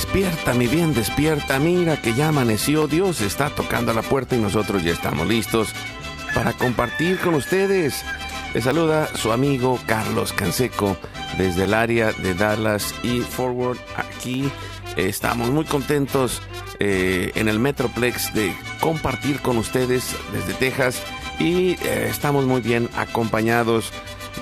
Despierta, 0.00 0.54
mi 0.54 0.66
bien, 0.66 0.94
despierta. 0.94 1.58
Mira 1.58 2.00
que 2.00 2.14
ya 2.14 2.28
amaneció. 2.28 2.88
Dios 2.88 3.20
está 3.20 3.50
tocando 3.50 3.92
a 3.92 3.94
la 3.94 4.00
puerta 4.00 4.34
y 4.34 4.38
nosotros 4.38 4.82
ya 4.82 4.92
estamos 4.92 5.28
listos 5.28 5.74
para 6.34 6.54
compartir 6.54 7.18
con 7.18 7.34
ustedes. 7.34 8.02
Les 8.54 8.64
saluda 8.64 9.14
su 9.14 9.30
amigo 9.30 9.78
Carlos 9.86 10.32
Canseco 10.32 10.96
desde 11.36 11.64
el 11.64 11.74
área 11.74 12.12
de 12.12 12.32
Dallas 12.32 12.94
y 13.02 13.20
Forward. 13.20 13.76
Aquí 13.94 14.50
estamos 14.96 15.50
muy 15.50 15.66
contentos 15.66 16.40
eh, 16.78 17.30
en 17.34 17.48
el 17.48 17.58
Metroplex 17.58 18.32
de 18.32 18.54
compartir 18.80 19.40
con 19.40 19.58
ustedes 19.58 20.16
desde 20.32 20.54
Texas 20.54 21.02
y 21.38 21.72
eh, 21.72 22.08
estamos 22.08 22.46
muy 22.46 22.62
bien 22.62 22.88
acompañados 22.96 23.92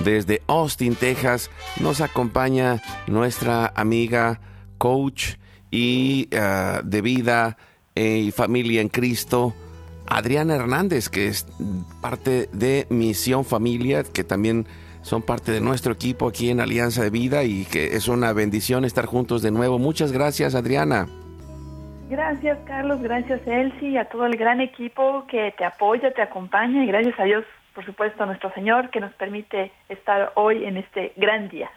desde 0.05 0.41
Austin, 0.47 0.95
Texas. 0.95 1.51
Nos 1.81 1.99
acompaña 1.99 2.81
nuestra 3.07 3.73
amiga 3.75 4.39
coach 4.77 5.33
y 5.71 6.29
ah, 6.35 6.81
de 6.83 7.01
vida 7.01 7.57
eh, 7.95 8.17
y 8.17 8.31
familia 8.31 8.81
en 8.81 8.89
Cristo, 8.89 9.53
Adriana 10.07 10.55
Hernández, 10.55 11.09
que 11.09 11.27
es 11.27 11.47
parte 12.01 12.49
de 12.51 12.87
Misión 12.89 13.45
Familia, 13.45 14.03
que 14.03 14.23
también 14.23 14.65
son 15.01 15.21
parte 15.21 15.51
de 15.51 15.61
nuestro 15.61 15.93
equipo 15.93 16.27
aquí 16.27 16.49
en 16.49 16.59
Alianza 16.59 17.03
de 17.03 17.09
Vida 17.09 17.43
y 17.43 17.65
que 17.65 17.95
es 17.95 18.07
una 18.07 18.33
bendición 18.33 18.85
estar 18.85 19.05
juntos 19.05 19.41
de 19.41 19.51
nuevo. 19.51 19.79
Muchas 19.79 20.11
gracias, 20.11 20.55
Adriana. 20.55 21.07
Gracias, 22.09 22.57
Carlos. 22.65 23.01
Gracias, 23.01 23.39
Elsie, 23.45 23.99
a 23.99 24.05
todo 24.05 24.25
el 24.25 24.35
gran 24.35 24.61
equipo 24.61 25.25
que 25.27 25.53
te 25.57 25.63
apoya, 25.63 26.11
te 26.11 26.21
acompaña 26.21 26.83
y 26.83 26.87
gracias 26.87 27.19
a 27.19 27.23
Dios, 27.23 27.45
por 27.75 27.85
supuesto, 27.85 28.23
a 28.23 28.25
nuestro 28.25 28.51
Señor 28.53 28.89
que 28.89 28.99
nos 28.99 29.13
permite 29.13 29.71
estar 29.89 30.31
hoy 30.35 30.65
en 30.65 30.77
este 30.77 31.13
gran 31.17 31.49
día. 31.49 31.69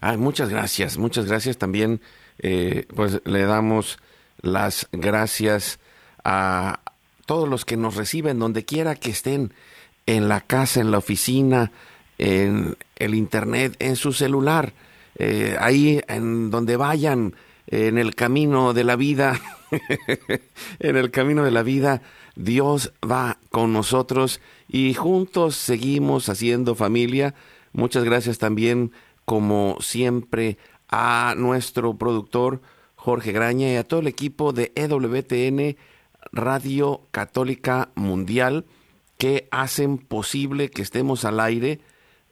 Ay, 0.00 0.16
muchas 0.16 0.48
gracias, 0.48 0.96
muchas 0.96 1.26
gracias 1.26 1.58
también 1.58 2.00
eh, 2.38 2.86
pues 2.94 3.20
le 3.24 3.42
damos 3.42 3.98
las 4.40 4.88
gracias 4.92 5.78
a 6.24 6.80
todos 7.26 7.48
los 7.48 7.64
que 7.64 7.76
nos 7.76 7.96
reciben, 7.96 8.38
donde 8.38 8.64
quiera 8.64 8.94
que 8.94 9.10
estén, 9.10 9.52
en 10.06 10.28
la 10.28 10.40
casa, 10.40 10.80
en 10.80 10.90
la 10.90 10.98
oficina, 10.98 11.72
en 12.18 12.76
el 12.96 13.14
internet, 13.14 13.76
en 13.78 13.96
su 13.96 14.12
celular, 14.12 14.72
eh, 15.16 15.56
ahí 15.58 16.00
en 16.08 16.50
donde 16.50 16.76
vayan, 16.76 17.34
en 17.66 17.96
el 17.96 18.14
camino 18.14 18.74
de 18.74 18.84
la 18.84 18.96
vida, 18.96 19.40
en 20.78 20.96
el 20.96 21.10
camino 21.10 21.44
de 21.44 21.50
la 21.50 21.62
vida, 21.62 22.02
Dios 22.36 22.92
va 23.02 23.38
con 23.50 23.72
nosotros 23.72 24.40
y 24.68 24.94
juntos 24.94 25.56
seguimos 25.56 26.28
haciendo 26.28 26.74
familia. 26.74 27.34
Muchas 27.72 28.04
gracias 28.04 28.38
también, 28.38 28.92
como 29.24 29.78
siempre, 29.80 30.58
a 30.96 31.34
nuestro 31.36 31.98
productor 31.98 32.62
Jorge 32.94 33.32
Graña 33.32 33.68
y 33.72 33.74
a 33.74 33.82
todo 33.82 33.98
el 33.98 34.06
equipo 34.06 34.52
de 34.52 34.70
EWTN 34.76 35.76
Radio 36.30 37.08
Católica 37.10 37.90
Mundial 37.96 38.64
que 39.18 39.48
hacen 39.50 39.98
posible 39.98 40.70
que 40.70 40.82
estemos 40.82 41.24
al 41.24 41.40
aire 41.40 41.80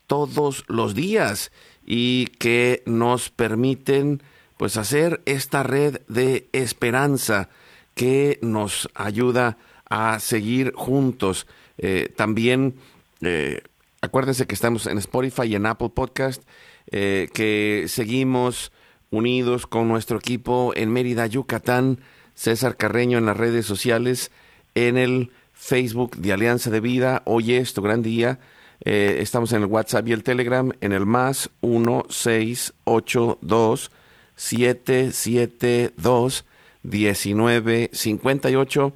todos 0.06 0.64
los 0.68 0.94
días 0.94 1.50
y 1.84 2.26
que 2.38 2.84
nos 2.86 3.30
permiten 3.30 4.22
pues 4.58 4.76
hacer 4.76 5.22
esta 5.26 5.64
red 5.64 6.00
de 6.06 6.48
esperanza 6.52 7.48
que 7.96 8.38
nos 8.42 8.88
ayuda 8.94 9.58
a 9.90 10.20
seguir 10.20 10.72
juntos. 10.76 11.48
Eh, 11.78 12.12
también 12.14 12.76
eh, 13.22 13.62
acuérdense 14.02 14.46
que 14.46 14.54
estamos 14.54 14.86
en 14.86 14.98
Spotify 14.98 15.46
y 15.46 15.56
en 15.56 15.66
Apple 15.66 15.90
Podcast 15.92 16.44
eh, 16.92 17.28
que 17.32 17.86
seguimos 17.88 18.70
unidos 19.10 19.66
con 19.66 19.88
nuestro 19.88 20.18
equipo 20.18 20.72
en 20.76 20.92
Mérida, 20.92 21.26
Yucatán, 21.26 21.98
César 22.34 22.76
Carreño 22.76 23.16
en 23.18 23.26
las 23.26 23.36
redes 23.36 23.66
sociales, 23.66 24.30
en 24.74 24.96
el 24.98 25.30
Facebook 25.52 26.16
de 26.16 26.32
Alianza 26.32 26.70
de 26.70 26.80
Vida. 26.80 27.22
Hoy 27.24 27.54
es 27.54 27.74
tu 27.74 27.82
gran 27.82 28.02
día. 28.02 28.38
Eh, 28.84 29.18
estamos 29.20 29.52
en 29.52 29.62
el 29.62 29.68
WhatsApp 29.68 30.08
y 30.08 30.12
el 30.12 30.22
Telegram 30.22 30.70
en 30.80 30.92
el 30.92 31.04
más 31.06 31.50
1682 31.62 33.90
772 34.36 36.44
1958. 36.82 38.92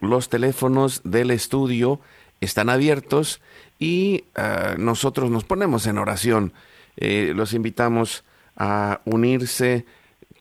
Los 0.00 0.28
teléfonos 0.28 1.02
del 1.04 1.30
estudio 1.30 2.00
están 2.40 2.68
abiertos 2.70 3.40
y 3.78 4.24
ah, 4.34 4.74
nosotros 4.78 5.30
nos 5.30 5.44
ponemos 5.44 5.86
en 5.86 5.98
oración 5.98 6.52
eh, 6.96 7.32
los 7.34 7.54
invitamos 7.54 8.24
a 8.56 9.00
unirse 9.04 9.84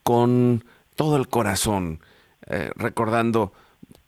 con 0.04 0.66
todo 0.96 1.18
el 1.18 1.28
corazón, 1.28 2.00
eh, 2.48 2.72
recordando 2.76 3.54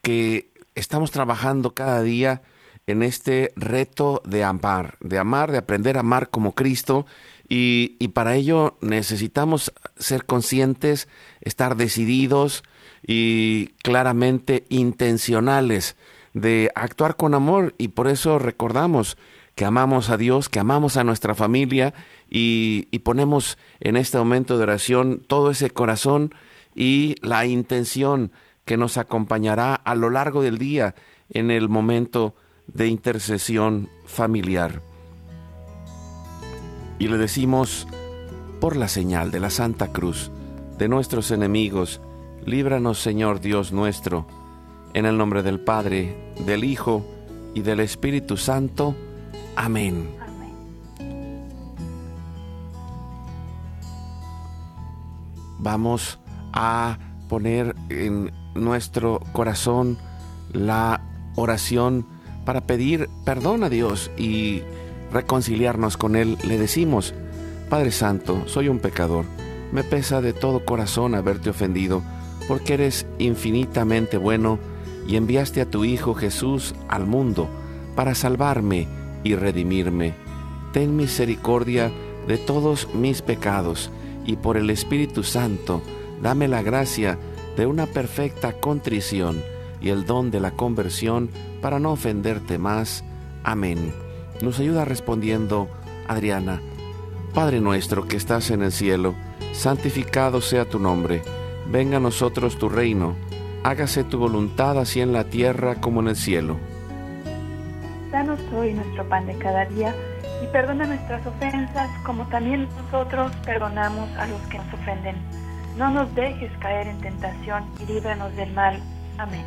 que 0.02 0.52
estamos 0.76 1.12
trabajando 1.12 1.74
cada 1.74 2.02
día 2.02 2.42
en 2.88 3.02
este 3.02 3.52
reto 3.56 4.22
de 4.26 4.44
amar, 4.44 4.98
de 5.00 5.18
amar, 5.18 5.52
de 5.52 5.58
aprender 5.58 5.98
a 5.98 6.02
amar 6.02 6.30
como 6.30 6.54
Cristo 6.54 7.06
y, 7.50 7.96
y, 8.00 8.10
para 8.10 8.36
ello 8.36 8.78
necesitamos 8.82 9.74
ser 9.98 10.26
conscientes, 10.26 11.08
estar 11.42 11.76
decididos 11.76 12.64
y 13.06 13.68
claramente 13.84 14.66
intencionales 14.70 15.96
de 16.34 16.72
actuar 16.76 17.16
con 17.16 17.34
amor 17.34 17.74
y 17.78 17.90
por 17.90 18.08
eso 18.08 18.40
recordamos 18.40 19.18
que 19.56 19.66
amamos 19.66 20.10
a 20.10 20.18
Dios, 20.18 20.50
que 20.50 20.60
amamos 20.60 20.98
a 20.98 21.04
nuestra 21.04 21.34
familia 21.34 21.94
y, 22.30 23.00
ponemos 23.00 23.58
en 23.80 23.98
este 23.98 24.18
momento 24.18 24.58
de 24.58 24.64
oración 24.64 25.22
todo 25.28 25.52
ese 25.52 25.70
corazón 25.70 26.34
y 26.74 27.16
la 27.22 27.46
intención 27.46 28.32
que 28.66 28.78
nos 28.78 28.98
acompañará 28.98 29.76
a 29.76 29.96
lo 29.96 30.10
largo 30.10 30.42
del 30.42 30.58
día 30.58 30.96
en 31.30 31.52
el 31.52 31.70
momento 31.70 32.36
de 32.68 32.88
intercesión 32.88 33.90
familiar. 34.06 34.82
Y 36.98 37.08
le 37.08 37.18
decimos, 37.18 37.88
por 38.60 38.76
la 38.76 38.88
señal 38.88 39.32
de 39.32 39.40
la 39.40 39.50
Santa 39.50 39.92
Cruz, 39.92 40.32
de 40.78 40.88
nuestros 40.88 41.32
enemigos, 41.32 42.02
líbranos 42.46 43.00
Señor 43.00 43.40
Dios 43.40 43.72
nuestro, 43.72 44.26
en 44.94 45.06
el 45.06 45.18
nombre 45.18 45.44
del 45.44 45.60
Padre, 45.60 46.16
del 46.46 46.64
Hijo 46.64 47.06
y 47.54 47.62
del 47.62 47.82
Espíritu 47.82 48.38
Santo. 48.38 48.96
Amén. 49.56 50.25
Vamos 55.66 56.20
a 56.54 57.00
poner 57.28 57.76
en 57.90 58.32
nuestro 58.54 59.20
corazón 59.34 59.98
la 60.54 61.02
oración 61.36 62.06
para 62.46 62.62
pedir 62.62 63.10
perdón 63.26 63.64
a 63.64 63.70
Dios 63.70 64.12
y 64.16 64.62
reconciliarnos 65.12 65.98
con 65.98 66.16
Él. 66.16 66.38
Le 66.44 66.60
decimos, 66.60 67.16
Padre 67.68 67.92
Santo, 67.92 68.44
soy 68.46 68.70
un 68.70 68.78
pecador. 68.78 69.26
Me 69.72 69.84
pesa 69.84 70.22
de 70.22 70.34
todo 70.34 70.66
corazón 70.66 71.16
haberte 71.16 71.50
ofendido, 71.50 72.04
porque 72.48 72.76
eres 72.76 73.08
infinitamente 73.18 74.18
bueno 74.18 74.60
y 75.08 75.16
enviaste 75.16 75.62
a 75.62 75.66
tu 75.66 75.84
Hijo 75.84 76.14
Jesús 76.14 76.76
al 76.90 77.08
mundo 77.08 77.50
para 77.96 78.14
salvarme 78.14 78.88
y 79.24 79.34
redimirme. 79.34 80.14
Ten 80.74 80.96
misericordia 80.96 81.92
de 82.28 82.38
todos 82.38 82.88
mis 82.94 83.24
pecados 83.24 83.90
y 84.26 84.36
por 84.38 84.58
el 84.58 84.70
Espíritu 84.70 85.24
Santo, 85.24 85.82
dame 86.22 86.48
la 86.48 86.62
gracia 86.62 87.18
de 87.56 87.66
una 87.66 87.86
perfecta 87.86 88.54
contrición 88.54 89.42
y 89.82 89.90
el 89.90 90.06
don 90.06 90.32
de 90.32 90.40
la 90.40 90.52
conversión 90.52 91.30
para 91.62 91.80
no 91.80 91.92
ofenderte 91.92 92.58
más. 92.58 93.04
Amén. 93.44 93.94
Nos 94.42 94.60
ayuda 94.60 94.86
respondiendo 94.86 95.70
Adriana. 96.08 96.62
Padre 97.34 97.60
nuestro 97.62 98.08
que 98.08 98.18
estás 98.18 98.50
en 98.52 98.62
el 98.62 98.72
cielo, 98.72 99.14
santificado 99.52 100.42
sea 100.42 100.66
tu 100.66 100.80
nombre, 100.80 101.22
venga 101.70 101.98
a 101.98 102.00
nosotros 102.00 102.58
tu 102.58 102.70
reino, 102.70 103.16
hágase 103.64 104.04
tu 104.04 104.18
voluntad 104.18 104.80
así 104.80 105.02
en 105.02 105.12
la 105.12 105.26
tierra 105.26 105.76
como 105.76 106.02
en 106.02 106.10
el 106.10 106.16
cielo. 106.16 106.58
Danos 108.12 108.40
hoy 108.56 108.74
nuestro 108.74 109.08
pan 109.10 109.28
de 109.28 109.38
cada 109.38 109.66
día 109.66 109.94
y 110.44 110.48
perdona 110.48 110.86
nuestras 110.86 111.26
ofensas 111.26 111.90
como 112.04 112.26
también 112.28 112.68
nosotros 112.84 113.32
perdonamos 113.46 114.10
a 114.18 114.28
los 114.28 114.42
que 114.44 114.58
nos 114.58 114.74
ofenden. 114.74 115.16
No 115.78 115.90
nos 115.90 116.14
dejes 116.16 116.52
caer 116.60 116.88
en 116.88 117.00
tentación 117.00 117.66
y 117.82 117.86
líbranos 117.86 118.36
del 118.36 118.54
mal. 118.54 118.82
Amén. 119.18 119.46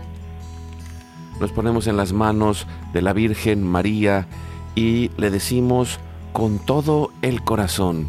Nos 1.40 1.52
ponemos 1.52 1.87
en 1.87 1.96
las 1.96 2.12
manos 2.12 2.67
de 2.93 3.02
la 3.02 3.12
Virgen 3.12 3.62
María 3.62 4.26
y 4.75 5.11
le 5.17 5.31
decimos 5.31 6.00
con 6.32 6.58
todo 6.58 7.11
el 7.23 7.43
corazón, 7.43 8.08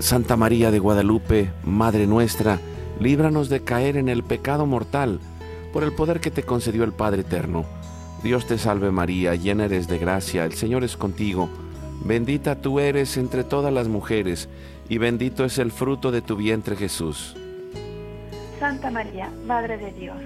Santa 0.00 0.36
María 0.36 0.70
de 0.70 0.78
Guadalupe, 0.78 1.52
Madre 1.62 2.06
nuestra, 2.06 2.58
líbranos 2.98 3.48
de 3.48 3.62
caer 3.62 3.96
en 3.96 4.08
el 4.08 4.22
pecado 4.22 4.64
mortal 4.66 5.20
por 5.72 5.84
el 5.84 5.92
poder 5.92 6.20
que 6.20 6.30
te 6.30 6.42
concedió 6.42 6.84
el 6.84 6.92
Padre 6.92 7.20
Eterno. 7.20 7.64
Dios 8.22 8.46
te 8.46 8.58
salve 8.58 8.90
María, 8.90 9.34
llena 9.34 9.64
eres 9.64 9.88
de 9.88 9.98
gracia, 9.98 10.44
el 10.44 10.52
Señor 10.52 10.84
es 10.84 10.96
contigo, 10.96 11.48
bendita 12.04 12.60
tú 12.60 12.78
eres 12.78 13.16
entre 13.16 13.44
todas 13.44 13.72
las 13.72 13.88
mujeres, 13.88 14.50
y 14.90 14.98
bendito 14.98 15.44
es 15.44 15.56
el 15.58 15.72
fruto 15.72 16.10
de 16.10 16.20
tu 16.20 16.36
vientre 16.36 16.76
Jesús. 16.76 17.34
Santa 18.58 18.90
María, 18.90 19.30
Madre 19.46 19.78
de 19.78 19.92
Dios, 19.92 20.18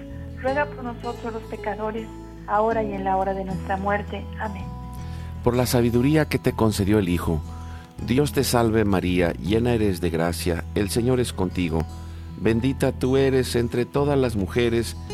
ruega 0.43 0.67
por 0.67 0.83
nosotros 0.83 1.33
los 1.33 1.43
pecadores, 1.45 2.09
ahora 2.49 2.83
y 2.83 2.93
en 2.93 3.05
la 3.05 3.17
hora 3.17 3.33
de 3.33 3.45
nuestra 3.45 3.77
muerte. 3.77 4.25
Amén. 4.41 4.65
Por 5.45 5.55
la 5.55 5.67
sabiduría 5.67 6.25
que 6.25 6.41
te 6.41 6.53
concedió 6.53 6.99
el 6.99 7.09
Hijo, 7.09 7.41
Dios 8.05 8.33
te 8.33 8.43
salve 8.43 8.85
María, 8.85 9.35
llena 9.35 9.73
eres 9.73 10.01
de 10.01 10.11
gracia, 10.11 10.65
el 10.75 10.91
Señor 10.91 11.21
es 11.21 11.33
contigo, 11.33 11.85
bendita 12.41 12.91
tú 12.91 13.17
eres 13.17 13.55
entre 13.55 13.85
todas 13.85 14.19
las 14.19 14.35
mujeres, 14.35 14.97
y 15.09 15.14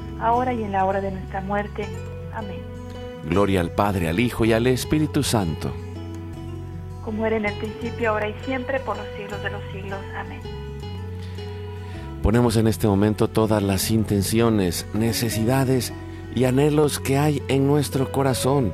ahora 0.21 0.53
y 0.53 0.63
en 0.63 0.71
la 0.71 0.85
hora 0.85 1.01
de 1.01 1.11
nuestra 1.11 1.41
muerte. 1.41 1.87
Amén. 2.33 2.61
Gloria 3.29 3.61
al 3.61 3.71
Padre, 3.71 4.09
al 4.09 4.19
Hijo 4.19 4.45
y 4.45 4.53
al 4.53 4.67
Espíritu 4.67 5.23
Santo. 5.23 5.71
Como 7.03 7.25
era 7.25 7.37
en 7.37 7.45
el 7.45 7.53
principio, 7.55 8.11
ahora 8.11 8.29
y 8.29 8.35
siempre, 8.45 8.79
por 8.79 8.95
los 8.95 9.05
siglos 9.17 9.41
de 9.43 9.49
los 9.49 9.61
siglos. 9.71 9.99
Amén. 10.15 10.39
Ponemos 12.21 12.55
en 12.55 12.67
este 12.67 12.87
momento 12.87 13.27
todas 13.27 13.63
las 13.63 13.89
intenciones, 13.89 14.85
necesidades 14.93 15.91
y 16.35 16.45
anhelos 16.45 16.99
que 16.99 17.17
hay 17.17 17.41
en 17.47 17.67
nuestro 17.67 18.11
corazón 18.11 18.71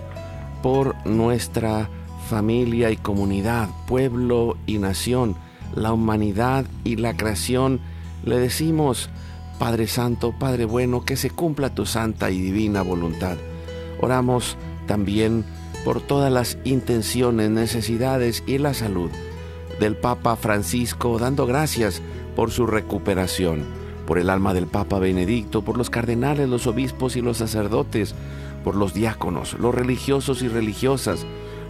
por 0.61 0.95
nuestra 1.05 1.89
familia 2.29 2.91
y 2.91 2.97
comunidad, 2.97 3.69
pueblo 3.87 4.57
y 4.65 4.79
nación, 4.79 5.37
la 5.73 5.93
humanidad 5.93 6.65
y 6.83 6.97
la 6.97 7.15
creación. 7.15 7.79
Le 8.25 8.37
decimos, 8.37 9.09
Padre 9.59 9.87
Santo, 9.87 10.33
Padre 10.37 10.65
bueno, 10.65 11.03
que 11.03 11.15
se 11.15 11.29
cumpla 11.29 11.73
tu 11.73 11.85
santa 11.85 12.31
y 12.31 12.39
divina 12.39 12.81
voluntad. 12.81 13.37
Oramos 13.99 14.57
también 14.85 15.45
por 15.83 16.01
todas 16.01 16.31
las 16.31 16.57
intenciones, 16.63 17.49
necesidades 17.49 18.43
y 18.45 18.57
la 18.57 18.73
salud 18.73 19.09
del 19.79 19.95
Papa 19.95 20.35
Francisco, 20.35 21.17
dando 21.19 21.45
gracias 21.45 22.01
por 22.35 22.51
su 22.51 22.67
recuperación, 22.67 23.65
por 24.05 24.19
el 24.19 24.29
alma 24.29 24.53
del 24.53 24.67
Papa 24.67 24.99
Benedicto, 24.99 25.61
por 25.61 25.77
los 25.77 25.89
cardenales, 25.89 26.49
los 26.49 26.67
obispos 26.67 27.15
y 27.15 27.21
los 27.21 27.37
sacerdotes, 27.37 28.15
por 28.63 28.75
los 28.75 28.93
diáconos, 28.93 29.53
los 29.59 29.73
religiosos 29.73 30.41
y 30.41 30.47
religiosas, 30.47 31.25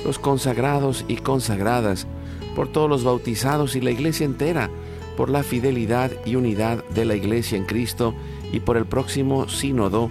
los 0.06 0.20
consagrados 0.20 1.06
y 1.08 1.18
consagradas, 1.18 2.08
por 2.56 2.72
todos 2.72 2.90
los 2.90 3.04
bautizados 3.04 3.76
y 3.76 3.82
la 3.82 3.92
iglesia 3.92 4.26
entera, 4.26 4.70
por 5.18 5.30
la 5.30 5.44
fidelidad 5.44 6.12
y 6.26 6.36
unidad 6.36 6.86
de 6.86 7.04
la 7.04 7.16
iglesia 7.16 7.58
en 7.58 7.66
Cristo 7.66 8.14
y 8.54 8.62
por 8.62 8.78
el 8.78 8.86
próximo 8.86 9.50
sínodo, 9.50 10.10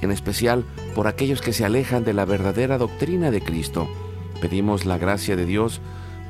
en 0.00 0.12
especial 0.12 0.64
por 0.94 1.08
aquellos 1.08 1.42
que 1.42 1.52
se 1.52 1.64
alejan 1.64 2.04
de 2.04 2.14
la 2.14 2.24
verdadera 2.24 2.78
doctrina 2.78 3.32
de 3.32 3.42
Cristo. 3.42 3.88
Pedimos 4.40 4.86
la 4.86 4.96
gracia 4.96 5.34
de 5.34 5.44
Dios 5.44 5.80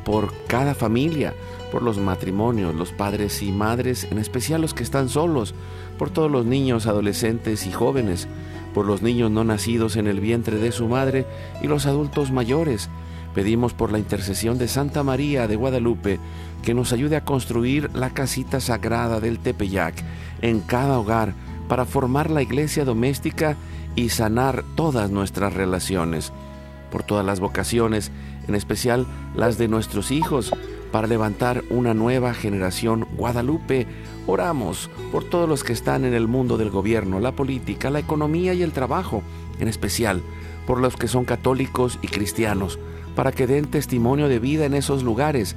por 0.04 0.32
cada 0.46 0.74
familia, 0.74 1.34
por 1.70 1.82
los 1.82 1.98
matrimonios, 1.98 2.74
los 2.74 2.92
padres 2.92 3.42
y 3.42 3.52
madres, 3.52 4.08
en 4.10 4.18
especial 4.18 4.62
los 4.62 4.74
que 4.74 4.82
están 4.82 5.08
solos, 5.08 5.54
por 5.98 6.10
todos 6.10 6.30
los 6.30 6.46
niños, 6.46 6.86
adolescentes 6.86 7.66
y 7.66 7.72
jóvenes, 7.72 8.26
por 8.72 8.86
los 8.86 9.02
niños 9.02 9.30
no 9.30 9.44
nacidos 9.44 9.96
en 9.96 10.06
el 10.06 10.20
vientre 10.20 10.58
de 10.58 10.72
su 10.72 10.88
madre 10.88 11.26
y 11.62 11.66
los 11.66 11.86
adultos 11.86 12.30
mayores. 12.30 12.88
Pedimos 13.34 13.74
por 13.74 13.90
la 13.90 13.98
intercesión 13.98 14.58
de 14.58 14.68
Santa 14.68 15.02
María 15.02 15.48
de 15.48 15.56
Guadalupe 15.56 16.20
que 16.64 16.74
nos 16.74 16.92
ayude 16.92 17.16
a 17.16 17.24
construir 17.24 17.90
la 17.94 18.10
casita 18.10 18.58
sagrada 18.58 19.20
del 19.20 19.38
Tepeyac 19.38 19.94
en 20.40 20.60
cada 20.60 20.98
hogar 20.98 21.34
para 21.68 21.84
formar 21.84 22.30
la 22.30 22.42
iglesia 22.42 22.84
doméstica 22.84 23.56
y 23.94 24.08
sanar 24.08 24.64
todas 24.74 25.10
nuestras 25.10 25.52
relaciones. 25.52 26.32
Por 26.90 27.02
todas 27.02 27.24
las 27.24 27.40
vocaciones, 27.40 28.10
en 28.48 28.54
especial 28.54 29.06
las 29.36 29.58
de 29.58 29.68
nuestros 29.68 30.10
hijos, 30.10 30.52
para 30.90 31.06
levantar 31.06 31.64
una 31.70 31.92
nueva 31.92 32.34
generación 32.34 33.06
Guadalupe. 33.16 33.86
Oramos 34.26 34.90
por 35.12 35.24
todos 35.24 35.48
los 35.48 35.64
que 35.64 35.72
están 35.72 36.04
en 36.04 36.14
el 36.14 36.28
mundo 36.28 36.56
del 36.56 36.70
gobierno, 36.70 37.20
la 37.20 37.32
política, 37.32 37.90
la 37.90 37.98
economía 37.98 38.54
y 38.54 38.62
el 38.62 38.72
trabajo, 38.72 39.22
en 39.58 39.68
especial 39.68 40.22
por 40.66 40.80
los 40.80 40.96
que 40.96 41.08
son 41.08 41.24
católicos 41.24 41.98
y 42.00 42.08
cristianos, 42.08 42.78
para 43.14 43.32
que 43.32 43.46
den 43.46 43.66
testimonio 43.66 44.28
de 44.28 44.38
vida 44.38 44.64
en 44.64 44.72
esos 44.72 45.02
lugares, 45.02 45.56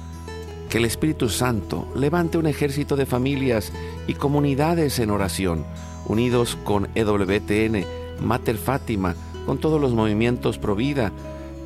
que 0.71 0.77
el 0.77 0.85
Espíritu 0.85 1.27
Santo 1.27 1.85
levante 1.95 2.37
un 2.37 2.47
ejército 2.47 2.95
de 2.95 3.05
familias 3.05 3.73
y 4.07 4.13
comunidades 4.13 4.99
en 4.99 5.09
oración, 5.09 5.65
unidos 6.05 6.57
con 6.63 6.87
EWTN, 6.95 7.85
Mater 8.21 8.57
Fátima, 8.57 9.15
con 9.45 9.57
todos 9.57 9.81
los 9.81 9.93
movimientos 9.93 10.57
Provida, 10.57 11.11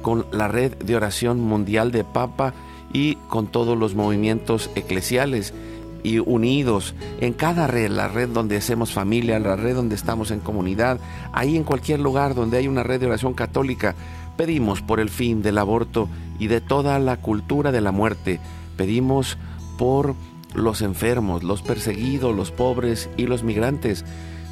con 0.01 0.25
la 0.31 0.47
red 0.47 0.73
de 0.77 0.95
oración 0.95 1.39
mundial 1.39 1.91
de 1.91 2.03
Papa 2.03 2.55
y 2.93 3.17
con 3.29 3.45
todos 3.45 3.77
los 3.77 3.93
movimientos 3.93 4.71
eclesiales 4.73 5.53
y 6.01 6.17
unidos 6.17 6.95
en 7.21 7.33
cada 7.33 7.67
red, 7.67 7.91
la 7.91 8.07
red 8.07 8.29
donde 8.29 8.57
hacemos 8.57 8.91
familia, 8.91 9.37
la 9.37 9.55
red 9.55 9.75
donde 9.75 9.93
estamos 9.93 10.31
en 10.31 10.39
comunidad, 10.39 10.99
ahí 11.31 11.57
en 11.57 11.63
cualquier 11.63 11.99
lugar 11.99 12.33
donde 12.33 12.57
hay 12.57 12.67
una 12.67 12.81
red 12.81 13.01
de 13.01 13.05
oración 13.05 13.35
católica, 13.35 13.93
pedimos 14.35 14.81
por 14.81 14.99
el 14.99 15.09
fin 15.11 15.43
del 15.43 15.59
aborto 15.59 16.09
y 16.39 16.47
de 16.47 16.59
toda 16.59 16.97
la 16.97 17.17
cultura 17.17 17.71
de 17.71 17.81
la 17.81 17.91
muerte, 17.91 18.39
pedimos 18.75 19.37
por 19.77 20.15
los 20.53 20.81
enfermos, 20.81 21.43
los 21.43 21.61
perseguidos, 21.61 22.35
los 22.35 22.51
pobres 22.51 23.09
y 23.17 23.27
los 23.27 23.43
migrantes, 23.43 24.05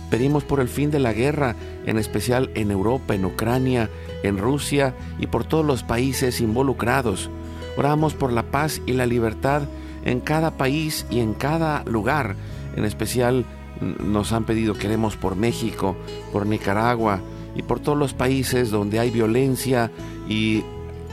pedimos 0.09 0.43
por 0.43 0.59
el 0.59 0.67
fin 0.67 0.91
de 0.91 0.99
la 0.99 1.13
guerra, 1.13 1.55
en 1.85 1.97
especial 1.97 2.51
en 2.55 2.71
Europa, 2.71 3.15
en 3.15 3.25
Ucrania, 3.25 3.89
en 4.21 4.37
Rusia 4.37 4.93
y 5.19 5.27
por 5.27 5.45
todos 5.45 5.65
los 5.65 5.83
países 5.83 6.41
involucrados. 6.41 7.29
Oramos 7.77 8.13
por 8.13 8.31
la 8.31 8.43
paz 8.43 8.81
y 8.85 8.93
la 8.93 9.05
libertad 9.05 9.63
en 10.05 10.19
cada 10.19 10.51
país 10.51 11.05
y 11.09 11.19
en 11.19 11.33
cada 11.33 11.83
lugar. 11.85 12.35
En 12.75 12.85
especial 12.85 13.45
nos 13.81 14.31
han 14.31 14.45
pedido 14.45 14.75
queremos 14.75 15.17
por 15.17 15.35
México, 15.35 15.95
por 16.31 16.45
Nicaragua 16.45 17.19
y 17.55 17.63
por 17.63 17.79
todos 17.79 17.97
los 17.97 18.13
países 18.13 18.69
donde 18.69 18.99
hay 18.99 19.09
violencia 19.09 19.91
y 20.27 20.63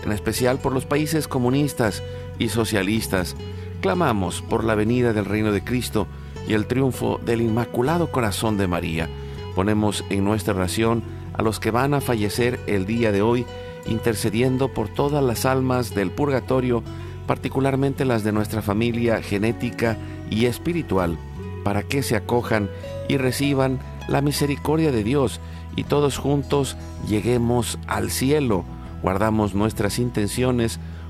en 0.05 0.13
especial 0.13 0.59
por 0.59 0.73
los 0.73 0.87
países 0.87 1.29
comunistas 1.29 2.03
y 2.41 2.49
socialistas. 2.49 3.37
Clamamos 3.81 4.43
por 4.43 4.65
la 4.65 4.75
venida 4.75 5.13
del 5.13 5.27
reino 5.27 5.53
de 5.53 5.63
Cristo 5.63 6.09
y 6.49 6.55
el 6.55 6.67
triunfo 6.67 7.21
del 7.25 7.43
Inmaculado 7.43 8.11
Corazón 8.11 8.57
de 8.57 8.67
María. 8.67 9.09
Ponemos 9.55 10.05
en 10.11 10.25
nuestra 10.25 10.55
oración 10.55 11.05
a 11.35 11.43
los 11.43 11.61
que 11.61 11.71
van 11.71 11.95
a 11.95 12.01
fallecer 12.01 12.59
el 12.67 12.87
día 12.87 13.13
de 13.13 13.23
hoy, 13.23 13.47
intercediendo 13.87 14.69
por 14.69 14.89
todas 14.89 15.23
las 15.23 15.45
almas 15.45 15.95
del 15.95 16.11
purgatorio, 16.11 16.83
particularmente 17.29 18.05
las 18.05 18.25
de 18.25 18.33
nuestra 18.33 18.63
familia 18.63 19.23
genética 19.23 19.97
y 20.31 20.47
espiritual, 20.47 21.19
para 21.63 21.85
que 21.85 22.03
se 22.03 22.17
acojan 22.17 22.69
y 23.09 23.17
reciban 23.17 23.79
la 24.09 24.23
misericordia 24.23 24.91
de 24.91 25.05
Dios 25.05 25.41
y 25.77 25.85
todos 25.85 26.19
juntos 26.19 26.77
lleguemos 27.09 27.79
al 27.87 28.11
cielo. 28.11 28.65
Guardamos 29.03 29.55
nuestras 29.55 29.99
intenciones 29.99 30.81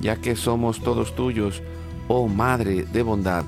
ya 0.00 0.16
que 0.16 0.36
somos 0.36 0.80
todos 0.80 1.14
tuyos, 1.14 1.62
oh 2.08 2.28
Madre 2.28 2.84
de 2.84 3.02
bondad, 3.02 3.44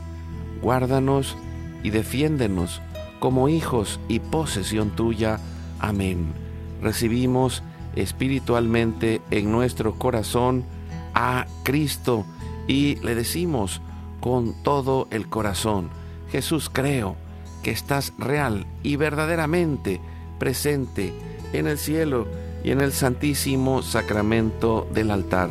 guárdanos 0.62 1.36
y 1.82 1.90
defiéndenos 1.90 2.80
como 3.18 3.48
hijos 3.48 4.00
y 4.08 4.20
posesión 4.20 4.90
tuya. 4.90 5.40
Amén. 5.78 6.32
Recibimos 6.82 7.62
espiritualmente 7.94 9.20
en 9.30 9.50
nuestro 9.50 9.94
corazón 9.94 10.64
a 11.14 11.46
Cristo 11.64 12.26
y 12.68 12.96
le 12.96 13.14
decimos 13.14 13.80
con 14.20 14.54
todo 14.62 15.08
el 15.10 15.28
corazón, 15.28 15.88
Jesús 16.30 16.68
creo 16.72 17.16
que 17.62 17.70
estás 17.70 18.12
real 18.18 18.66
y 18.82 18.96
verdaderamente 18.96 20.00
presente 20.38 21.12
en 21.52 21.66
el 21.66 21.78
cielo 21.78 22.26
y 22.64 22.70
en 22.70 22.80
el 22.80 22.92
santísimo 22.92 23.82
sacramento 23.82 24.86
del 24.92 25.10
altar. 25.10 25.50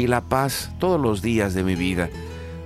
y 0.00 0.06
la 0.06 0.22
paz 0.22 0.70
todos 0.78 1.00
los 1.00 1.20
días 1.20 1.54
de 1.54 1.62
mi 1.62 1.74
vida. 1.74 2.08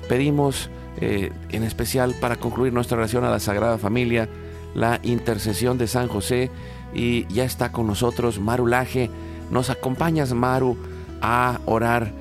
Pedimos 0.08 0.70
eh, 1.00 1.32
en 1.50 1.64
especial 1.64 2.14
para 2.20 2.36
concluir 2.36 2.72
nuestra 2.72 2.96
oración 2.96 3.24
a 3.24 3.30
la 3.30 3.40
Sagrada 3.40 3.78
Familia 3.78 4.28
la 4.74 5.00
intercesión 5.02 5.78
de 5.78 5.86
San 5.86 6.08
José 6.08 6.50
y 6.92 7.26
ya 7.32 7.44
está 7.44 7.72
con 7.72 7.86
nosotros 7.86 8.38
Maru 8.40 8.66
Laje. 8.66 9.10
Nos 9.50 9.70
acompañas 9.70 10.32
Maru 10.32 10.76
a 11.20 11.60
orar 11.64 12.12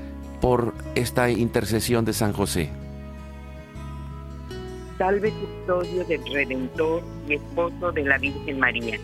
por 0.42 0.74
esta 0.96 1.30
intercesión 1.30 2.06
de 2.06 2.14
San 2.14 2.34
José. 2.34 2.70
Salve 4.98 5.32
custodio 5.32 6.06
del 6.06 6.22
Redentor 6.32 7.02
y 7.28 7.36
esposo 7.36 7.92
de 7.92 8.04
la 8.04 8.18
Virgen 8.18 8.60
María. 8.60 8.98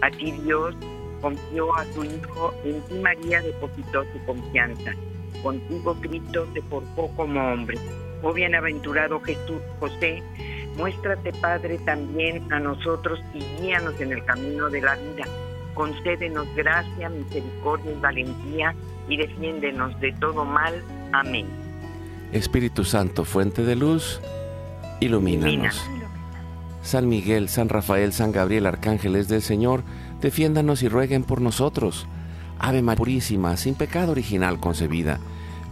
A 0.00 0.10
ti 0.10 0.32
Dios 0.44 0.74
confió 1.20 1.76
a 1.76 1.84
tu 1.86 2.04
Hijo, 2.04 2.54
en 2.64 2.80
ti 2.82 2.94
María 3.02 3.40
depositó 3.42 4.04
su 4.12 4.24
confianza. 4.26 4.92
Contigo 5.42 5.94
Cristo 6.00 6.46
se 6.54 6.62
forjó 6.62 7.08
como 7.16 7.52
hombre. 7.52 7.78
Oh 8.22 8.32
bienaventurado 8.32 9.20
Jesús 9.20 9.60
José, 9.80 10.22
muéstrate 10.76 11.32
Padre 11.40 11.78
también 11.84 12.50
a 12.52 12.58
nosotros 12.58 13.20
y 13.34 13.40
guíanos 13.60 14.00
en 14.00 14.12
el 14.12 14.24
camino 14.24 14.70
de 14.70 14.80
la 14.80 14.96
vida. 14.96 15.24
Concédenos 15.74 16.46
gracia, 16.54 17.08
misericordia 17.08 17.92
y 17.92 18.00
valentía 18.00 18.74
y 19.08 19.16
defiéndenos 19.16 19.98
de 20.00 20.12
todo 20.12 20.44
mal. 20.44 20.82
Amén. 21.12 21.46
Espíritu 22.32 22.84
Santo, 22.84 23.24
fuente 23.24 23.62
de 23.62 23.76
luz, 23.76 24.20
ilumínanos. 25.00 25.84
San 26.82 27.08
Miguel, 27.08 27.48
San 27.48 27.68
Rafael, 27.68 28.12
San 28.12 28.32
Gabriel, 28.32 28.66
arcángeles 28.66 29.28
del 29.28 29.40
Señor, 29.40 29.82
defiéndanos 30.20 30.82
y 30.82 30.88
rueguen 30.88 31.24
por 31.24 31.40
nosotros. 31.40 32.06
Ave 32.58 32.82
María 32.82 32.98
Purísima, 32.98 33.56
sin 33.56 33.74
pecado 33.74 34.12
original 34.12 34.60
concebida, 34.60 35.20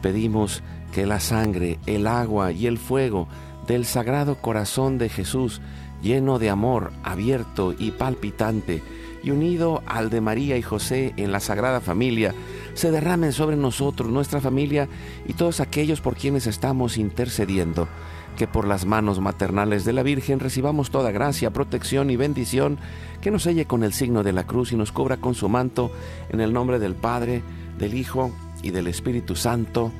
pedimos 0.00 0.62
que 0.92 1.06
la 1.06 1.20
sangre, 1.20 1.78
el 1.86 2.06
agua 2.06 2.52
y 2.52 2.66
el 2.66 2.78
fuego 2.78 3.28
del 3.66 3.84
Sagrado 3.86 4.36
Corazón 4.36 4.98
de 4.98 5.08
Jesús, 5.08 5.60
lleno 6.02 6.38
de 6.38 6.50
amor, 6.50 6.92
abierto 7.02 7.74
y 7.78 7.92
palpitante, 7.92 8.82
y 9.22 9.30
unido 9.30 9.82
al 9.86 10.10
de 10.10 10.20
María 10.20 10.56
y 10.56 10.62
José 10.62 11.14
en 11.16 11.32
la 11.32 11.40
Sagrada 11.40 11.80
Familia, 11.80 12.34
se 12.74 12.90
derramen 12.90 13.32
sobre 13.32 13.56
nosotros, 13.56 14.10
nuestra 14.10 14.40
familia 14.40 14.88
y 15.26 15.34
todos 15.34 15.60
aquellos 15.60 16.00
por 16.00 16.16
quienes 16.16 16.46
estamos 16.46 16.96
intercediendo. 16.98 17.88
Que 18.36 18.48
por 18.48 18.66
las 18.66 18.86
manos 18.86 19.20
maternales 19.20 19.84
de 19.84 19.92
la 19.92 20.02
Virgen 20.02 20.40
recibamos 20.40 20.90
toda 20.90 21.10
gracia, 21.10 21.52
protección 21.52 22.08
y 22.08 22.16
bendición, 22.16 22.78
que 23.22 23.30
nos 23.30 23.44
selle 23.44 23.66
con 23.66 23.84
el 23.84 23.92
signo 23.92 24.24
de 24.24 24.32
la 24.32 24.44
cruz 24.44 24.72
y 24.72 24.76
nos 24.76 24.90
cubra 24.90 25.16
con 25.16 25.34
su 25.34 25.48
manto, 25.48 25.92
en 26.30 26.40
el 26.40 26.52
nombre 26.52 26.80
del 26.80 26.96
Padre, 26.96 27.42
del 27.78 27.94
Hijo 27.94 28.32
y 28.62 28.70
del 28.70 28.88
Espíritu 28.88 29.36
Santo. 29.36 29.92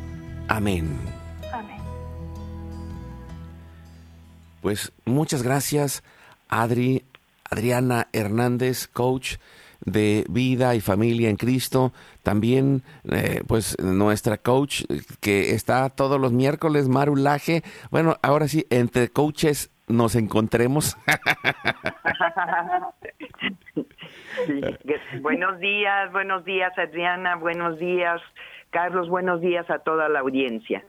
Amén. 0.48 0.98
Amén. 1.52 1.78
Pues 4.60 4.92
muchas 5.04 5.44
gracias, 5.44 6.02
Adri, 6.48 7.04
Adriana 7.48 8.08
Hernández, 8.12 8.88
coach 8.88 9.36
de 9.84 10.24
vida 10.28 10.74
y 10.74 10.80
familia 10.80 11.30
en 11.30 11.36
Cristo. 11.36 11.92
También, 12.24 12.82
eh, 13.04 13.42
pues, 13.46 13.76
nuestra 13.78 14.38
coach 14.38 14.82
que 15.20 15.54
está 15.54 15.90
todos 15.90 16.20
los 16.20 16.32
miércoles, 16.32 16.88
Maru 16.88 17.16
Laje. 17.16 17.62
Bueno, 17.90 18.18
ahora 18.22 18.48
sí, 18.48 18.66
entre 18.70 19.10
coaches 19.10 19.70
nos 19.92 20.16
encontremos. 20.16 20.96
Buenos 25.20 25.60
días, 25.60 26.10
buenos 26.12 26.44
días, 26.44 26.72
Adriana, 26.78 27.36
buenos 27.36 27.78
días, 27.78 28.20
Carlos, 28.70 29.08
buenos 29.08 29.40
días 29.40 29.68
a 29.70 29.78
toda 29.80 30.08
la 30.08 30.20
audiencia. 30.20 30.84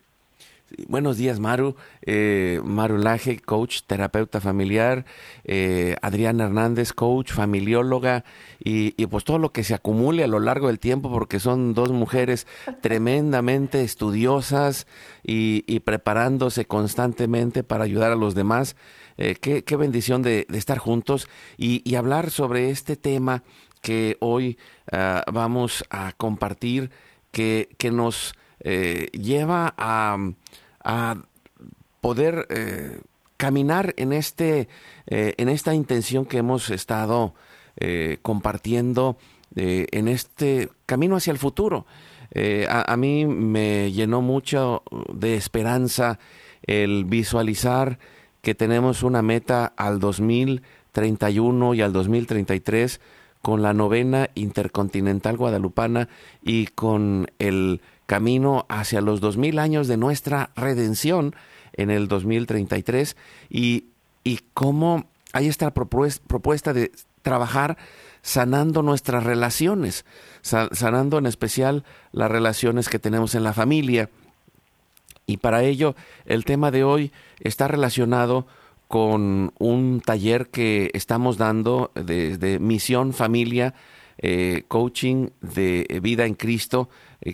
Buenos 0.88 1.17
días, 1.17 1.39
Maru. 1.39 1.75
Eh, 2.01 2.60
Maru 2.63 2.98
Laje, 2.98 3.38
coach, 3.39 3.82
terapeuta 3.86 4.39
familiar. 4.39 5.05
Eh, 5.43 5.96
Adriana 6.01 6.46
Hernández, 6.46 6.93
coach, 6.93 7.32
familióloga. 7.32 8.24
Y, 8.63 8.91
pues 9.08 9.24
todo 9.24 9.38
lo 9.39 9.51
que 9.51 9.63
se 9.63 9.74
acumule 9.74 10.24
a 10.24 10.27
lo 10.27 10.39
largo 10.39 10.67
del 10.67 10.79
tiempo, 10.79 11.12
porque 11.12 11.39
son 11.39 11.74
dos 11.74 11.91
mujeres 11.91 12.48
tremendamente 12.82 13.84
estudiosas 13.84 14.88
y, 15.22 15.79
preparándose 15.82 16.65
constantemente 16.65 17.63
para 17.63 17.84
ayudar 17.84 18.12
a 18.12 18.15
los 18.15 18.34
demás. 18.34 18.75
Eh, 19.17 19.36
qué, 19.36 19.75
bendición 19.75 20.24
de, 20.24 20.48
estar 20.53 20.77
juntos 20.77 21.27
y, 21.58 21.96
hablar 21.96 22.32
sobre 22.32 22.72
este 22.72 22.96
tema 22.96 23.43
que 23.82 24.17
hoy 24.22 24.58
ah, 24.91 25.24
vamos 25.32 25.84
a 25.89 26.13
compartir, 26.13 26.89
que, 27.32 27.70
que 27.77 27.91
nos 27.91 28.34
lleva 28.63 29.74
a 29.77 30.17
poder 32.03 32.48
eh, 32.50 33.00
caminar 33.38 33.93
en, 33.96 34.12
este, 34.12 34.67
eh, 35.08 35.36
en 35.38 35.48
esta 35.48 35.74
intención 35.74 36.25
que 36.25 36.39
hemos 36.39 36.70
estado 36.70 37.34
eh, 37.77 38.17
compartiendo 38.22 39.17
en 39.55 40.08
este 40.08 40.70
camino 40.88 41.15
hacia 41.15 41.29
el 41.29 41.38
futuro. 41.38 41.86
A, 42.67 42.91
a, 42.91 42.98
mí 42.98 43.27
me 43.27 43.91
llenó 43.91 44.24
mucho 44.24 44.82
de 45.13 45.36
esperanza 45.36 46.17
el 46.63 47.05
visualizar 47.05 48.00
que 48.41 48.55
tenemos 48.55 49.03
una 49.03 49.22
meta 49.22 49.72
al 49.77 50.00
2031 50.00 51.75
y 51.75 51.82
al 51.84 51.93
2033 51.93 53.00
con 53.43 53.62
la 53.62 53.74
novena 53.74 54.32
intercontinental 54.34 55.38
guadalupana 55.38 56.10
y 56.41 56.65
con 56.65 57.27
el 57.38 57.82
camino 58.13 58.67
hacia 58.70 59.01
los 59.01 59.22
2000 59.22 59.58
años 59.58 59.88
de 59.88 59.98
nuestra 59.98 60.51
redención 60.55 61.36
en 61.72 61.89
el 61.89 62.08
2033 62.08 63.17
y, 63.50 63.86
y 64.24 64.41
cómo 64.53 65.05
hay 65.32 65.48
esta 65.48 65.74
propuesta 65.74 66.74
de 66.74 66.91
trabajar 67.24 67.75
sanando 68.22 68.84
nuestras 68.84 69.24
relaciones, 69.24 70.05
sanando 70.43 71.17
en 71.17 71.25
especial 71.25 71.86
las 72.12 72.29
relaciones 72.29 72.88
que 72.88 73.00
tenemos 73.00 73.34
en 73.34 73.41
la 73.41 73.51
familia. 73.51 74.12
Y 75.25 75.38
para 75.38 75.63
ello 75.63 75.96
el 76.27 76.46
tema 76.46 76.70
de 76.70 76.84
hoy 76.84 77.12
está 77.39 77.67
relacionado 77.67 78.46
con 78.88 79.53
un 79.58 80.01
taller 80.05 80.50
que 80.51 80.91
estamos 80.93 81.39
dando 81.39 81.91
desde 81.96 82.60
Misión 82.60 83.12
Familia, 83.12 83.74
eh, 84.20 84.65
Coaching 84.67 85.29
de 85.41 86.00
Vida 86.03 86.27
en 86.27 86.36
Cristo, 86.36 86.89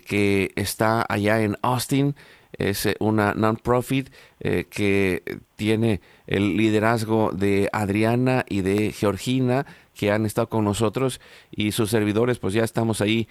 que 0.06 0.52
está 0.56 1.04
allá 1.08 1.42
en 1.42 1.56
Austin. 1.62 2.14
Es 2.52 2.86
eh, 2.86 2.96
una 3.00 3.34
non-profit 3.34 4.10
que 4.40 5.22
tiene 5.56 6.00
el 6.26 6.56
liderazgo 6.56 7.30
de 7.30 7.68
Adriana 7.72 8.44
y 8.48 8.62
de 8.62 8.90
Georgina, 8.92 9.66
que 9.94 10.10
han 10.10 10.24
estado 10.24 10.48
con 10.48 10.64
nosotros 10.64 11.20
y 11.50 11.72
sus 11.72 11.90
servidores, 11.90 12.38
pues 12.38 12.54
ya 12.54 12.64
estamos 12.64 13.02
ahí 13.02 13.28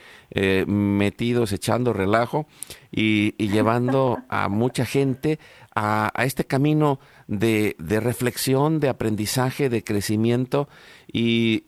metidos, 0.68 1.52
echando 1.52 1.94
relajo 1.94 2.46
y, 2.92 3.34
llevando 3.52 4.20
a 4.30 4.50
mucha 4.50 4.86
gente 4.86 5.40
a, 5.76 6.12
este 6.24 6.46
camino 6.46 7.00
de, 7.28 7.76
reflexión, 8.02 8.80
de 8.80 8.90
aprendizaje, 8.90 9.70
de 9.70 9.84
crecimiento 9.84 10.68
y, 11.12 11.64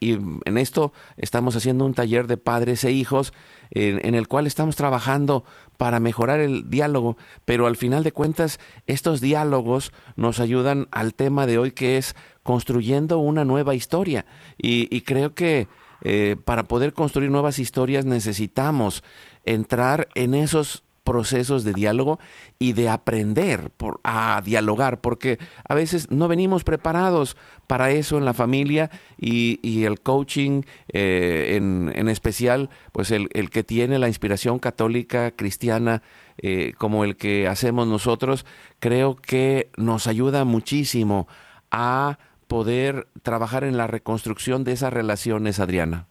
en 0.00 0.58
esto 0.58 0.92
estamos 1.16 1.56
haciendo 1.56 1.84
un 1.84 1.94
taller 1.94 2.26
de 2.26 2.36
padres 2.36 2.84
e 2.84 2.92
hijos 2.92 3.32
en, 3.70 4.14
el 4.14 4.28
cual 4.28 4.46
estamos 4.46 4.76
trabajando 4.76 5.44
para 5.76 6.00
mejorar 6.00 6.40
el 6.40 6.70
diálogo, 6.70 7.16
pero 7.44 7.66
al 7.66 7.76
final 7.76 8.04
de 8.04 8.12
cuentas 8.12 8.58
estos 8.86 9.20
diálogos 9.20 9.92
nos 10.16 10.40
ayudan 10.40 10.88
al 10.90 11.14
tema 11.14 11.46
de 11.46 11.58
hoy 11.58 11.72
que 11.72 11.98
es 11.98 12.16
construyendo 12.42 13.18
una 13.18 13.44
nueva 13.44 13.74
historia. 13.74 14.26
Y, 14.56 15.00
creo 15.02 15.34
que 15.34 15.68
eh, 16.02 16.36
para 16.44 16.64
poder 16.64 16.92
construir 16.92 17.30
nuevas 17.30 17.58
historias 17.58 18.04
necesitamos 18.04 19.02
entrar 19.44 20.08
en 20.14 20.34
esos 20.34 20.85
procesos 21.06 21.62
de 21.64 21.72
diálogo 21.72 22.18
y 22.58 22.74
de 22.74 22.90
aprender 22.90 23.70
por, 23.70 24.00
a 24.02 24.42
dialogar, 24.44 25.00
porque 25.00 25.38
a 25.66 25.74
veces 25.74 26.10
no 26.10 26.28
venimos 26.28 26.64
preparados 26.64 27.36
para 27.68 27.92
eso 27.92 28.18
en 28.18 28.24
la 28.26 28.34
familia 28.34 28.90
y, 29.16 29.84
el 29.84 30.00
coaching 30.00 30.62
eh, 30.92 31.54
en, 31.56 32.08
especial, 32.08 32.68
pues 32.92 33.12
el, 33.12 33.28
que 33.50 33.62
tiene 33.62 34.00
la 34.00 34.08
inspiración 34.08 34.58
católica 34.58 35.30
cristiana 35.30 36.02
eh, 36.38 36.72
como 36.76 37.04
el 37.04 37.16
que 37.16 37.46
hacemos 37.46 37.86
nosotros, 37.86 38.44
creo 38.80 39.14
que 39.14 39.70
nos 39.76 40.08
ayuda 40.08 40.44
muchísimo 40.44 41.28
a 41.70 42.18
poder 42.48 43.06
trabajar 43.22 43.62
en 43.62 43.76
la 43.76 43.86
reconstrucción 43.86 44.64
de 44.64 44.72
esas 44.72 44.92
relaciones, 44.92 45.60
Adriana. 45.60 46.08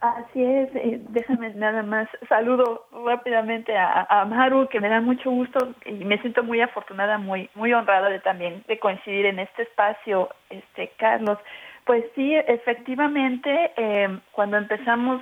Así 0.00 0.44
es, 0.44 0.68
eh, 0.76 1.00
déjame 1.08 1.50
nada 1.54 1.82
más, 1.82 2.08
saludo 2.28 2.86
rápidamente 3.04 3.76
a, 3.76 4.24
Maru, 4.26 4.68
que 4.68 4.78
me 4.78 4.88
da 4.88 5.00
mucho 5.00 5.28
gusto 5.28 5.74
y 5.84 6.04
me 6.04 6.18
siento 6.18 6.44
muy 6.44 6.60
afortunada, 6.60 7.18
muy 7.18 7.50
muy 7.56 7.72
honrada 7.72 8.08
de 8.08 8.20
también 8.20 8.62
de 8.68 8.78
coincidir 8.78 9.26
en 9.26 9.40
este 9.40 9.62
espacio, 9.62 10.28
este 10.50 10.92
Carlos. 10.98 11.38
Pues 11.84 12.04
sí, 12.14 12.32
efectivamente, 12.32 13.72
eh, 13.76 14.20
cuando 14.30 14.56
empezamos 14.56 15.20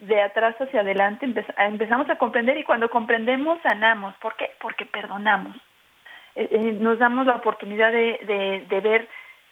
de 0.00 0.20
atrás 0.20 0.56
hacia 0.60 0.80
adelante, 0.80 1.32
empezamos 1.58 2.10
a 2.10 2.18
comprender 2.18 2.58
y 2.58 2.64
cuando 2.64 2.90
comprendemos 2.90 3.60
sanamos. 3.62 4.16
¿Por 4.16 4.34
qué? 4.34 4.50
Porque 4.60 4.86
perdonamos. 4.86 5.56
Eh, 6.34 6.76
nos 6.80 6.98
damos 6.98 7.26
la 7.26 7.36
oportunidad 7.36 7.92
de, 7.92 8.64
de, 8.68 8.80
ver 8.80 9.08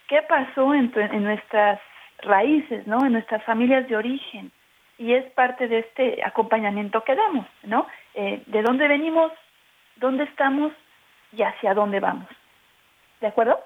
qué 0.09 0.21
pasó 0.23 0.73
en, 0.73 0.91
en 0.97 1.23
nuestras 1.23 1.79
raíces, 2.23 2.85
¿no? 2.87 3.05
En 3.05 3.13
nuestras 3.13 3.41
familias 3.43 3.87
de 3.87 3.95
origen 3.95 4.51
y 4.97 5.13
es 5.13 5.25
parte 5.31 5.67
de 5.67 5.79
este 5.79 6.23
acompañamiento 6.23 7.03
que 7.03 7.15
damos, 7.15 7.45
¿no? 7.63 7.87
Eh, 8.13 8.41
de 8.45 8.61
dónde 8.61 8.87
venimos, 8.87 9.31
dónde 9.97 10.23
estamos 10.23 10.71
y 11.33 11.43
hacia 11.43 11.73
dónde 11.73 11.99
vamos. 11.99 12.27
¿De 13.19 13.27
acuerdo? 13.27 13.59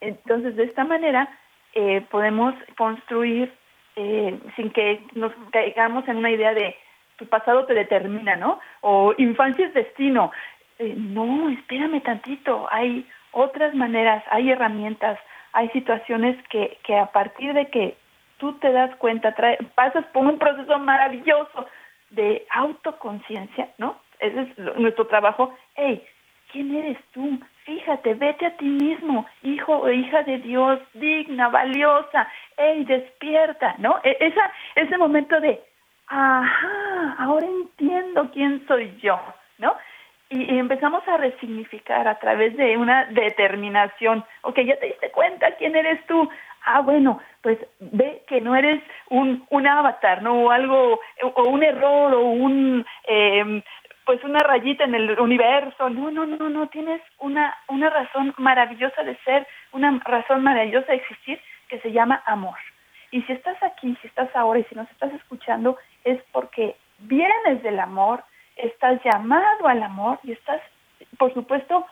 Entonces, 0.00 0.56
de 0.56 0.64
esta 0.64 0.84
manera 0.84 1.28
eh, 1.74 2.04
podemos 2.10 2.54
construir 2.76 3.52
eh, 3.96 4.38
sin 4.54 4.70
que 4.70 5.02
nos 5.14 5.32
caigamos 5.50 6.06
en 6.06 6.18
una 6.18 6.30
idea 6.30 6.54
de 6.54 6.76
tu 7.16 7.26
pasado 7.26 7.66
te 7.66 7.74
determina, 7.74 8.36
¿no? 8.36 8.60
O 8.80 9.12
infancia 9.18 9.66
es 9.66 9.74
destino. 9.74 10.30
no, 10.78 11.48
espérame 11.50 12.00
tantito. 12.02 12.68
Hay 12.70 13.08
otras 13.32 13.74
maneras, 13.74 14.22
hay 14.30 14.52
herramientas, 14.52 15.18
hay 15.52 15.68
situaciones 15.70 16.36
que, 16.48 16.78
que 16.84 16.96
a 16.96 17.06
partir 17.06 17.52
de 17.54 17.66
que 17.70 17.96
tú 18.38 18.54
te 18.54 18.72
das 18.72 18.94
cuenta, 18.96 19.34
pasas 19.74 20.04
por 20.06 20.26
un 20.26 20.38
proceso 20.38 20.78
maravilloso 20.78 21.66
de 22.10 22.46
autoconciencia, 22.50 23.68
¿no? 23.78 23.96
Ese 24.20 24.40
es 24.40 24.58
nuestro 24.78 25.06
trabajo. 25.06 25.54
Hey, 25.74 26.04
¿quién 26.50 26.74
eres 26.74 26.98
tú? 27.12 27.38
Fíjate, 27.64 28.14
vete 28.14 28.46
a 28.46 28.56
ti 28.56 28.64
mismo, 28.64 29.26
hijo 29.42 29.76
o 29.76 29.90
hija 29.90 30.22
de 30.22 30.38
Dios, 30.38 30.80
digna, 30.94 31.48
valiosa. 31.48 32.28
Hey, 32.56 32.84
despierta, 32.84 33.74
¿no? 33.78 34.00
E, 34.02 34.16
esa, 34.20 34.50
ese 34.74 34.96
momento 34.96 35.38
de, 35.40 35.60
ajá, 36.06 37.16
ahora 37.18 37.46
entiendo 37.46 38.30
quién 38.32 38.66
soy 38.66 38.96
yo, 39.02 39.20
¿no? 39.58 39.76
Y, 40.30 40.54
y, 40.54 40.58
empezamos 40.58 41.06
a 41.08 41.16
resignificar 41.16 42.06
a 42.06 42.18
través 42.18 42.56
de 42.56 42.76
una 42.76 43.06
determinación. 43.06 44.24
Ok, 44.42 44.60
ya 44.60 44.78
te 44.78 44.86
diste 44.86 45.10
cuenta 45.10 45.56
quién 45.56 45.74
eres 45.74 46.04
tú 46.06 46.28
ah, 46.68 46.80
bueno, 46.80 47.20
pues 47.42 47.58
ve 47.80 48.22
que 48.28 48.40
no 48.40 48.54
eres 48.54 48.82
un, 49.10 49.46
un 49.50 49.66
avatar, 49.66 50.22
¿no? 50.22 50.34
O 50.44 50.50
algo, 50.50 51.00
o 51.22 51.48
un 51.48 51.62
error, 51.62 52.14
o 52.14 52.20
un, 52.20 52.84
eh, 53.08 53.62
pues 54.04 54.22
una 54.24 54.40
rayita 54.40 54.84
en 54.84 54.94
el 54.94 55.18
universo. 55.18 55.90
No, 55.90 56.10
no, 56.10 56.26
no, 56.26 56.48
no, 56.48 56.66
tienes 56.68 57.00
una, 57.18 57.56
una 57.68 57.90
razón 57.90 58.34
maravillosa 58.38 59.02
de 59.02 59.16
ser, 59.24 59.46
una 59.72 60.00
razón 60.04 60.42
maravillosa 60.42 60.92
de 60.92 60.98
existir 60.98 61.40
que 61.68 61.80
se 61.80 61.92
llama 61.92 62.22
amor. 62.26 62.56
Y 63.10 63.22
si 63.22 63.32
estás 63.32 63.62
aquí, 63.62 63.96
si 64.02 64.08
estás 64.08 64.34
ahora 64.36 64.60
y 64.60 64.64
si 64.64 64.74
nos 64.74 64.90
estás 64.90 65.12
escuchando, 65.14 65.78
es 66.04 66.22
porque 66.32 66.76
vienes 67.00 67.62
del 67.62 67.80
amor, 67.80 68.22
estás 68.56 69.00
llamado 69.04 69.66
al 69.66 69.82
amor 69.82 70.18
y 70.22 70.32
estás, 70.32 70.60
por 71.18 71.32
supuesto, 71.32 71.86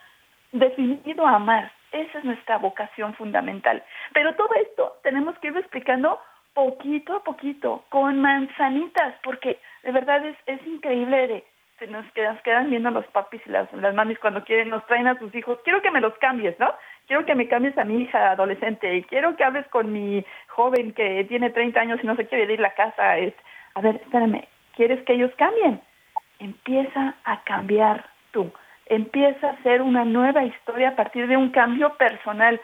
definido 0.52 1.26
a 1.26 1.36
amar. 1.36 1.72
Esa 1.92 2.18
es 2.18 2.24
nuestra 2.24 2.58
vocación 2.58 3.14
fundamental. 3.14 3.82
Pero 4.12 4.34
todo 4.34 4.50
esto 4.54 4.98
tenemos 5.02 5.38
que 5.38 5.48
ir 5.48 5.56
explicando 5.56 6.20
poquito 6.54 7.16
a 7.16 7.22
poquito, 7.22 7.84
con 7.90 8.20
manzanitas, 8.20 9.14
porque 9.22 9.60
de 9.82 9.92
verdad 9.92 10.24
es, 10.24 10.36
es 10.46 10.66
increíble 10.66 11.28
de 11.28 11.44
se 11.78 11.86
nos 11.86 12.06
quedan, 12.42 12.70
viendo 12.70 12.90
los 12.90 13.06
papis 13.08 13.42
y 13.44 13.50
las, 13.50 13.70
las 13.74 13.94
mamis 13.94 14.18
cuando 14.18 14.42
quieren, 14.44 14.70
nos 14.70 14.86
traen 14.86 15.06
a 15.06 15.18
sus 15.18 15.34
hijos, 15.34 15.58
quiero 15.62 15.82
que 15.82 15.90
me 15.90 16.00
los 16.00 16.16
cambies, 16.18 16.58
¿no? 16.58 16.72
Quiero 17.06 17.26
que 17.26 17.34
me 17.34 17.48
cambies 17.48 17.76
a 17.76 17.84
mi 17.84 18.02
hija 18.02 18.30
adolescente 18.30 18.96
y 18.96 19.02
quiero 19.02 19.36
que 19.36 19.44
hables 19.44 19.66
con 19.68 19.92
mi 19.92 20.24
joven 20.48 20.92
que 20.92 21.24
tiene 21.24 21.50
30 21.50 21.78
años 21.78 22.00
y 22.02 22.06
no 22.06 22.16
se 22.16 22.26
quiere 22.26 22.52
ir 22.52 22.60
a 22.60 22.62
la 22.62 22.74
casa. 22.74 23.18
Es, 23.18 23.34
a 23.74 23.80
ver, 23.82 23.96
espérame, 23.96 24.48
¿quieres 24.74 25.04
que 25.04 25.12
ellos 25.12 25.30
cambien? 25.36 25.80
Empieza 26.38 27.14
a 27.24 27.42
cambiar 27.42 28.06
tú 28.30 28.50
empieza 28.86 29.50
a 29.50 29.62
ser 29.62 29.82
una 29.82 30.04
nueva 30.04 30.44
historia 30.44 30.90
a 30.90 30.96
partir 30.96 31.26
de 31.26 31.36
un 31.36 31.50
cambio 31.50 31.94
personal. 31.96 32.60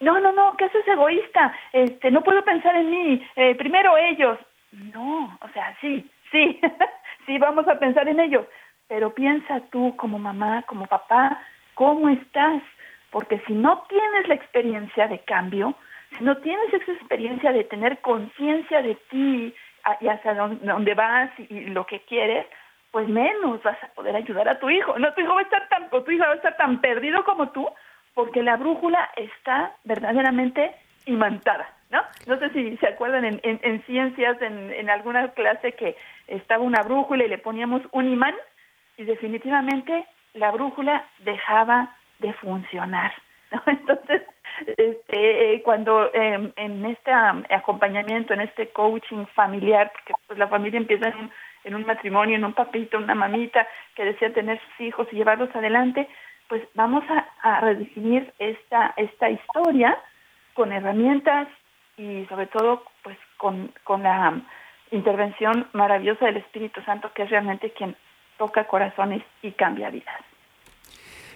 No, 0.00 0.18
no, 0.18 0.32
no, 0.32 0.56
que 0.56 0.64
eso 0.64 0.78
es 0.78 0.88
egoísta, 0.88 1.52
este, 1.72 2.10
no 2.10 2.22
puedo 2.22 2.42
pensar 2.44 2.74
en 2.76 2.90
mí, 2.90 3.26
eh, 3.36 3.54
primero 3.54 3.96
ellos. 3.96 4.38
No, 4.72 5.38
o 5.40 5.48
sea, 5.48 5.76
sí, 5.80 6.08
sí, 6.30 6.60
sí, 7.26 7.38
vamos 7.38 7.68
a 7.68 7.78
pensar 7.78 8.08
en 8.08 8.20
ellos, 8.20 8.46
pero 8.88 9.14
piensa 9.14 9.60
tú 9.70 9.94
como 9.96 10.18
mamá, 10.18 10.62
como 10.62 10.86
papá, 10.86 11.42
¿cómo 11.74 12.08
estás? 12.08 12.62
Porque 13.10 13.40
si 13.46 13.52
no 13.52 13.84
tienes 13.88 14.28
la 14.28 14.34
experiencia 14.34 15.08
de 15.08 15.18
cambio, 15.20 15.74
si 16.16 16.24
no 16.24 16.36
tienes 16.38 16.72
esa 16.72 16.92
experiencia 16.92 17.52
de 17.52 17.64
tener 17.64 17.98
conciencia 18.00 18.82
de 18.82 18.94
ti 19.10 19.54
y 20.00 20.08
hacia 20.08 20.34
dónde 20.34 20.94
vas 20.94 21.30
y 21.38 21.66
lo 21.66 21.86
que 21.86 22.00
quieres, 22.00 22.46
pues 22.90 23.08
menos 23.08 23.62
vas 23.62 23.82
a 23.82 23.88
poder 23.88 24.16
ayudar 24.16 24.48
a 24.48 24.58
tu 24.58 24.68
hijo. 24.70 24.98
No, 24.98 25.12
tu 25.14 25.20
hijo 25.20 25.34
va 25.34 25.40
a 25.40 25.44
estar 25.44 25.68
tan, 25.68 25.90
tu 25.90 26.10
hija 26.10 26.26
va 26.26 26.32
a 26.32 26.36
estar 26.36 26.56
tan 26.56 26.80
perdido 26.80 27.24
como 27.24 27.50
tú, 27.50 27.68
porque 28.14 28.42
la 28.42 28.56
brújula 28.56 29.10
está 29.16 29.74
verdaderamente 29.84 30.74
imantada, 31.06 31.68
¿no? 31.90 32.02
No 32.26 32.38
sé 32.38 32.50
si 32.50 32.76
se 32.78 32.88
acuerdan 32.88 33.24
en, 33.24 33.40
en, 33.42 33.82
ciencias, 33.84 34.40
en, 34.42 34.72
en 34.72 34.90
alguna 34.90 35.28
clase 35.32 35.72
que 35.72 35.96
estaba 36.26 36.62
una 36.62 36.82
brújula 36.82 37.24
y 37.24 37.28
le 37.28 37.38
poníamos 37.38 37.82
un 37.92 38.10
imán, 38.10 38.34
y 38.96 39.04
definitivamente 39.04 40.06
la 40.34 40.50
brújula 40.50 41.06
dejaba 41.20 41.96
de 42.18 42.32
funcionar. 42.34 43.12
Entonces, 43.66 44.22
este, 44.76 45.62
cuando 45.64 46.12
em, 46.12 46.52
en 46.56 46.84
este 46.84 47.10
acompañamiento, 47.50 48.34
en 48.34 48.42
este 48.42 48.68
coaching 48.68 49.24
familiar, 49.34 49.90
porque 49.92 50.12
pues 50.26 50.38
la 50.38 50.48
familia 50.48 50.78
empieza 50.78 51.08
en 51.08 51.16
un, 51.16 51.30
en 51.64 51.74
un 51.74 51.86
matrimonio, 51.86 52.36
en 52.36 52.44
un 52.44 52.52
papito, 52.52 52.98
una 52.98 53.14
mamita 53.14 53.66
que 53.94 54.04
desea 54.04 54.32
tener 54.32 54.60
sus 54.60 54.86
hijos 54.86 55.08
y 55.12 55.16
llevarlos 55.16 55.54
adelante, 55.54 56.08
pues 56.48 56.62
vamos 56.74 57.04
a, 57.08 57.28
a 57.42 57.60
redefinir 57.60 58.32
esta, 58.38 58.94
esta 58.96 59.30
historia 59.30 59.98
con 60.54 60.72
herramientas 60.72 61.48
y 61.96 62.24
sobre 62.26 62.46
todo 62.46 62.82
pues 63.02 63.16
con, 63.36 63.72
con 63.84 64.02
la 64.02 64.40
intervención 64.90 65.68
maravillosa 65.72 66.26
del 66.26 66.38
Espíritu 66.38 66.82
Santo 66.82 67.12
que 67.14 67.22
es 67.22 67.30
realmente 67.30 67.72
quien 67.72 67.96
toca 68.38 68.66
corazones 68.66 69.22
y 69.42 69.52
cambia 69.52 69.90
vidas. 69.90 70.20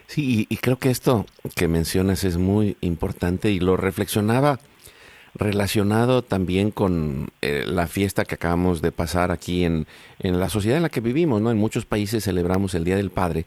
Sí, 0.07 0.47
y, 0.49 0.57
creo 0.59 0.79
que 0.79 0.91
esto 0.91 1.25
que 1.57 1.67
mencionas 1.67 2.25
es 2.25 2.37
muy 2.37 2.77
importante 2.81 3.51
y 3.51 3.59
lo 3.59 3.77
reflexionaba 3.77 4.59
relacionado 5.35 6.23
también 6.23 6.71
con 6.71 7.31
eh, 7.43 7.65
la 7.67 7.87
fiesta 7.87 8.25
que 8.25 8.37
acabamos 8.37 8.83
de 8.83 8.93
pasar 8.93 9.31
aquí 9.31 9.65
en, 9.65 9.87
en, 10.21 10.39
la 10.39 10.49
sociedad 10.49 10.77
en 10.77 10.85
la 10.85 10.89
que 10.89 11.01
vivimos, 11.01 11.43
¿no? 11.43 11.51
En 11.51 11.59
muchos 11.59 11.87
países 11.87 12.25
celebramos 12.25 12.75
el 12.75 12.85
Día 12.85 12.97
del 12.97 13.11
Padre. 13.11 13.47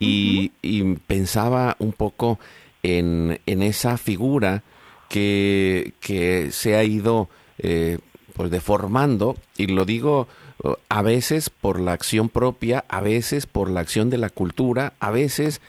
Y, 0.00 0.50
pensaba 1.06 1.76
un 1.78 1.92
poco 1.92 2.38
en, 2.82 3.40
en 3.46 3.62
esa 3.62 3.96
figura 3.96 4.62
que, 5.08 5.94
que, 6.00 6.50
se 6.50 6.76
ha 6.76 6.84
ido 6.84 7.30
eh, 7.58 7.98
pues 8.34 8.50
deformando. 8.50 9.36
Y 9.56 9.68
lo 9.68 9.86
digo 9.86 10.28
a 10.88 11.02
veces 11.02 11.48
por 11.48 11.80
la 11.80 11.92
acción 11.92 12.28
propia, 12.28 12.84
a 12.88 13.00
veces 13.00 13.46
por 13.46 13.70
la 13.70 13.80
acción 13.80 14.10
de 14.10 14.18
la 14.18 14.30
cultura, 14.30 14.94
a 15.00 15.10
veces 15.10 15.60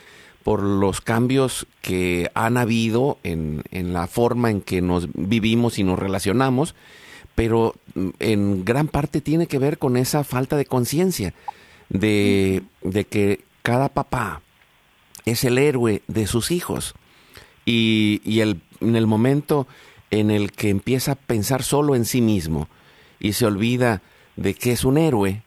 por 0.46 0.62
los 0.62 1.02
cambios 1.02 1.66
que 1.82 2.30
han 2.36 2.58
habido 2.58 3.18
en, 3.24 3.64
en 3.72 3.94
la 3.94 4.06
forma 4.06 4.52
en 4.52 4.62
que 4.62 4.80
nos 4.80 5.08
vivimos 5.16 5.80
y 5.80 5.84
nos 5.84 5.98
relacionamos, 5.98 6.76
pero 7.34 7.74
mm, 7.96 8.10
en 8.20 8.64
gran 8.64 8.88
parte 8.88 9.22
tiene 9.22 9.48
que 9.48 9.58
ver 9.58 9.80
con 9.80 9.98
esa 9.98 10.24
falta 10.24 10.56
de 10.56 10.68
conciencia 10.68 11.34
de, 11.90 12.62
de 12.84 13.06
que 13.06 13.44
cada 13.64 13.90
papá 13.90 14.44
es 15.26 15.44
el 15.46 15.58
héroe 15.58 16.04
de 16.08 16.28
sus 16.28 16.52
hijos. 16.52 16.94
Y, 17.66 18.22
y 18.24 18.42
el, 18.42 18.62
en 18.82 18.96
el 18.96 19.08
momento 19.08 19.66
en 20.12 20.30
el 20.30 20.52
que 20.52 20.70
empieza 20.70 21.14
a 21.14 21.16
pensar 21.16 21.64
solo 21.64 21.96
en 21.96 22.06
sí 22.06 22.22
mismo 22.22 22.70
y 23.20 23.34
se 23.34 23.48
olvida 23.48 24.04
de 24.36 24.54
que 24.54 24.74
es 24.74 24.86
un 24.86 25.00
héroe 25.00 25.42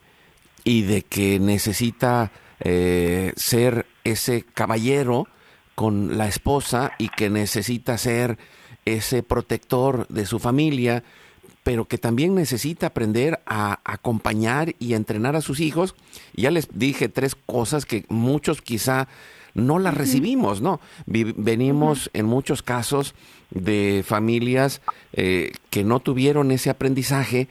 y 0.65 0.83
de 0.83 1.03
que 1.03 1.39
necesita 1.39 2.33
eh, 2.59 3.33
ser 3.37 3.87
ese 4.11 4.45
caballero 4.55 5.27
con 5.75 6.19
la 6.19 6.27
esposa 6.27 6.93
y 6.99 7.09
que 7.09 7.31
necesita 7.31 7.97
ser 7.99 8.39
ese 8.85 9.23
protector 9.23 10.07
de 10.09 10.27
su 10.27 10.39
familia, 10.39 11.05
pero 11.63 11.87
que 11.87 11.99
también 11.99 12.35
necesita 12.35 12.89
aprender 12.89 13.41
a 13.47 13.81
acompañar 13.85 14.75
y 14.79 14.95
entrenar 14.95 15.37
a 15.37 15.41
sus 15.41 15.61
hijos. 15.61 15.95
ya 16.35 16.51
les 16.51 16.69
dije 16.73 17.09
tres 17.09 17.35
cosas 17.35 17.85
que 17.85 18.07
muchos 18.09 18.63
quizá 18.63 19.09
no 19.55 19.79
las 19.79 19.95
recibimos, 19.95 20.61
¿no? 20.61 20.81
venimos 21.07 22.11
en 22.13 22.27
muchos 22.27 22.63
casos 22.63 23.15
de 23.51 24.05
familias 24.07 24.81
eh, 25.13 25.53
que 25.71 25.85
no 25.85 26.01
tuvieron 26.01 26.51
ese 26.51 26.71
aprendizaje 26.71 27.49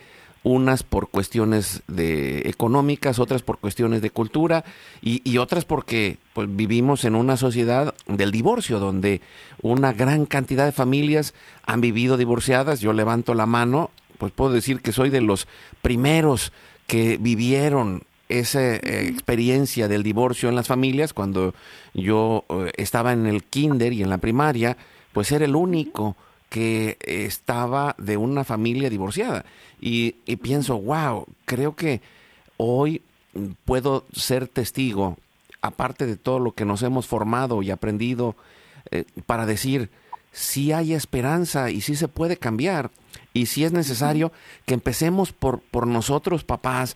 unas 0.47 0.83
por 0.83 1.09
cuestiones 1.09 1.83
de 1.87 2.47
económicas, 2.49 3.19
otras 3.19 3.41
por 3.41 3.57
cuestiones 3.57 4.01
de 4.01 4.11
cultura 4.11 4.63
y, 5.01 5.37
otras 5.39 5.65
porque 5.65 6.19
pues, 6.33 6.47
vivimos 6.49 7.03
en 7.03 7.15
una 7.15 7.35
sociedad 7.35 7.93
del 8.07 8.31
divorcio, 8.31 8.79
donde 8.79 9.19
una 9.61 9.91
gran 9.91 10.25
cantidad 10.25 10.65
de 10.65 10.71
familias 10.71 11.33
han 11.65 11.81
vivido 11.81 12.15
divorciadas. 12.15 12.79
Yo 12.79 12.93
levanto 12.93 13.33
la 13.33 13.45
mano, 13.45 13.91
pues 14.17 14.31
puedo 14.31 14.53
decir 14.53 14.79
que 14.79 14.93
soy 14.93 15.09
de 15.09 15.19
los 15.19 15.47
primeros 15.81 16.53
que 16.87 17.17
vivieron 17.17 18.03
esa 18.29 18.61
eh, 18.61 19.07
experiencia 19.07 19.89
del 19.89 20.01
divorcio 20.01 20.47
en 20.47 20.55
las 20.55 20.67
familias. 20.67 21.11
Cuando 21.11 21.55
yo 21.93 22.45
eh, 22.47 22.71
estaba 22.77 23.11
en 23.11 23.25
el 23.25 23.43
kinder 23.43 23.91
y 23.91 24.01
en 24.01 24.09
la 24.09 24.17
primaria, 24.17 24.77
pues 25.11 25.29
era 25.33 25.43
el 25.43 25.57
único 25.57 26.15
que 26.49 26.97
estaba 27.01 27.95
de 27.97 28.17
una 28.17 28.43
familia 28.43 28.89
divorciada. 28.89 29.45
Y, 29.79 30.11
pienso, 30.37 30.79
wow, 30.79 31.25
creo 31.45 31.75
que 31.75 32.01
hoy 32.57 33.01
puedo 33.65 34.05
ser 34.13 34.47
testigo, 34.47 35.17
aparte 35.61 36.05
de 36.05 36.17
todo 36.17 36.39
lo 36.39 36.53
que 36.53 36.65
nos 36.65 36.81
hemos 36.83 37.07
formado 37.07 37.61
y 37.61 37.71
aprendido, 37.71 38.35
eh, 38.91 39.03
para 39.25 39.45
decir, 39.45 39.89
si 40.31 40.71
hay 40.71 40.93
esperanza 40.93 41.69
y 41.69 41.81
si 41.81 41.95
se 41.95 42.07
puede 42.07 42.37
cambiar. 42.37 42.91
Y 43.33 43.47
si 43.47 43.63
es 43.63 43.71
necesario 43.71 44.31
que 44.65 44.73
empecemos 44.73 45.33
por, 45.33 45.59
por 45.59 45.85
nosotros, 45.85 46.43
papás, 46.43 46.95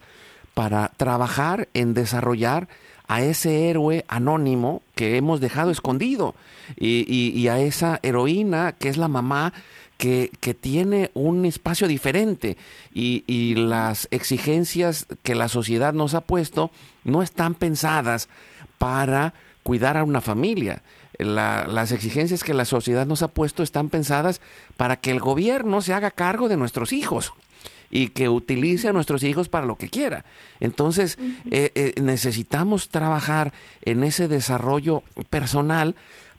para 0.54 0.90
trabajar 0.98 1.70
en 1.74 1.94
desarrollar 1.94 2.68
a 3.12 3.22
ese 3.22 3.70
héroe 3.70 4.06
anónimo 4.08 4.82
que 4.96 5.18
hemos 5.18 5.42
dejado 5.42 5.70
escondido. 5.70 6.34
Y, 6.80 7.46
a 7.50 7.60
esa 7.60 8.00
heroína 8.04 8.72
que 8.72 8.88
es 8.88 8.96
la 8.96 9.10
mamá 9.10 9.52
que, 9.98 10.32
tiene 10.62 11.12
un 11.14 11.46
espacio 11.46 11.90
diferente. 11.90 12.56
Y, 12.94 13.56
las 13.56 14.08
exigencias 14.12 15.08
que 15.24 15.36
la 15.36 15.50
sociedad 15.50 15.92
nos 15.92 16.14
ha 16.14 16.22
puesto 16.22 16.72
no 17.04 17.22
están 17.22 17.54
pensadas 17.54 18.30
para 18.78 19.34
cuidar 19.62 19.98
a 19.98 20.06
una 20.06 20.22
familia. 20.22 20.82
las 21.20 21.92
exigencias 21.92 22.46
que 22.46 22.54
la 22.54 22.64
sociedad 22.64 23.06
nos 23.06 23.24
ha 23.24 23.28
puesto 23.28 23.62
están 23.62 23.90
pensadas 23.90 24.40
para 24.78 24.96
que 24.96 25.12
el 25.12 25.20
gobierno 25.20 25.82
se 25.82 25.94
haga 25.94 26.12
cargo 26.12 26.48
de 26.48 26.56
nuestros 26.56 26.94
hijos 26.94 27.34
y 27.92 28.08
que 28.08 28.30
utilice 28.30 28.88
a 28.88 28.94
nuestros 28.94 29.24
hijos 29.24 29.50
para 29.50 29.66
lo 29.66 29.76
que 29.76 29.90
quiera. 29.90 30.26
Entonces, 30.60 31.18
eh, 31.52 31.72
eh, 31.76 31.94
necesitamos 32.02 32.90
trabajar 32.90 33.54
en 33.84 34.04
ese 34.04 34.28
desarrollo 34.28 35.04
personal 35.30 35.96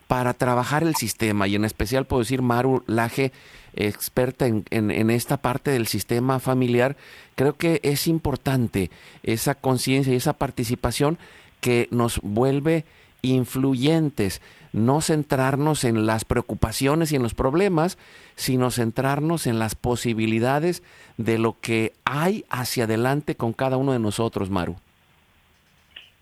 para 0.08 0.34
trabajar 0.34 0.82
el 0.82 0.96
sistema 0.96 1.46
y 1.46 1.54
en 1.54 1.64
especial 1.64 2.06
puedo 2.06 2.20
decir 2.20 2.42
Maru 2.42 2.82
Laje, 2.86 3.32
experta 3.74 4.46
en, 4.46 4.64
en, 4.70 5.10
esta 5.10 5.38
parte 5.38 5.70
del 5.70 5.86
sistema 5.86 6.38
familiar, 6.40 6.96
creo 7.36 7.54
que 7.56 7.80
es 7.82 8.06
importante 8.06 8.90
esa 9.22 9.54
conciencia 9.54 10.12
y 10.12 10.16
esa 10.16 10.34
participación 10.34 11.18
que 11.60 11.88
nos 11.90 12.20
vuelve 12.22 12.84
influyentes, 13.22 14.42
no 14.72 15.00
centrarnos 15.00 15.84
en 15.84 16.06
las 16.06 16.24
preocupaciones 16.24 17.12
y 17.12 17.16
en 17.16 17.22
los 17.22 17.34
problemas, 17.34 17.98
sino 18.34 18.70
centrarnos 18.70 19.46
en 19.46 19.58
las 19.58 19.74
posibilidades 19.74 20.82
de 21.16 21.38
lo 21.38 21.56
que 21.60 21.92
hay 22.04 22.44
hacia 22.50 22.84
adelante 22.84 23.36
con 23.36 23.52
cada 23.52 23.76
uno 23.76 23.92
de 23.92 23.98
nosotros, 23.98 24.50
Maru. 24.50 24.76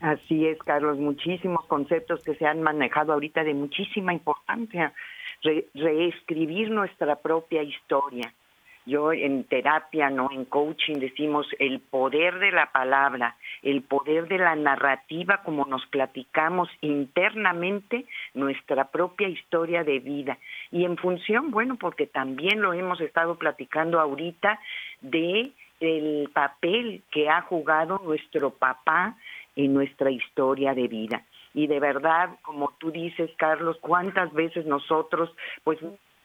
Así 0.01 0.47
es, 0.47 0.59
Carlos, 0.59 0.99
muchísimos 0.99 1.65
conceptos 1.67 2.23
que 2.23 2.35
se 2.35 2.47
han 2.47 2.63
manejado 2.63 3.13
ahorita 3.13 3.45
de 3.45 3.55
muchísima 3.55 4.13
importancia. 4.13 4.93
reescribir 5.75 6.71
nuestra 6.71 7.17
propia 7.17 7.63
historia, 7.63 8.35
yo 8.87 9.13
en 9.13 9.45
terapia, 9.45 10.11
no 10.11 10.31
en 10.33 10.45
coaching 10.45 10.95
decimos 10.95 11.47
el 11.59 11.81
poder 11.81 12.39
de 12.39 12.53
la 12.53 12.73
palabra, 12.73 13.37
el 13.63 13.83
poder 13.83 14.29
de 14.29 14.39
la 14.39 14.57
narrativa 14.57 15.43
como 15.45 15.67
nos 15.67 15.85
platicamos 15.87 16.69
internamente 16.81 18.07
nuestra 18.35 18.91
propia 18.91 19.29
historia 19.29 19.85
de 19.85 19.99
vida 19.99 20.39
y 20.71 20.85
en 20.85 20.97
función, 20.97 21.51
bueno, 21.51 21.77
porque 21.77 22.07
también 22.07 22.61
lo 22.63 22.73
hemos 22.73 23.01
estado 23.01 23.37
platicando 23.37 24.01
ahorita 24.01 24.59
de 25.01 25.53
el 25.81 26.29
papel 26.33 27.03
que 27.11 27.29
ha 27.29 27.43
jugado 27.43 28.01
nuestro 28.05 28.51
papá 28.51 29.17
en 29.57 29.75
nuestra 29.75 30.11
historia 30.11 30.75
de 30.75 30.89
vida. 30.89 31.23
Y 31.53 31.67
de 31.67 31.81
verdad, 31.81 32.31
como 32.43 32.73
tú 32.79 32.91
dices, 32.93 33.31
Carlos, 33.37 33.77
cuántas 33.81 34.33
veces 34.33 34.67
nosotros, 34.67 35.31
pues 35.65 35.79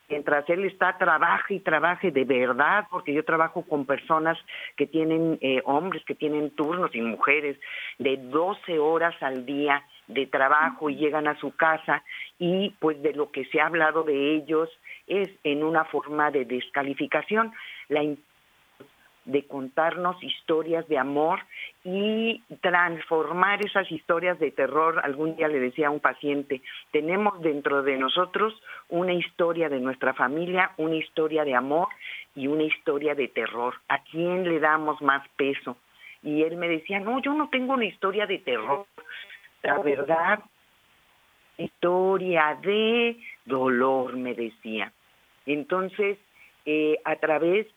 mientras 0.09 0.49
él 0.49 0.65
está, 0.65 0.97
trabaje 0.97 1.55
y 1.55 1.59
trabaje 1.59 2.11
de 2.11 2.23
verdad, 2.23 2.85
porque 2.89 3.13
yo 3.13 3.23
trabajo 3.23 3.63
con 3.63 3.85
personas 3.85 4.37
que 4.77 4.87
tienen, 4.87 5.37
eh, 5.41 5.61
hombres 5.65 6.03
que 6.05 6.15
tienen 6.15 6.51
turnos 6.51 6.93
y 6.95 7.01
mujeres 7.01 7.57
de 7.97 8.17
12 8.17 8.79
horas 8.79 9.15
al 9.21 9.45
día 9.45 9.83
de 10.07 10.27
trabajo 10.27 10.89
y 10.89 10.95
llegan 10.95 11.27
a 11.27 11.39
su 11.39 11.55
casa 11.55 12.03
y 12.37 12.69
pues 12.79 13.01
de 13.01 13.13
lo 13.13 13.31
que 13.31 13.45
se 13.45 13.59
ha 13.59 13.67
hablado 13.67 14.03
de 14.03 14.35
ellos 14.35 14.69
es 15.07 15.29
en 15.43 15.63
una 15.63 15.85
forma 15.85 16.31
de 16.31 16.45
descalificación. 16.45 17.53
La 17.89 18.03
de 19.25 19.45
contarnos 19.47 20.21
historias 20.23 20.88
de 20.88 20.97
amor 20.97 21.39
y 21.83 22.43
transformar 22.61 23.65
esas 23.65 23.91
historias 23.91 24.39
de 24.39 24.51
terror. 24.51 25.01
Algún 25.03 25.35
día 25.35 25.47
le 25.47 25.59
decía 25.59 25.88
a 25.88 25.91
un 25.91 25.99
paciente, 25.99 26.61
tenemos 26.91 27.41
dentro 27.41 27.83
de 27.83 27.97
nosotros 27.97 28.53
una 28.89 29.13
historia 29.13 29.67
de 29.67 29.79
nuestra 29.79 30.13
familia, 30.13 30.71
una 30.77 30.95
historia 30.95 31.43
de 31.43 31.55
amor 31.55 31.88
y 32.35 32.47
una 32.47 32.63
historia 32.63 33.15
de 33.15 33.27
terror. 33.27 33.75
¿A 33.89 33.99
quién 34.03 34.47
le 34.47 34.59
damos 34.59 35.01
más 35.01 35.27
peso? 35.35 35.77
Y 36.21 36.43
él 36.43 36.57
me 36.57 36.67
decía, 36.67 36.99
no, 36.99 37.21
yo 37.21 37.33
no 37.33 37.49
tengo 37.49 37.73
una 37.73 37.85
historia 37.85 38.25
de 38.25 38.39
terror. 38.39 38.85
nuestra 39.63 39.83
verdad. 39.83 40.39
Historia 41.57 42.57
de 42.61 43.17
dolor, 43.45 44.17
me 44.17 44.33
decía. 44.33 44.91
Entonces, 45.45 46.17
eh, 46.65 46.97
a 47.05 47.15
través 47.15 47.67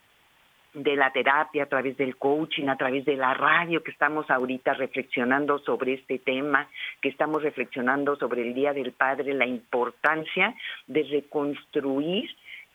de 0.82 0.96
la 0.96 1.10
terapia, 1.12 1.64
a 1.64 1.68
través 1.68 1.96
del 1.96 2.16
coaching, 2.16 2.68
a 2.68 2.76
través 2.76 3.04
de 3.04 3.16
la 3.16 3.34
radio, 3.34 3.82
que 3.82 3.90
estamos 3.90 4.30
ahorita 4.30 4.74
reflexionando 4.74 5.58
sobre 5.60 5.94
este 5.94 6.18
tema, 6.18 6.68
que 7.00 7.08
estamos 7.08 7.42
reflexionando 7.42 8.16
sobre 8.16 8.42
el 8.42 8.54
Día 8.54 8.72
del 8.72 8.92
Padre, 8.92 9.34
la 9.34 9.46
importancia 9.46 10.54
de 10.86 11.02
reconstruir 11.04 12.30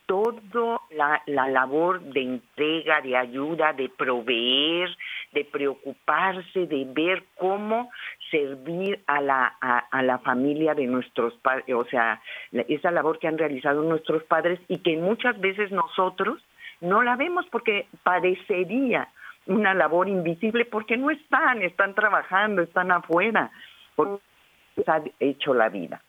toda 0.05 0.81
la, 0.91 1.21
labor 1.25 2.01
de 2.01 2.21
entrega, 2.21 2.99
de 3.01 3.15
ayuda, 3.15 3.71
de 3.73 3.89
proveer, 3.89 4.89
de 5.31 5.45
preocuparse, 5.45 6.67
de 6.67 6.85
ver 6.89 7.23
cómo 7.37 7.89
servir 8.29 8.99
a 9.07 9.21
la, 9.21 9.45
a 9.45 10.03
la 10.03 10.19
familia 10.19 10.73
de 10.75 10.87
nuestros 10.87 11.33
padres, 11.35 11.73
o 11.73 11.85
sea, 11.85 12.21
esa 12.67 12.91
labor 12.91 13.17
que 13.19 13.27
han 13.27 13.37
realizado 13.37 13.81
nuestros 13.81 14.23
padres 14.23 14.59
y 14.67 14.79
que 14.79 14.97
muchas 14.97 15.39
veces 15.39 15.71
nosotros 15.71 16.41
no 16.83 17.01
la 17.01 17.15
vemos 17.15 17.45
porque 17.51 17.87
parecería 18.03 19.09
una 19.47 19.73
labor 19.73 20.07
invisible 20.07 20.65
porque 20.65 20.97
no 20.97 21.09
están, 21.09 21.61
están 21.61 21.95
trabajando, 21.95 22.61
están 22.61 22.91
afuera, 22.91 23.51
porque 23.95 24.21
ha 24.87 25.01
hecho 25.19 25.53
la 25.53 25.69
vida. 25.69 26.01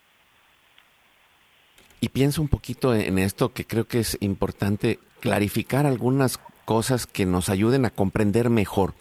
Y 2.01 2.11
pienso 2.11 2.43
un 2.43 2.49
poquito 2.49 2.95
en 2.95 3.19
esto 3.19 3.53
que 3.53 3.65
creo 3.65 3.87
que 3.87 4.01
es 4.01 4.19
importante 4.21 4.99
clarificar 5.21 5.87
algunas 5.87 6.39
cosas 6.65 7.07
que 7.07 7.25
nos 7.25 7.49
ayuden 7.49 7.87
a 7.87 7.91
comprender 7.91 8.51
mejor. 8.51 8.95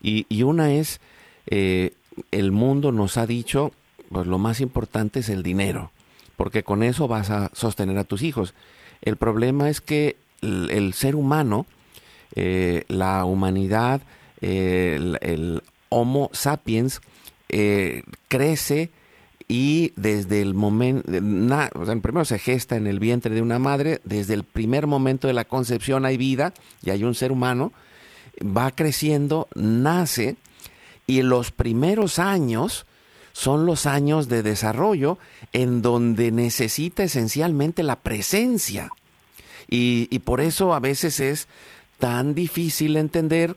Y, 0.00 0.42
una 0.44 0.72
es, 0.72 1.00
eh, 1.46 1.94
el 2.30 2.52
mundo 2.52 2.92
nos 2.92 3.16
ha 3.16 3.26
dicho, 3.26 3.72
pues 4.10 4.26
lo 4.28 4.38
más 4.38 4.60
importante 4.60 5.20
es 5.20 5.28
el 5.28 5.42
dinero, 5.42 5.90
porque 6.36 6.62
con 6.62 6.84
eso 6.84 7.08
vas 7.08 7.30
a 7.30 7.50
sostener 7.54 7.98
a 7.98 8.04
tus 8.04 8.22
hijos. 8.22 8.54
El 9.02 9.16
problema 9.16 9.68
es 9.68 9.80
que 9.80 10.16
el, 10.42 10.92
ser 10.94 11.16
humano, 11.16 11.66
eh, 12.34 12.84
la 12.88 13.24
humanidad, 13.24 14.02
el, 14.40 15.62
Homo 15.90 16.28
sapiens, 16.34 17.00
eh, 17.48 18.02
crece 18.28 18.90
y 19.48 19.94
desde 19.96 20.42
el 20.42 20.52
momento, 20.52 21.10
o 21.74 21.86
sea, 21.86 21.96
primero 21.96 22.26
se 22.26 22.38
gesta 22.38 22.76
en 22.76 22.86
el 22.86 23.00
vientre 23.00 23.34
de 23.34 23.40
una 23.40 23.58
madre, 23.58 24.02
desde 24.04 24.34
el 24.34 24.44
primer 24.44 24.86
momento 24.86 25.26
de 25.26 25.32
la 25.32 25.46
concepción 25.46 26.04
hay 26.04 26.18
vida 26.18 26.52
y 26.82 26.90
hay 26.90 27.04
un 27.04 27.14
ser 27.14 27.32
humano, 27.32 27.72
va 28.44 28.70
creciendo, 28.70 29.48
nace 29.54 30.36
y 31.06 31.22
los 31.22 31.50
primeros 31.50 32.18
años 32.18 32.84
son 33.32 33.64
los 33.64 33.86
años 33.86 34.28
de 34.28 34.42
desarrollo 34.42 35.16
en 35.54 35.80
donde 35.80 36.30
necesita 36.30 37.04
esencialmente 37.04 37.82
la 37.82 37.96
presencia 37.96 38.90
y, 39.68 40.18
por 40.20 40.40
eso 40.40 40.72
a 40.74 40.80
veces 40.80 41.20
es 41.20 41.46
tan 41.98 42.34
difícil 42.34 42.96
entender 42.96 43.56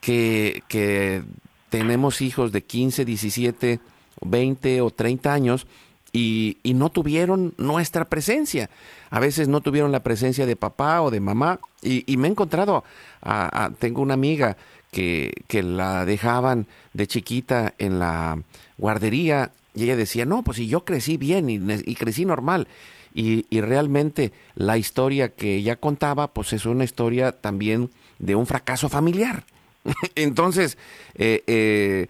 que, 0.00 0.62
que 0.68 1.22
tenemos 1.70 2.20
hijos 2.20 2.52
de 2.52 2.62
15, 2.62 3.04
17, 3.04 3.80
20 4.22 4.80
o 4.80 4.90
30 4.90 5.32
años 5.32 5.66
y, 6.12 6.58
y, 6.62 6.74
no 6.74 6.90
tuvieron 6.90 7.54
nuestra 7.56 8.04
presencia. 8.04 8.70
A 9.10 9.20
veces 9.20 9.48
no 9.48 9.60
tuvieron 9.60 9.92
la 9.92 10.02
presencia 10.02 10.46
de 10.46 10.56
papá 10.56 11.02
o 11.02 11.10
de 11.10 11.20
mamá. 11.20 11.60
Y, 11.82 12.04
y 12.12 12.16
me 12.16 12.28
he 12.28 12.30
encontrado, 12.30 12.84
a, 13.22 13.70
tengo 13.78 14.02
una 14.02 14.14
amiga 14.14 14.56
que, 14.90 15.32
que, 15.46 15.62
la 15.62 16.04
dejaban 16.04 16.66
de 16.94 17.06
chiquita 17.06 17.74
en 17.78 17.98
la 17.98 18.42
guardería 18.76 19.52
y 19.74 19.84
ella 19.84 19.96
decía, 19.96 20.26
no, 20.26 20.42
pues 20.42 20.56
si 20.56 20.66
yo 20.66 20.84
crecí 20.84 21.16
bien 21.16 21.48
y, 21.48 21.54
y 21.54 21.94
crecí 21.94 22.24
normal 22.24 22.66
y, 23.14 23.60
realmente 23.60 24.32
la 24.54 24.78
historia 24.78 25.30
que 25.30 25.56
ella 25.56 25.76
contaba, 25.76 26.32
pues 26.32 26.52
es 26.52 26.66
una 26.66 26.84
historia 26.84 27.32
también 27.32 27.90
de 28.18 28.34
un 28.34 28.46
fracaso 28.46 28.88
familiar. 28.88 29.44
Entonces, 30.14 30.78
eh, 31.14 31.42
eh, 31.46 32.06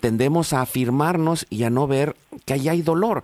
tendemos 0.00 0.52
a 0.52 0.62
afirmarnos 0.62 1.46
y 1.50 1.62
a 1.62 1.70
no 1.70 1.86
ver 1.86 2.16
que 2.44 2.54
ahí 2.54 2.68
hay 2.68 2.82
dolor, 2.82 3.22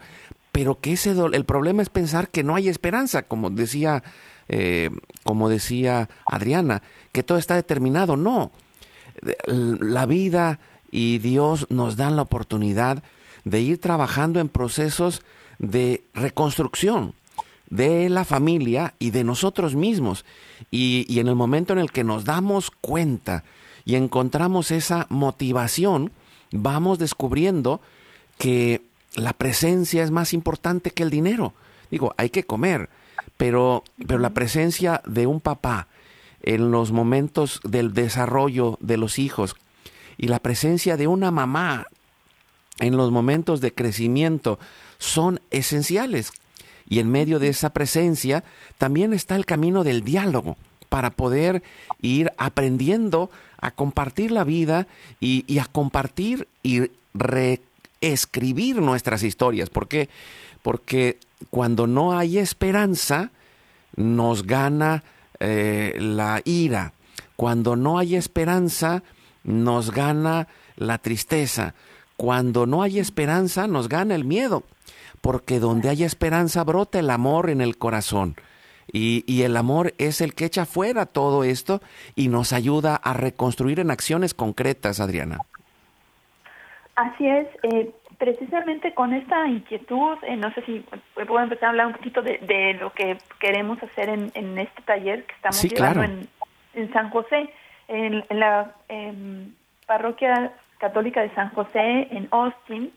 pero 0.52 0.80
que 0.80 0.92
ese 0.92 1.10
el 1.10 1.44
problema 1.44 1.82
es 1.82 1.88
pensar 1.88 2.28
que 2.28 2.44
no 2.44 2.54
hay 2.54 2.68
esperanza, 2.68 3.22
como 3.22 3.50
decía, 3.50 4.02
eh, 4.48 4.90
como 5.24 5.48
decía 5.48 6.08
Adriana, 6.26 6.82
que 7.12 7.22
todo 7.22 7.38
está 7.38 7.56
determinado. 7.56 8.16
No, 8.16 8.52
la 9.46 10.06
vida 10.06 10.60
y 10.90 11.18
Dios 11.18 11.66
nos 11.70 11.96
dan 11.96 12.16
la 12.16 12.22
oportunidad 12.22 13.02
de 13.44 13.60
ir 13.60 13.80
trabajando 13.80 14.40
en 14.40 14.48
procesos 14.48 15.22
de 15.62 16.04
reconstrucción 16.12 17.14
de 17.70 18.10
la 18.10 18.26
familia 18.26 18.92
y 18.98 19.12
de 19.12 19.24
nosotros 19.24 19.74
mismos. 19.74 20.26
Y, 20.70 21.18
en 21.18 21.28
el 21.28 21.34
momento 21.34 21.72
en 21.72 21.78
el 21.78 21.90
que 21.90 22.04
nos 22.04 22.26
damos 22.26 22.70
cuenta 22.70 23.44
y 23.86 23.94
encontramos 23.94 24.70
esa 24.70 25.06
motivación, 25.08 26.12
vamos 26.50 26.98
descubriendo 26.98 27.80
que 28.36 28.82
la 29.14 29.32
presencia 29.32 30.02
es 30.02 30.10
más 30.10 30.34
importante 30.34 30.90
que 30.90 31.02
el 31.02 31.08
dinero. 31.08 31.54
Digo, 31.90 32.14
hay 32.18 32.28
que 32.28 32.44
comer, 32.44 32.90
pero, 33.38 33.84
pero 34.06 34.18
la 34.18 34.34
presencia 34.34 35.00
de 35.06 35.26
un 35.26 35.40
papá 35.40 35.88
en 36.42 36.70
los 36.70 36.92
momentos 36.92 37.60
del 37.64 37.94
desarrollo 37.94 38.76
de 38.80 38.98
los 38.98 39.18
hijos 39.18 39.56
y 40.18 40.28
la 40.28 40.40
presencia 40.40 40.98
de 40.98 41.06
una 41.06 41.30
mamá 41.30 41.86
en 42.80 42.96
los 42.96 43.10
momentos 43.10 43.60
de 43.60 43.72
crecimiento 43.72 44.58
son 45.02 45.40
esenciales. 45.50 46.32
Y 46.88 47.00
en 47.00 47.10
medio 47.10 47.38
de 47.38 47.48
esa 47.48 47.70
presencia 47.70 48.44
también 48.78 49.12
está 49.12 49.36
el 49.36 49.46
camino 49.46 49.84
del 49.84 50.02
diálogo 50.02 50.56
para 50.88 51.10
poder 51.10 51.62
ir 52.00 52.32
aprendiendo 52.36 53.30
a 53.60 53.70
compartir 53.70 54.30
la 54.30 54.44
vida 54.44 54.86
y, 55.20 55.58
a 55.58 55.64
compartir 55.64 56.48
y 56.62 56.90
reescribir 57.14 58.80
nuestras 58.80 59.22
historias. 59.22 59.70
¿Por 59.70 59.88
qué? 59.88 60.08
Porque 60.62 61.18
cuando 61.50 61.86
no 61.86 62.16
hay 62.16 62.38
esperanza, 62.38 63.30
nos 63.96 64.46
gana 64.46 65.02
eh, 65.40 65.96
la 65.98 66.42
ira. 66.44 66.92
Cuando 67.36 67.74
no 67.74 67.98
hay 67.98 68.16
esperanza, 68.16 69.02
nos 69.44 69.90
gana 69.90 70.46
la 70.76 70.98
tristeza. 70.98 71.74
Cuando 72.16 72.66
no 72.66 72.82
hay 72.82 72.98
esperanza, 72.98 73.66
nos 73.66 73.88
gana 73.88 74.14
el 74.14 74.24
miedo 74.24 74.64
porque 75.22 75.60
donde 75.60 75.88
hay 75.88 76.04
esperanza 76.04 76.64
brota 76.64 76.98
el 76.98 77.08
amor 77.08 77.48
en 77.48 77.62
el 77.62 77.78
corazón. 77.78 78.34
Y, 78.92 79.42
el 79.42 79.56
amor 79.56 79.94
es 79.96 80.20
el 80.20 80.34
que 80.34 80.44
echa 80.44 80.66
fuera 80.66 81.06
todo 81.06 81.44
esto 81.44 81.80
y 82.14 82.28
nos 82.28 82.52
ayuda 82.52 82.96
a 82.96 83.14
reconstruir 83.14 83.80
en 83.80 83.90
acciones 83.90 84.34
concretas, 84.34 85.00
Adriana. 85.00 85.38
Así 86.96 87.26
es, 87.26 87.46
eh, 87.62 87.90
precisamente 88.18 88.92
con 88.92 89.14
esta 89.14 89.46
inquietud, 89.48 90.18
eh, 90.22 90.36
no 90.36 90.52
sé 90.52 90.62
si 90.66 90.84
puedo 91.14 91.40
empezar 91.40 91.66
a 91.66 91.70
hablar 91.70 91.86
un 91.86 91.94
poquito 91.94 92.20
de, 92.20 92.76
lo 92.78 92.92
que 92.92 93.16
queremos 93.40 93.82
hacer 93.82 94.10
en, 94.10 94.58
este 94.58 94.82
taller 94.82 95.24
que 95.24 95.34
estamos 95.34 95.62
llevando 95.62 96.02
en, 96.74 96.92
San 96.92 97.08
José, 97.10 97.48
en, 97.88 98.24
la 98.28 98.74
em, 98.88 99.54
parroquia 99.86 100.52
católica 100.78 101.22
de 101.22 101.34
San 101.34 101.50
José 101.50 102.08
en 102.10 102.28
Austin 102.30 102.92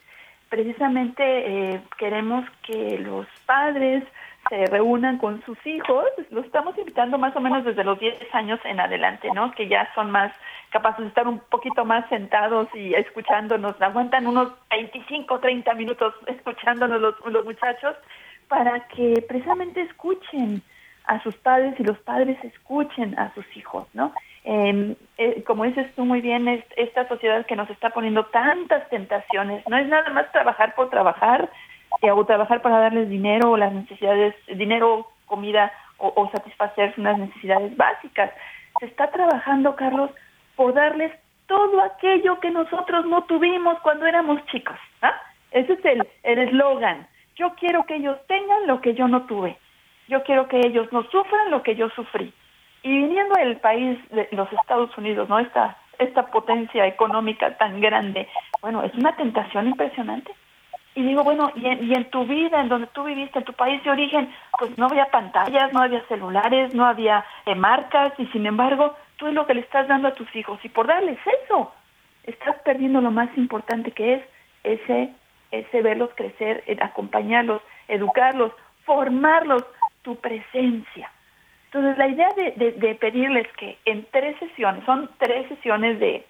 precisamente 0.49 1.23
eh, 1.23 1.81
queremos 1.97 2.45
que 2.63 2.99
los 2.99 3.27
padres 3.45 4.03
se 4.49 4.65
reúnan 4.67 5.17
con 5.17 5.43
sus 5.43 5.57
hijos, 5.65 6.05
los 6.29 6.45
estamos 6.45 6.77
invitando 6.77 7.17
más 7.17 7.35
o 7.35 7.41
menos 7.41 7.65
desde 7.65 7.83
los 7.83 7.99
10 7.99 8.15
años 8.33 8.59
en 8.63 8.79
adelante, 8.79 9.29
¿no? 9.33 9.51
Que 9.51 9.67
ya 9.67 9.89
son 9.95 10.11
más 10.11 10.31
capaces 10.69 11.01
de 11.01 11.07
estar 11.07 11.27
un 11.27 11.39
poquito 11.39 11.83
más 11.83 12.07
sentados 12.09 12.67
y 12.75 12.93
escuchándonos, 12.93 13.81
aguantan 13.81 14.27
unos 14.27 14.49
25, 14.69 15.39
30 15.39 15.73
minutos 15.73 16.13
escuchándonos 16.27 17.01
los, 17.01 17.15
los 17.25 17.45
muchachos 17.45 17.95
para 18.47 18.87
que 18.89 19.23
precisamente 19.27 19.81
escuchen 19.81 20.61
a 21.05 21.21
sus 21.23 21.35
padres 21.37 21.79
y 21.79 21.83
los 21.83 21.97
padres 21.99 22.37
escuchen 22.43 23.17
a 23.17 23.33
sus 23.33 23.45
hijos, 23.55 23.87
¿no? 23.93 24.13
Eh, 24.47 25.43
como 25.45 25.63
dices 25.63 25.93
tú 25.95 26.05
muy 26.05 26.21
bien, 26.21 26.47
es, 26.47 26.63
esta 26.77 27.07
sociedad 27.07 27.45
que 27.47 27.55
nos 27.55 27.69
está 27.71 27.89
poniendo 27.89 28.25
tantas 28.25 28.87
tentaciones, 28.89 29.67
no 29.67 29.77
es 29.77 29.87
nada 29.87 30.09
más 30.11 30.31
trabajar 30.31 30.75
por 30.75 30.89
trabajar 30.89 31.49
eh, 32.01 32.11
o 32.11 32.25
trabajar 32.25 32.61
para 32.61 32.77
darles 32.77 33.09
dinero 33.09 33.51
o 33.51 33.57
las 33.57 33.73
necesidades, 33.73 34.35
dinero, 34.47 35.07
comida 35.25 35.71
o, 35.97 36.29
satisfacer 36.31 36.93
unas 36.97 37.17
necesidades 37.17 37.75
básicas. 37.75 38.29
Se 38.79 38.85
está 38.85 39.09
trabajando, 39.09 39.75
Carlos, 39.75 40.11
por 40.55 40.73
darles 40.73 41.11
todo 41.47 41.81
aquello 41.81 42.39
que 42.39 42.51
nosotros 42.51 43.05
no 43.05 43.23
tuvimos 43.23 43.79
cuando 43.79 44.05
éramos 44.05 44.45
chicos. 44.47 44.77
¿ah? 45.01 45.19
Ese 45.51 45.73
es 45.73 45.85
el 46.23 46.39
eslogan. 46.39 47.07
yo 47.37 47.55
quiero 47.55 47.85
que 47.85 47.95
ellos 47.95 48.17
tengan 48.27 48.67
lo 48.67 48.81
que 48.81 48.93
yo 48.93 49.07
no 49.07 49.25
tuve. 49.25 49.57
Yo 50.07 50.21
quiero 50.23 50.47
que 50.47 50.59
ellos 50.59 50.91
no 50.91 51.03
sufran 51.03 51.49
lo 51.49 51.63
que 51.63 51.75
yo 51.75 51.89
sufrí. 51.89 52.33
Y 52.85 52.89
viniendo 52.89 53.33
del 53.33 53.57
país 53.57 53.97
de 54.11 54.27
los 54.33 54.47
Estados 54.53 54.95
Unidos, 54.95 55.27
¿no? 55.27 55.39
Esta, 55.39 55.75
esta 55.97 56.27
potencia 56.27 56.85
económica 56.85 57.57
tan 57.57 57.81
grande, 57.81 58.27
Bueno, 58.61 58.83
es 58.83 58.93
una 58.93 59.15
tentación 59.15 59.65
impresionante. 59.69 60.31
Y 60.93 61.01
digo, 61.01 61.23
bueno, 61.23 61.51
y 61.55 61.65
en, 61.65 61.83
y 61.83 61.95
en, 61.95 62.11
tu 62.11 62.25
vida, 62.25 62.61
en 62.61 62.69
donde 62.69 62.85
tú 62.93 63.03
viviste, 63.03 63.39
en 63.39 63.45
tu 63.45 63.53
país 63.53 63.83
de 63.83 63.89
origen, 63.89 64.31
pues 64.59 64.77
no 64.77 64.85
había 64.85 65.07
pantallas, 65.07 65.73
no 65.73 65.81
había 65.81 66.05
celulares, 66.05 66.75
no 66.75 66.85
había 66.85 67.25
eh, 67.47 67.55
marcas, 67.55 68.13
y 68.19 68.27
sin 68.27 68.45
embargo, 68.45 68.95
tú 69.17 69.25
es 69.25 69.33
lo 69.33 69.47
que 69.47 69.55
le 69.55 69.61
estás 69.61 69.87
dando 69.87 70.09
a 70.09 70.13
tus 70.13 70.33
hijos. 70.35 70.59
Y 70.63 70.69
por 70.69 70.85
darles 70.85 71.17
eso, 71.43 71.73
estás 72.23 72.55
perdiendo 72.63 73.01
lo 73.01 73.09
más 73.09 73.35
importante 73.35 73.93
que 73.93 74.13
es 74.13 74.23
ese, 74.63 75.09
ese 75.49 75.81
verlos 75.81 76.11
crecer, 76.13 76.63
eh, 76.67 76.77
acompañarlos, 76.79 77.63
educarlos, 77.87 78.51
formarlos, 78.85 79.65
tu 80.03 80.17
presencia. 80.17 81.09
Entonces, 81.75 81.97
la 81.97 82.07
idea 82.07 82.29
de, 82.37 82.71
de 82.71 82.95
pedirles 82.95 83.45
que 83.57 83.77
en 83.83 84.05
tres 84.09 84.39
sesiones, 84.39 84.85
son 84.85 85.09
tres 85.17 85.45
sesiones 85.49 85.99
de 85.99 86.25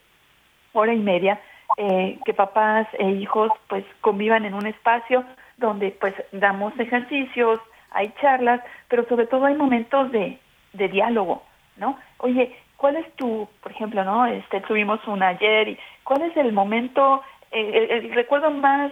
hora 0.74 0.92
y 0.92 0.98
media, 0.98 1.40
eh, 1.78 2.18
que 2.26 2.34
papás 2.34 2.88
e 2.98 3.12
hijos 3.12 3.52
pues 3.68 3.86
convivan 4.02 4.44
en 4.46 4.56
un 4.56 4.66
espacio 4.66 5.24
donde 5.58 5.92
pues 5.92 6.16
damos 6.32 6.74
ejercicios, 6.80 7.60
hay 7.92 8.12
charlas, 8.20 8.60
pero 8.88 9.08
sobre 9.08 9.28
todo 9.28 9.46
hay 9.46 9.54
momentos 9.54 10.12
de, 10.12 10.40
diálogo, 10.74 11.44
¿no? 11.78 12.00
Oye, 12.18 12.56
¿cuál 12.78 12.96
es 12.96 13.12
tu, 13.16 13.48
por 13.62 13.72
ejemplo, 13.72 14.04
no? 14.04 14.26
Este, 14.26 14.62
tuvimos 14.62 15.00
un 15.08 15.22
ayer 15.22 15.68
y 15.68 15.80
¿cuál 16.04 16.24
es 16.24 16.36
el 16.38 16.54
momento, 16.54 17.22
eh, 17.52 17.88
el, 17.92 18.14
recuerdo 18.16 18.50
más 18.50 18.92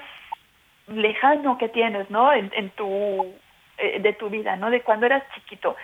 lejano 0.86 1.58
que 1.58 1.70
tienes, 1.70 2.12
¿no? 2.12 2.32
En, 2.32 2.52
en 2.56 2.70
tu, 2.72 3.34
eh, 3.80 4.00
de 4.00 4.14
tu 4.14 4.30
vida, 4.30 4.56
¿no? 4.56 4.70
De 4.70 4.82
cuando 4.82 5.08
eras 5.08 5.24
chiquito. 5.34 5.76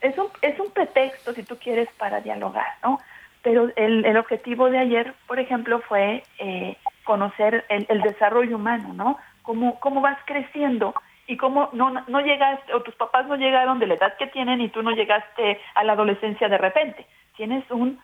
Es 0.00 0.16
un, 0.18 0.28
es 0.42 0.58
un 0.60 0.70
pretexto, 0.70 1.32
si 1.32 1.42
tú 1.42 1.56
quieres, 1.56 1.88
para 1.98 2.20
dialogar, 2.20 2.66
¿no? 2.82 2.98
pero 3.42 3.70
el, 3.76 4.04
el 4.04 4.16
objetivo 4.16 4.70
de 4.70 4.78
ayer, 4.78 5.14
por 5.26 5.38
ejemplo, 5.38 5.80
fue 5.80 6.22
eh, 6.38 6.76
conocer 7.04 7.64
el, 7.68 7.86
el, 7.88 8.02
desarrollo 8.02 8.56
humano, 8.56 8.92
¿no? 8.92 9.18
Cómo, 9.42 9.78
cómo 9.80 10.00
vas 10.00 10.18
creciendo 10.26 10.94
y 11.26 11.36
cómo 11.36 11.70
no, 11.72 11.90
no 12.08 12.20
llegaste, 12.20 12.74
o 12.74 12.82
tus 12.82 12.94
papás 12.96 13.26
no 13.26 13.36
llegaron 13.36 13.78
de 13.78 13.86
la 13.86 13.94
edad 13.94 14.16
que 14.16 14.26
tienen 14.26 14.60
y 14.60 14.68
tú 14.68 14.82
no 14.82 14.90
llegaste 14.90 15.60
a 15.74 15.84
la 15.84 15.92
adolescencia 15.92 16.48
de 16.48 16.58
repente. 16.58 17.06
Tienes 17.36 17.64
un, 17.70 17.98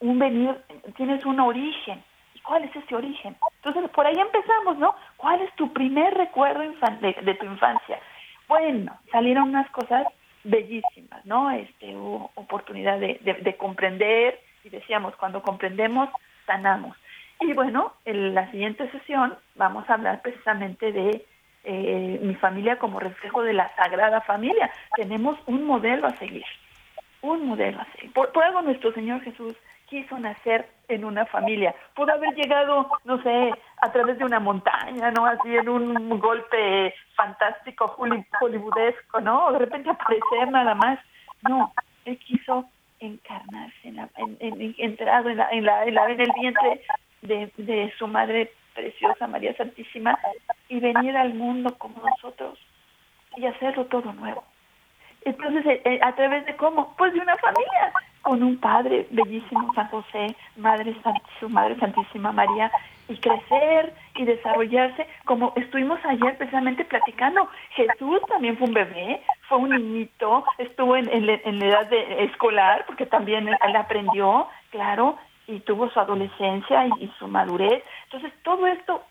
un 0.00 0.18
venir, 0.18 0.56
tienes 0.96 1.24
un 1.24 1.40
origen. 1.40 2.02
¿Y 2.34 2.40
cuál 2.40 2.64
es 2.64 2.74
ese 2.74 2.94
origen? 2.94 3.36
Entonces, 3.62 3.90
por 3.90 4.06
ahí 4.06 4.18
empezamos, 4.18 4.78
¿no? 4.78 4.94
¿Cuál 5.16 5.42
es 5.42 5.54
tu 5.54 5.72
primer 5.72 6.14
recuerdo 6.14 6.62
de, 7.00 7.16
de 7.22 7.34
tu 7.34 7.46
infancia? 7.46 8.00
Bueno, 8.48 8.98
salieron 9.12 9.50
unas 9.50 9.70
cosas 9.70 10.06
bellísimas, 10.44 11.24
¿no? 11.24 11.50
Este, 11.50 11.96
hubo 11.96 12.30
oportunidad 12.34 12.98
de, 12.98 13.18
de, 13.22 13.34
de 13.34 13.56
comprender, 13.56 14.40
y 14.64 14.68
decíamos, 14.68 15.14
cuando 15.16 15.42
comprendemos, 15.42 16.08
sanamos. 16.46 16.96
Y 17.40 17.52
bueno, 17.52 17.94
en 18.04 18.34
la 18.34 18.50
siguiente 18.50 18.88
sesión 18.90 19.36
vamos 19.56 19.88
a 19.88 19.94
hablar 19.94 20.22
precisamente 20.22 20.92
de 20.92 21.24
eh, 21.64 22.18
mi 22.22 22.34
familia 22.36 22.78
como 22.78 23.00
reflejo 23.00 23.42
de 23.42 23.52
la 23.52 23.74
Sagrada 23.74 24.20
Familia. 24.20 24.70
Tenemos 24.96 25.38
un 25.46 25.64
modelo 25.64 26.06
a 26.06 26.16
seguir, 26.16 26.44
un 27.20 27.46
modelo 27.46 27.80
a 27.80 27.86
seguir. 27.92 28.12
Por, 28.12 28.32
por 28.32 28.44
algo 28.44 28.62
nuestro 28.62 28.92
Señor 28.92 29.22
Jesús 29.22 29.56
quiso 29.92 30.18
nacer 30.18 30.66
en 30.88 31.04
una 31.04 31.26
familia. 31.26 31.74
Pudo 31.94 32.14
haber 32.14 32.34
llegado, 32.34 32.88
no 33.04 33.22
sé, 33.22 33.52
a 33.82 33.92
través 33.92 34.16
de 34.16 34.24
una 34.24 34.40
montaña, 34.40 35.10
¿no? 35.10 35.26
Así 35.26 35.54
en 35.54 35.68
un 35.68 36.18
golpe 36.18 36.94
fantástico, 37.14 37.94
hollywoodesco, 38.40 39.20
¿no? 39.20 39.52
De 39.52 39.58
repente 39.58 39.90
aparecer 39.90 40.50
nada 40.50 40.74
más. 40.74 40.98
No, 41.46 41.74
Él 42.06 42.18
quiso 42.18 42.64
encarnarse, 43.00 43.88
en, 43.88 43.96
la, 43.96 44.08
en, 44.16 44.74
entrado 44.78 45.28
en, 45.28 45.36
la, 45.36 45.50
en, 45.50 45.64
la, 45.64 45.84
en, 45.84 46.20
el 46.20 46.32
vientre 46.40 46.80
de, 47.20 47.92
su 47.98 48.06
madre 48.06 48.50
preciosa, 48.74 49.26
María 49.26 49.54
Santísima, 49.56 50.18
y 50.70 50.80
venir 50.80 51.14
al 51.18 51.34
mundo 51.34 51.76
como 51.76 52.00
nosotros 52.00 52.58
y 53.36 53.44
hacerlo 53.44 53.84
todo 53.86 54.10
nuevo. 54.14 54.42
Entonces, 55.24 55.66
eh, 55.66 55.82
eh, 55.84 56.00
¿a 56.02 56.14
través 56.14 56.46
de 56.46 56.56
cómo? 56.56 56.96
Pues 56.96 57.12
de 57.12 57.20
una 57.20 57.36
familia, 57.36 57.92
con 58.22 58.42
un 58.42 58.56
padre 58.58 59.06
bellísimo, 59.10 59.72
San 59.74 59.88
José, 59.88 60.34
madre 60.56 60.94
su 61.38 61.48
madre 61.48 61.76
Santísima 61.78 62.32
María, 62.32 62.70
y 63.08 63.16
crecer 63.16 63.92
y 64.14 64.24
desarrollarse, 64.24 65.06
como 65.24 65.52
estuvimos 65.56 65.98
ayer 66.04 66.36
precisamente 66.38 66.84
platicando. 66.84 67.48
Jesús 67.70 68.20
también 68.28 68.56
fue 68.56 68.68
un 68.68 68.74
bebé, 68.74 69.22
fue 69.48 69.58
un 69.58 69.70
niñito, 69.70 70.44
estuvo 70.58 70.96
en, 70.96 71.08
en, 71.10 71.28
en 71.28 71.58
la 71.58 71.66
edad 71.66 71.86
de 71.90 72.24
escolar, 72.24 72.84
porque 72.86 73.06
también 73.06 73.48
él 73.48 73.76
aprendió, 73.76 74.46
claro, 74.70 75.18
y 75.46 75.60
tuvo 75.60 75.90
su 75.90 75.98
adolescencia 75.98 76.86
y, 76.86 77.04
y 77.04 77.12
su 77.18 77.26
madurez. 77.26 77.82
Entonces, 78.04 78.32
todo 78.44 78.66
esto, 78.66 79.02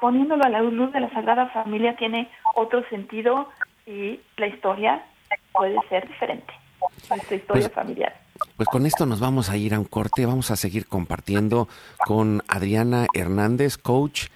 poniéndolo 0.00 0.44
a 0.44 0.50
la 0.50 0.60
luz 0.60 0.92
de 0.92 1.00
la 1.00 1.10
Sagrada 1.10 1.46
Familia, 1.46 1.96
tiene 1.96 2.30
otro 2.54 2.86
sentido 2.90 3.48
y 3.86 4.20
la 4.36 4.46
historia 4.46 5.02
puede 5.52 5.78
ser 5.88 6.06
diferente, 6.06 6.52
nuestra 7.08 7.36
historia 7.36 7.68
pues, 7.68 7.72
familiar. 7.74 8.23
Pues 8.56 8.68
con 8.68 8.86
esto 8.86 9.06
nos 9.06 9.20
vamos 9.20 9.48
a 9.48 9.56
ir 9.56 9.74
a 9.74 9.78
un 9.78 9.84
corte, 9.84 10.26
vamos 10.26 10.50
a 10.50 10.56
seguir 10.56 10.86
compartiendo 10.86 11.68
con 12.06 12.42
Adriana 12.48 13.06
Hernández, 13.14 13.78
coach 13.78 14.26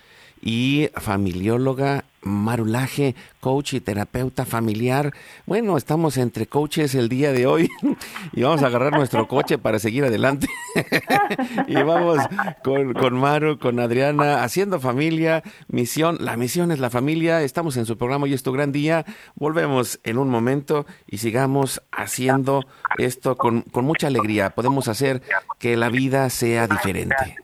y 0.40 0.90
familióloga 0.94 2.04
Marulaje, 2.28 3.14
coach 3.40 3.74
y 3.74 3.80
terapeuta 3.80 4.44
familiar. 4.44 5.12
Bueno, 5.46 5.76
estamos 5.76 6.16
entre 6.16 6.46
coaches 6.46 6.94
el 6.94 7.08
día 7.08 7.32
de 7.32 7.46
hoy 7.46 7.70
y 8.32 8.42
vamos 8.42 8.62
a 8.62 8.66
agarrar 8.66 8.92
nuestro 8.92 9.26
coche 9.26 9.58
para 9.58 9.78
seguir 9.78 10.04
adelante. 10.04 10.48
y 11.66 11.74
vamos 11.74 12.18
con, 12.62 12.92
con, 12.94 13.14
Maru, 13.14 13.58
con 13.58 13.80
Adriana, 13.80 14.44
haciendo 14.44 14.80
familia, 14.80 15.42
misión. 15.68 16.18
La 16.20 16.36
misión 16.36 16.70
es 16.70 16.78
la 16.78 16.90
familia. 16.90 17.42
Estamos 17.42 17.76
en 17.76 17.86
su 17.86 17.96
programa 17.96 18.28
y 18.28 18.34
es 18.34 18.42
tu 18.42 18.52
gran 18.52 18.72
día. 18.72 19.04
Volvemos 19.34 20.00
en 20.04 20.18
un 20.18 20.28
momento 20.28 20.86
y 21.06 21.18
sigamos 21.18 21.82
haciendo 21.90 22.64
esto 22.98 23.36
con, 23.36 23.62
con 23.62 23.84
mucha 23.84 24.06
alegría. 24.06 24.50
Podemos 24.50 24.88
hacer 24.88 25.22
que 25.58 25.76
la 25.76 25.88
vida 25.88 26.28
sea 26.30 26.66
diferente. 26.66 27.36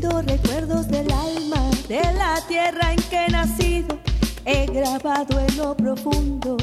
Recuerdos 0.00 0.86
del 0.88 1.10
alma, 1.10 1.70
de 1.88 2.00
la 2.14 2.40
tierra 2.46 2.92
en 2.92 3.02
que 3.10 3.24
he 3.24 3.28
nacido, 3.30 3.98
he 4.44 4.66
grabado 4.66 5.40
en 5.40 5.56
lo 5.56 5.76
profundo 5.76 6.56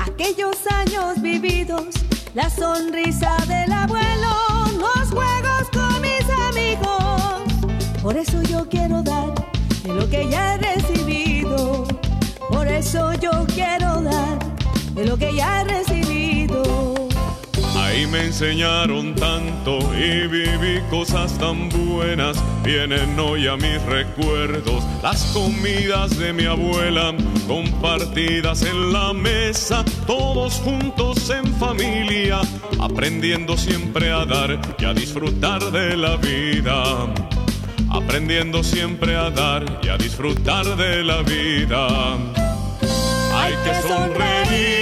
aquellos 0.00 0.56
años 0.68 1.22
vividos, 1.22 1.86
la 2.34 2.50
sonrisa 2.50 3.36
del 3.46 3.72
abuelo, 3.72 4.34
los 4.78 5.10
juegos 5.10 5.68
con 5.72 6.00
mis 6.00 6.24
amigos. 6.48 7.72
Por 8.02 8.16
eso 8.16 8.42
yo 8.42 8.68
quiero 8.68 9.02
dar 9.02 9.32
de 9.84 9.94
lo 9.94 10.08
que 10.10 10.28
ya 10.28 10.54
he 10.54 10.58
recibido, 10.58 11.86
por 12.50 12.66
eso 12.66 13.12
yo 13.14 13.46
quiero 13.54 14.02
dar 14.02 14.38
de 14.94 15.06
lo 15.06 15.16
que 15.16 15.34
ya 15.34 15.60
he 15.60 15.64
recibido. 15.64 17.01
Ahí 17.92 18.06
me 18.06 18.24
enseñaron 18.24 19.14
tanto 19.14 19.78
y 19.94 20.26
viví 20.26 20.80
cosas 20.88 21.36
tan 21.38 21.68
buenas. 21.68 22.42
Vienen 22.64 23.20
hoy 23.20 23.46
a 23.46 23.56
mis 23.56 23.82
recuerdos 23.82 24.82
las 25.02 25.22
comidas 25.34 26.18
de 26.18 26.32
mi 26.32 26.46
abuela, 26.46 27.14
compartidas 27.46 28.62
en 28.62 28.94
la 28.94 29.12
mesa, 29.12 29.84
todos 30.06 30.54
juntos 30.54 31.28
en 31.28 31.44
familia, 31.56 32.40
aprendiendo 32.80 33.58
siempre 33.58 34.10
a 34.10 34.24
dar 34.24 34.58
y 34.78 34.84
a 34.86 34.94
disfrutar 34.94 35.60
de 35.70 35.94
la 35.94 36.16
vida. 36.16 37.12
Aprendiendo 37.90 38.64
siempre 38.64 39.16
a 39.16 39.28
dar 39.28 39.66
y 39.82 39.88
a 39.88 39.98
disfrutar 39.98 40.64
de 40.76 41.04
la 41.04 41.20
vida. 41.20 42.16
Hay 43.34 43.52
que 43.52 43.86
sonreír 43.86 44.81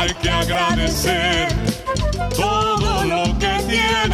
hay 0.00 0.14
que 0.14 0.30
agradecer 0.30 1.48
todo 2.34 3.04
lo 3.04 3.38
que 3.38 3.52
tienes 3.68 4.09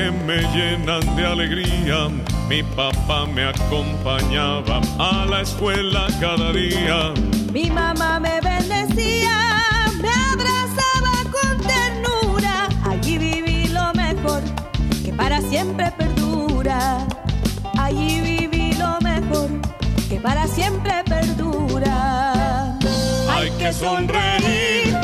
que 0.00 0.10
me 0.10 0.38
llenan 0.54 1.04
de 1.16 1.26
alegría. 1.26 2.08
Mi 2.48 2.62
papá 2.62 3.26
me 3.26 3.44
acompañaba 3.44 4.80
a 4.98 5.26
la 5.26 5.42
escuela 5.42 6.06
cada 6.20 6.52
día. 6.52 7.12
Mi 7.52 7.70
mamá 7.70 8.18
me 8.18 8.40
bendecía, 8.40 9.36
me 10.02 10.12
abrazaba 10.32 11.14
con 11.36 11.52
ternura. 11.72 12.68
Allí 12.90 13.18
viví 13.18 13.68
lo 13.68 13.92
mejor 13.94 14.42
que 15.04 15.12
para 15.12 15.40
siempre 15.42 15.92
perdura. 15.98 17.06
Allí 17.78 18.20
viví 18.20 18.72
lo 18.74 18.98
mejor 19.00 19.48
que 20.08 20.18
para 20.20 20.46
siempre 20.46 20.94
perdura. 21.04 22.78
Hay 23.34 23.50
que 23.58 23.72
sonreír 23.72 24.99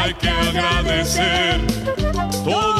hay 0.00 0.14
que 0.14 0.30
agradecer 0.30 1.60
todo 2.44 2.79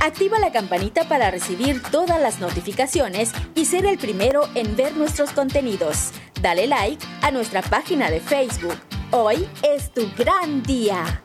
Activa 0.00 0.38
la 0.38 0.52
campanita 0.52 1.08
para 1.08 1.30
recibir 1.30 1.82
todas 1.82 2.20
las 2.20 2.40
notificaciones 2.40 3.32
y 3.54 3.64
ser 3.64 3.86
el 3.86 3.98
primero 3.98 4.48
en 4.54 4.76
ver 4.76 4.96
nuestros 4.96 5.30
contenidos. 5.30 6.10
Dale 6.40 6.66
like 6.66 7.04
a 7.22 7.30
nuestra 7.30 7.62
página 7.62 8.10
de 8.10 8.20
Facebook. 8.20 8.76
Hoy 9.10 9.48
es 9.62 9.92
tu 9.92 10.10
gran 10.16 10.62
día. 10.62 11.22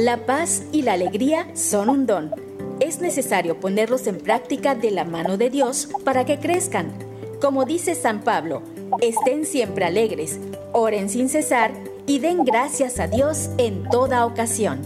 La 0.00 0.24
paz 0.24 0.62
y 0.72 0.80
la 0.80 0.94
alegría 0.94 1.46
son 1.54 1.90
un 1.90 2.06
don. 2.06 2.34
Es 2.80 3.02
necesario 3.02 3.60
ponerlos 3.60 4.06
en 4.06 4.16
práctica 4.16 4.74
de 4.74 4.90
la 4.90 5.04
mano 5.04 5.36
de 5.36 5.50
Dios 5.50 5.90
para 6.04 6.24
que 6.24 6.38
crezcan. 6.38 6.90
Como 7.38 7.66
dice 7.66 7.94
San 7.94 8.22
Pablo, 8.22 8.62
estén 9.02 9.44
siempre 9.44 9.84
alegres, 9.84 10.40
oren 10.72 11.10
sin 11.10 11.28
cesar 11.28 11.72
y 12.06 12.18
den 12.18 12.46
gracias 12.46 12.98
a 12.98 13.08
Dios 13.08 13.50
en 13.58 13.86
toda 13.90 14.24
ocasión. 14.24 14.80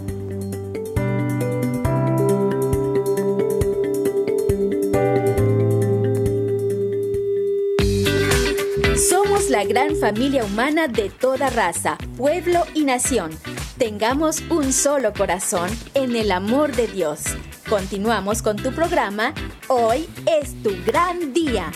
Somos 8.97 9.49
la 9.49 9.63
gran 9.63 9.95
familia 9.95 10.45
humana 10.45 10.89
de 10.89 11.09
toda 11.09 11.51
raza, 11.51 11.99
pueblo 12.17 12.65
y 12.75 12.83
nación. 12.83 13.31
Tengamos 13.79 14.41
un 14.51 14.73
solo 14.73 15.13
corazón 15.13 15.69
en 15.95 16.15
el 16.15 16.31
amor 16.31 16.77
de 16.77 16.87
Dios. 16.87 17.23
Continuamos 17.69 18.41
con 18.41 18.57
tu 18.57 18.71
programa. 18.73 19.35
Hoy 19.67 20.09
es 20.41 20.63
tu 20.63 20.71
gran 20.87 21.33
día. 21.33 21.73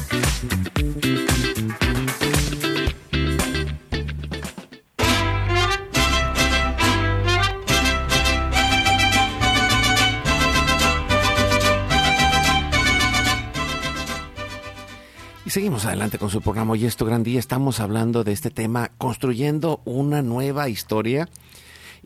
Y 15.44 15.50
seguimos 15.50 15.84
adelante 15.84 16.18
con 16.18 16.30
su 16.30 16.42
programa. 16.42 16.74
Hoy 16.74 16.84
es 16.84 16.96
tu 16.96 17.06
gran 17.06 17.24
día. 17.24 17.40
Estamos 17.40 17.80
hablando 17.80 18.22
de 18.22 18.30
este 18.30 18.50
tema, 18.50 18.92
construyendo 18.98 19.80
una 19.84 20.22
nueva 20.22 20.68
historia. 20.68 21.28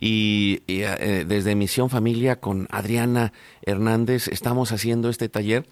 Y, 0.05 0.65
y, 0.67 0.81
eh, 0.83 1.25
desde 1.25 1.55
Misión 1.55 1.89
Familia 1.89 2.41
con 2.41 2.67
Adriana 2.73 3.33
Hernández 3.65 4.27
estamos 4.27 4.73
haciendo 4.73 5.09
este 5.09 5.29
taller. 5.29 5.65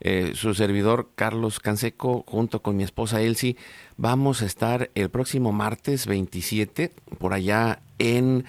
Eh, 0.00 0.32
su 0.34 0.54
servidor 0.54 1.10
Carlos 1.14 1.60
Canseco 1.60 2.24
junto 2.26 2.62
con 2.62 2.76
mi 2.76 2.82
esposa 2.82 3.20
Elsie 3.20 3.56
vamos 3.98 4.40
a 4.40 4.46
estar 4.46 4.90
el 4.94 5.10
próximo 5.10 5.52
martes 5.52 6.06
27 6.06 6.92
por 7.18 7.34
allá 7.34 7.80
en 7.98 8.46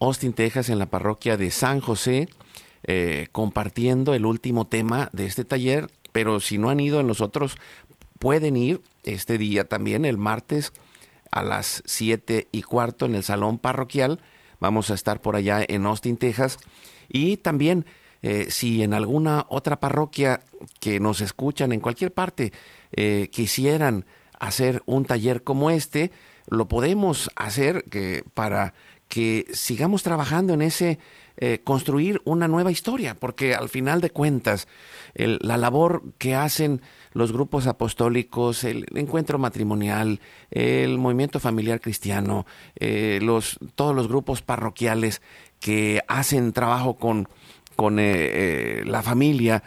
Austin, 0.00 0.32
Texas, 0.32 0.68
en 0.68 0.80
la 0.80 0.86
parroquia 0.86 1.36
de 1.36 1.52
San 1.52 1.80
José, 1.80 2.28
eh, 2.82 3.28
compartiendo 3.30 4.14
el 4.14 4.26
último 4.26 4.66
tema 4.66 5.10
de 5.12 5.26
este 5.26 5.44
taller. 5.44 5.92
Pero 6.10 6.40
si 6.40 6.58
no 6.58 6.70
han 6.70 6.80
ido 6.80 6.98
en 6.98 7.06
los 7.06 7.20
otros, 7.20 7.56
pueden 8.18 8.56
ir 8.56 8.80
este 9.04 9.38
día 9.38 9.68
también, 9.68 10.04
el 10.04 10.18
martes 10.18 10.72
a 11.30 11.44
las 11.44 11.84
7 11.86 12.48
y 12.50 12.62
cuarto 12.62 13.06
en 13.06 13.14
el 13.14 13.22
salón 13.22 13.60
parroquial. 13.60 14.20
Vamos 14.62 14.92
a 14.92 14.94
estar 14.94 15.20
por 15.20 15.34
allá 15.34 15.64
en 15.66 15.86
Austin, 15.86 16.16
Texas. 16.16 16.56
Y 17.08 17.38
también, 17.38 17.84
eh, 18.22 18.46
si 18.48 18.84
en 18.84 18.94
alguna 18.94 19.44
otra 19.48 19.80
parroquia 19.80 20.40
que 20.78 21.00
nos 21.00 21.20
escuchan 21.20 21.72
en 21.72 21.80
cualquier 21.80 22.12
parte 22.12 22.52
eh, 22.92 23.28
quisieran 23.32 24.06
hacer 24.38 24.80
un 24.86 25.04
taller 25.04 25.42
como 25.42 25.70
este, 25.70 26.12
lo 26.46 26.68
podemos 26.68 27.28
hacer 27.34 27.82
que, 27.90 28.22
para 28.34 28.72
que 29.08 29.46
sigamos 29.52 30.04
trabajando 30.04 30.54
en 30.54 30.62
ese 30.62 31.00
eh, 31.38 31.58
construir 31.64 32.22
una 32.24 32.46
nueva 32.46 32.70
historia, 32.70 33.16
porque 33.18 33.56
al 33.56 33.68
final 33.68 34.00
de 34.00 34.10
cuentas, 34.10 34.68
la 35.14 35.56
labor 35.56 36.04
que 36.18 36.36
hacen 36.36 36.82
los 37.12 37.32
grupos 37.32 37.66
apostólicos, 37.66 38.64
el 38.64 38.86
encuentro 38.94 39.38
matrimonial, 39.38 40.20
el 40.50 40.98
movimiento 40.98 41.40
familiar 41.40 41.80
cristiano, 41.80 42.46
eh, 42.76 43.20
los, 43.22 43.58
todos 43.74 43.94
los 43.94 44.08
grupos 44.08 44.42
parroquiales 44.42 45.22
que 45.60 46.02
hacen 46.08 46.52
trabajo 46.52 46.96
con, 46.96 47.28
con 47.76 47.98
eh, 47.98 48.04
eh, 48.04 48.82
la 48.86 49.02
familia, 49.02 49.62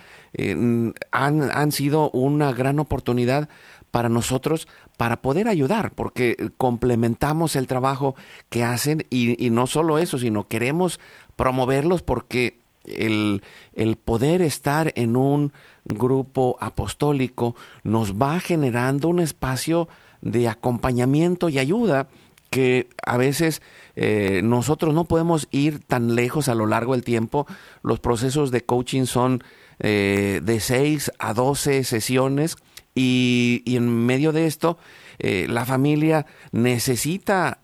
han, 1.12 1.50
han 1.54 1.72
sido 1.72 2.12
una 2.12 2.52
gran 2.52 2.80
oportunidad 2.80 3.48
para 3.96 4.10
nosotros 4.10 4.68
para 4.98 5.22
poder 5.22 5.48
ayudar, 5.48 5.92
porque 5.92 6.36
complementamos 6.58 7.56
el 7.56 7.66
trabajo 7.66 8.14
que 8.50 8.62
hacen 8.62 9.06
y, 9.10 9.50
no 9.52 9.68
solo 9.68 10.00
eso, 10.00 10.18
sino 10.18 10.50
queremos 10.50 11.00
promoverlos 11.38 12.02
porque 12.02 12.60
el, 12.88 13.42
el 13.74 13.96
poder 13.96 14.42
estar 14.42 14.92
en 14.96 15.16
un 15.16 15.54
grupo 15.86 16.58
apostólico 16.60 17.56
nos 17.84 18.16
va 18.16 18.40
generando 18.40 19.10
un 19.10 19.20
espacio 19.20 19.88
de 20.22 20.48
acompañamiento 20.48 21.50
y 21.50 21.60
ayuda 21.60 22.08
que 22.56 22.88
a 23.06 23.18
veces 23.18 23.62
eh, 23.96 24.42
nosotros 24.42 24.94
no 24.94 25.04
podemos 25.06 25.48
ir 25.52 25.80
tan 25.80 26.16
lejos 26.16 26.48
a 26.48 26.56
lo 26.56 26.66
largo 26.66 26.94
del 26.94 27.04
tiempo. 27.04 27.46
Los 27.84 28.00
procesos 28.00 28.50
de 28.50 28.62
coaching 28.62 29.06
son 29.06 29.44
eh, 29.80 30.40
de 30.42 30.60
6 30.62 31.12
a 31.20 31.34
12 31.34 31.84
sesiones 31.84 32.56
y, 32.94 33.62
en 33.66 34.06
medio 34.06 34.32
de 34.32 34.48
esto 34.48 34.78
eh, 35.20 35.48
la 35.50 35.66
familia 35.66 36.28
necesita 36.54 37.60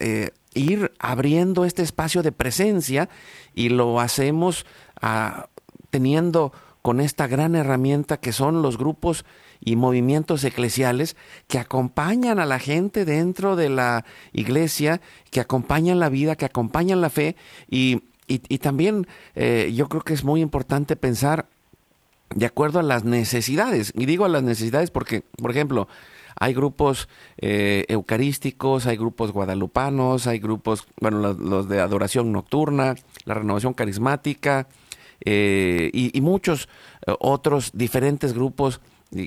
ir 0.54 0.92
abriendo 1.00 1.64
este 1.64 1.84
espacio 1.84 2.22
de 2.22 2.34
presencia 2.34 3.08
y 3.56 3.70
lo 3.70 4.02
hacemos 4.02 4.66
ah, 5.02 5.48
teniendo 5.90 6.52
con 6.82 7.00
esta 7.00 7.28
gran 7.28 7.56
herramienta 7.56 8.18
que 8.18 8.32
son 8.32 8.62
los 8.62 8.78
grupos 8.78 9.26
y 9.64 9.76
movimientos 9.76 10.44
eclesiales 10.44 11.16
que 11.48 11.60
acompañan 11.60 12.40
a 12.40 12.46
la 12.46 12.60
gente 12.60 13.06
dentro 13.06 13.56
de 13.56 13.70
la 13.70 14.06
iglesia, 14.34 15.02
que 15.30 15.40
acompañan 15.40 16.00
la 16.00 16.10
vida, 16.10 16.36
que 16.36 16.46
acompañan 16.46 17.02
la 17.02 17.12
fe 17.12 17.36
y, 17.70 18.02
y, 18.28 18.58
también 18.60 19.08
eh, 19.36 19.72
yo 19.76 19.90
creo 19.90 20.02
que 20.02 20.14
es 20.14 20.24
muy 20.24 20.42
importante 20.42 20.96
pensar 20.96 21.48
de 22.34 22.46
acuerdo 22.46 22.80
a 22.80 22.84
las 22.84 23.04
necesidades. 23.04 23.92
Y 23.94 24.06
digo 24.06 24.24
a 24.24 24.30
las 24.30 24.42
necesidades 24.42 24.90
porque, 24.90 25.24
por 25.38 25.52
ejemplo, 25.52 25.90
hay 26.40 26.54
grupos 26.54 27.10
eh, 27.38 27.86
eucarísticos, 27.90 28.88
hay 28.88 28.96
grupos 28.96 29.34
guadalupanos, 29.34 30.28
hay 30.28 30.40
grupos, 30.40 30.88
bueno, 31.02 31.34
los, 31.34 31.68
de 31.68 31.82
adoración 31.82 32.32
nocturna, 32.32 32.96
la 33.26 33.34
renovación 33.34 33.74
carismática 33.74 34.68
eh, 35.26 35.90
y, 35.94 36.18
y, 36.18 36.22
muchos 36.22 36.70
otros 37.20 37.72
diferentes 37.74 38.34
grupos 38.34 38.82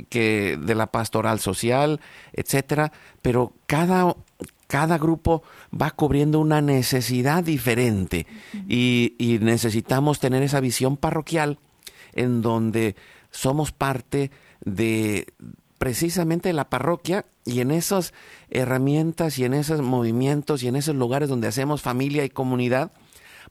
que 0.09 0.59
de 0.61 0.74
la 0.74 0.86
pastoral 0.86 1.40
social, 1.40 2.01
etcétera, 2.32 2.92
pero 3.22 3.53
cada 3.66 4.16
cada 4.66 4.99
grupo 4.99 5.42
va 5.70 5.90
cubriendo 5.90 6.40
una 6.40 6.61
necesidad 6.61 7.45
diferente. 7.45 8.26
Y, 8.68 9.14
y, 9.18 9.38
necesitamos 9.38 10.18
tener 10.18 10.42
esa 10.42 10.61
visión 10.61 10.97
parroquial 10.97 11.59
en 12.12 12.42
donde 12.42 12.97
somos 13.30 13.72
parte 13.72 14.30
de 14.64 15.26
precisamente 15.78 16.53
la 16.53 16.70
parroquia 16.70 17.26
y 17.45 17.61
en 17.61 17.70
esas 17.70 18.14
herramientas 18.49 19.38
y 19.38 19.45
en 19.45 19.55
esos 19.55 19.82
movimientos 19.82 20.62
y 20.62 20.68
en 20.68 20.76
esos 20.76 20.97
lugares 20.97 21.28
donde 21.28 21.49
hacemos 21.49 21.82
familia 21.82 22.24
y 22.24 22.30
comunidad, 22.30 22.92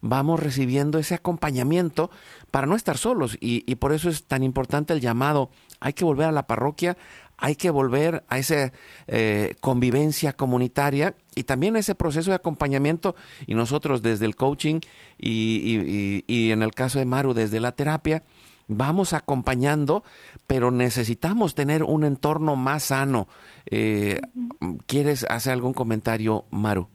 vamos 0.01 0.39
recibiendo 0.39 0.99
ese 0.99 1.15
acompañamiento 1.15 2.11
para 2.51 2.67
no 2.67 2.75
estar 2.75 2.97
solos 2.97 3.37
y, 3.39 3.63
y 3.65 3.75
por 3.75 3.93
eso 3.93 4.09
es 4.09 4.25
tan 4.25 4.43
importante 4.43 4.93
el 4.93 5.01
llamado 5.01 5.49
hay 5.79 5.93
que 5.93 6.05
volver 6.05 6.27
a 6.27 6.31
la 6.31 6.47
parroquia, 6.47 6.97
hay 7.37 7.55
que 7.57 7.69
volver 7.69 8.23
a 8.29 8.37
esa 8.37 8.71
eh, 9.07 9.55
convivencia 9.59 10.31
comunitaria 10.31 11.15
y 11.35 11.43
también 11.43 11.75
a 11.75 11.79
ese 11.79 11.93
proceso 11.93 12.29
de 12.29 12.35
acompañamiento 12.35 13.15
y 13.47 13.53
nosotros 13.53 14.01
desde 14.01 14.25
el 14.25 14.37
coaching 14.37 14.79
y, 15.17 16.23
en 16.51 16.63
el 16.63 16.73
caso 16.73 16.99
de 16.99 17.05
Maru 17.05 17.33
desde 17.33 17.59
la 17.59 17.73
terapia, 17.73 18.23
vamos 18.69 19.11
acompañando, 19.11 20.05
pero 20.47 20.71
necesitamos 20.71 21.53
tener 21.53 21.83
un 21.83 22.05
entorno 22.05 22.55
más 22.55 22.83
sano. 22.83 23.27
Eh, 23.65 24.21
¿Quieres 24.85 25.25
hacer 25.29 25.51
algún 25.51 25.73
comentario, 25.73 26.45
Maru? 26.49 26.87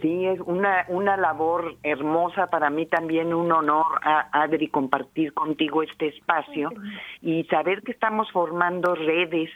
Sí, 0.00 0.26
es 0.26 0.40
una, 0.40 0.84
una 0.88 1.16
labor 1.16 1.76
hermosa 1.82 2.46
para 2.46 2.70
mí 2.70 2.86
también, 2.86 3.34
un 3.34 3.50
honor, 3.52 3.86
a, 4.02 4.28
Adri, 4.42 4.68
compartir 4.68 5.32
contigo 5.34 5.82
este 5.82 6.08
espacio 6.08 6.70
y 7.20 7.44
saber 7.44 7.82
que 7.82 7.92
estamos 7.92 8.30
formando 8.30 8.94
redes, 8.94 9.50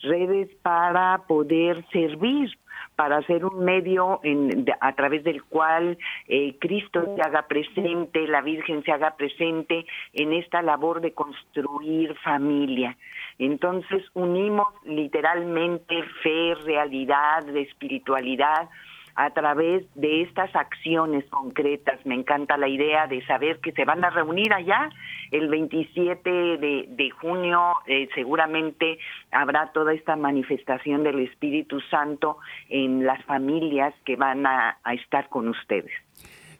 redes 0.00 0.48
para 0.62 1.18
poder 1.26 1.84
servir, 1.90 2.56
para 2.96 3.22
ser 3.22 3.44
un 3.44 3.64
medio 3.64 4.20
en, 4.22 4.64
a 4.80 4.94
través 4.94 5.24
del 5.24 5.42
cual 5.44 5.98
eh, 6.28 6.56
Cristo 6.60 7.04
se 7.16 7.22
haga 7.22 7.46
presente, 7.48 8.26
la 8.28 8.40
Virgen 8.40 8.84
se 8.84 8.92
haga 8.92 9.16
presente 9.16 9.86
en 10.12 10.32
esta 10.32 10.62
labor 10.62 11.00
de 11.00 11.12
construir 11.12 12.14
familia. 12.18 12.96
Entonces 13.38 14.04
unimos 14.14 14.68
literalmente 14.84 16.02
fe, 16.22 16.54
realidad, 16.64 17.48
espiritualidad, 17.56 18.68
a 19.16 19.30
través 19.30 19.84
de 19.94 20.22
estas 20.22 20.54
acciones 20.56 21.24
concretas. 21.30 22.04
Me 22.04 22.14
encanta 22.14 22.56
la 22.56 22.68
idea 22.68 23.06
de 23.06 23.24
saber 23.26 23.60
que 23.60 23.72
se 23.72 23.84
van 23.84 24.04
a 24.04 24.10
reunir 24.10 24.52
allá 24.52 24.90
el 25.30 25.48
27 25.48 26.30
de, 26.30 27.10
junio. 27.20 27.74
Eh, 27.86 28.08
seguramente 28.14 28.98
habrá 29.30 29.70
toda 29.72 29.94
esta 29.94 30.16
manifestación 30.16 31.04
del 31.04 31.20
Espíritu 31.20 31.80
Santo 31.90 32.38
en 32.68 33.04
las 33.04 33.24
familias 33.24 33.94
que 34.04 34.16
van 34.16 34.46
a, 34.46 34.78
estar 34.92 35.28
con 35.28 35.48
ustedes. 35.48 35.90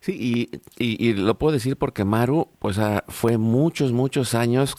Sí, 0.01 0.51
y, 0.79 1.15
lo 1.15 1.35
puedo 1.37 1.53
decir 1.55 1.77
porque 1.77 2.05
Maru, 2.05 2.49
pues 2.59 2.79
ah, 2.79 3.05
fue 3.09 3.39
muchos, 3.39 3.93
muchos 3.93 4.35
años 4.35 4.77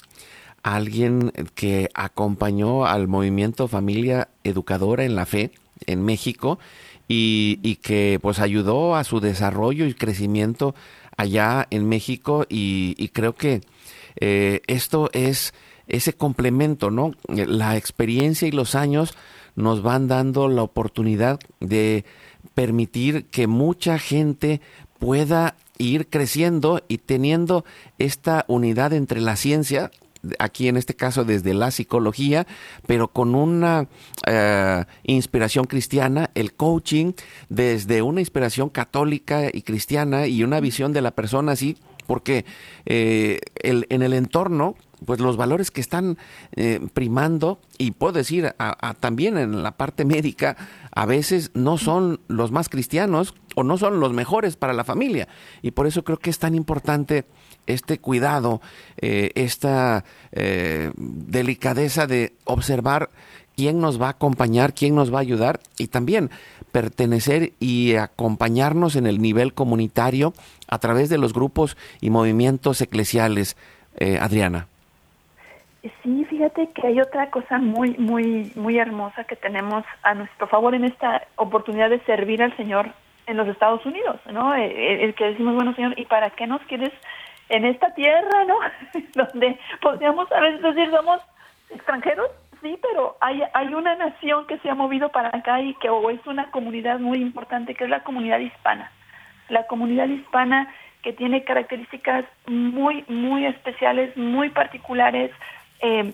alguien 0.62 1.32
que 1.56 1.90
acompañó 1.94 2.86
al 2.86 3.08
movimiento 3.08 3.68
Familia 3.68 4.30
Educadora 4.44 5.04
en 5.04 5.16
la 5.16 5.26
Fe 5.26 5.52
en 5.88 6.04
México 6.04 6.60
y, 7.08 7.76
que 7.78 8.20
pues 8.22 8.39
ayudó 8.39 8.95
a 8.95 9.03
su 9.03 9.20
desarrollo 9.20 9.86
y 9.86 9.93
crecimiento 9.93 10.76
allá 11.18 11.68
en 11.70 11.88
México 11.88 12.45
y, 12.49 13.10
creo 13.10 13.34
que 13.36 13.62
eh, 14.20 14.62
esto 14.68 15.10
es 15.14 15.53
ese 15.88 16.14
complemento, 16.14 16.89
¿no? 16.89 17.12
La 17.28 17.78
experiencia 17.78 18.47
y 18.47 18.51
los 18.51 18.76
años 18.76 19.16
nos 19.56 19.82
van 19.82 20.08
dando 20.08 20.47
la 20.47 20.64
oportunidad 20.64 21.39
de 21.60 22.06
permitir 22.53 23.26
que 23.26 23.47
mucha 23.47 23.99
gente 23.99 24.62
pueda 24.99 25.56
ir 25.78 26.08
creciendo 26.08 26.82
y 26.88 26.99
teniendo 26.99 27.66
esta 27.97 28.45
unidad 28.47 28.93
entre 28.93 29.22
la 29.22 29.36
ciencia, 29.36 29.91
aquí 30.40 30.68
en 30.68 30.78
este 30.78 30.96
caso 30.96 31.24
desde 31.24 31.54
la 31.54 31.72
psicología, 31.72 32.48
pero 32.86 33.08
con 33.08 33.36
una 33.36 33.88
eh, 34.28 34.84
inspiración 35.04 35.66
cristiana, 35.66 36.32
el 36.36 36.54
coaching 36.54 37.14
desde 37.50 38.02
una 38.02 38.22
inspiración 38.22 38.70
católica 38.70 39.50
y 39.52 39.62
cristiana 39.62 40.28
y 40.28 40.44
una 40.44 40.60
visión 40.60 40.94
de 40.94 41.02
la 41.02 41.12
persona 41.12 41.54
así, 41.54 41.78
porque 42.08 42.46
eh, 42.86 43.40
en 43.64 44.02
el 44.02 44.14
entorno 44.14 44.76
pues 45.06 45.20
los 45.20 45.38
valores 45.38 45.72
que 45.72 45.82
están 45.82 46.18
eh, 46.56 46.80
primando, 46.94 47.60
y 47.78 47.92
puedo 47.92 48.14
decir 48.14 48.56
también 49.00 49.38
en 49.38 49.64
la 49.64 49.72
parte 49.72 50.06
médica, 50.06 50.56
a 50.96 51.06
veces 51.06 51.52
no 51.54 51.78
son 51.78 52.22
los 52.28 52.52
más 52.52 52.70
cristianos 52.70 53.36
o 53.56 53.64
no 53.64 53.78
son 53.78 54.00
los 54.00 54.14
mejores 54.14 54.56
para 54.56 54.74
la 54.74 54.86
familia. 54.86 55.28
Y 55.62 55.72
por 55.72 55.88
eso 55.88 56.04
creo 56.04 56.18
que 56.18 56.30
es 56.30 56.39
tan 56.39 56.56
importante 56.56 57.26
este 57.68 58.00
cuidado, 58.00 58.62
eh, 58.98 59.32
esta 59.36 60.06
eh, 60.32 60.91
delicadeza 60.96 62.08
de 62.08 62.34
observar 62.46 63.10
quién 63.56 63.80
nos 63.80 64.02
va 64.02 64.08
a 64.08 64.12
acompañar, 64.12 64.74
quién 64.74 64.96
nos 64.96 65.14
va 65.14 65.18
a 65.18 65.22
ayudar 65.22 65.60
y 65.78 65.88
también 65.88 66.30
pertenecer 66.72 67.54
y 67.60 67.96
acompañarnos 67.96 68.96
en 68.96 69.06
el 69.06 69.22
nivel 69.22 69.54
comunitario 69.54 70.34
a 70.68 70.80
través 70.80 71.10
de 71.10 71.18
los 71.18 71.34
grupos 71.34 71.76
y 72.00 72.10
movimientos 72.10 72.80
eclesiales. 72.82 73.58
Eh, 73.98 74.18
Adriana. 74.20 74.68
Sí, 76.02 76.26
fíjate 76.26 76.70
que 76.72 76.88
hay 76.88 77.00
otra 77.00 77.30
cosa 77.30 77.60
muy, 77.60 77.96
muy, 77.98 78.52
muy 78.56 78.80
hermosa 78.80 79.24
que 79.26 79.36
tenemos 79.36 79.84
a 80.02 80.16
nuestro 80.16 80.48
favor 80.48 80.74
en 80.74 80.86
esta 80.86 81.28
oportunidad 81.36 81.92
de 81.92 82.00
servir 82.06 82.42
al 82.42 82.56
Señor 82.58 82.90
en 83.28 83.38
los 83.38 83.48
Estados 83.48 83.86
Unidos, 83.86 84.20
¿no? 84.32 84.56
El, 84.56 85.14
que 85.14 85.26
decimos, 85.26 85.54
bueno, 85.56 85.76
Señor, 85.76 85.94
¿y 85.98 86.06
para 86.06 86.32
qué 86.32 86.48
nos 86.48 86.62
quieres 86.64 86.92
en 87.50 87.66
esta 87.66 87.94
tierra, 87.94 88.46
¿no? 88.48 88.58
Donde 89.14 89.60
podríamos 89.82 90.32
a 90.32 90.40
veces 90.40 90.62
decir 90.62 90.90
somos 90.90 91.22
extranjeros, 91.70 92.32
sí, 92.64 92.80
pero 92.82 93.18
hay, 93.22 93.44
hay 93.54 93.74
una 93.74 93.96
nación 93.96 94.48
que 94.48 94.58
se 94.60 94.70
ha 94.70 94.76
movido 94.76 95.10
para 95.10 95.30
acá 95.38 95.62
y 95.62 95.76
que 95.76 95.90
o 95.90 96.10
es 96.10 96.26
una 96.26 96.50
comunidad 96.50 97.00
muy 97.00 97.20
importante, 97.20 97.76
que 97.76 97.84
es 97.84 97.90
la 97.92 98.04
comunidad 98.04 98.40
hispana. 98.40 98.92
La 99.50 99.68
comunidad 99.68 100.08
hispana 100.08 100.74
que 101.04 101.14
tiene 101.14 101.44
características 101.44 102.26
muy, 102.48 103.06
muy 103.08 103.46
especiales, 103.46 104.18
muy 104.18 104.50
particulares, 104.50 105.30
eh, 105.80 106.14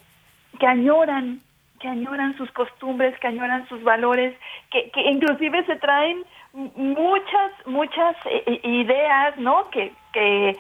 que 0.60 0.68
añoran, 0.68 1.42
que 1.80 1.88
añoran 1.88 2.38
sus 2.38 2.52
costumbres, 2.52 3.18
que 3.20 3.28
añoran 3.28 3.68
sus 3.68 3.84
valores, 3.84 4.38
que, 4.70 4.90
que 4.92 5.02
inclusive 5.10 5.66
se 5.66 5.76
traen 5.78 6.24
muchas, 6.54 7.52
muchas 7.66 8.16
eh, 8.26 8.60
ideas, 8.64 9.38
¿no? 9.38 9.70
Que, 9.70 9.94
que 10.14 10.58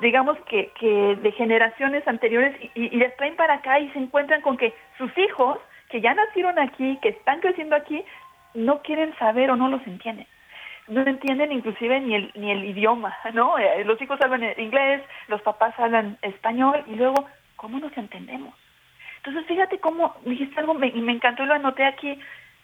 digamos 0.00 0.38
que, 0.48 0.70
que 0.78 1.16
de 1.16 1.32
generaciones 1.32 2.06
anteriores 2.06 2.56
y, 2.74 2.86
y, 2.86 2.90
les 2.90 3.16
traen 3.16 3.36
para 3.36 3.54
acá 3.54 3.80
y 3.80 3.90
se 3.90 3.98
encuentran 3.98 4.40
con 4.40 4.56
que 4.56 4.74
sus 4.98 5.16
hijos 5.18 5.58
que 5.88 6.00
ya 6.00 6.14
nacieron 6.14 6.58
aquí, 6.58 6.98
que 7.02 7.10
están 7.10 7.40
creciendo 7.40 7.74
aquí, 7.74 8.04
no 8.54 8.82
quieren 8.82 9.14
saber 9.18 9.50
o 9.50 9.56
no 9.56 9.68
los 9.68 9.84
entienden. 9.86 10.26
No 10.88 11.02
entienden 11.02 11.52
inclusive 11.52 12.00
ni 12.00 12.14
el, 12.14 12.32
ni 12.34 12.50
el 12.50 12.64
idioma, 12.64 13.16
¿no? 13.32 13.58
Eh, 13.58 13.84
los 13.84 14.00
hijos 14.02 14.20
hablan 14.20 14.42
inglés, 14.58 15.02
los 15.28 15.40
papás 15.42 15.74
hablan 15.78 16.18
español 16.22 16.82
y 16.88 16.96
luego, 16.96 17.26
¿cómo 17.60 17.78
nos 17.78 17.94
entendemos? 17.98 18.54
Entonces, 19.18 19.46
fíjate 19.46 19.78
cómo 19.80 20.16
dijiste 20.24 20.58
algo 20.58 20.82
y 20.82 21.00
me 21.02 21.12
encantó 21.12 21.42
y 21.42 21.46
lo 21.46 21.54
anoté 21.54 21.84
aquí, 21.84 22.18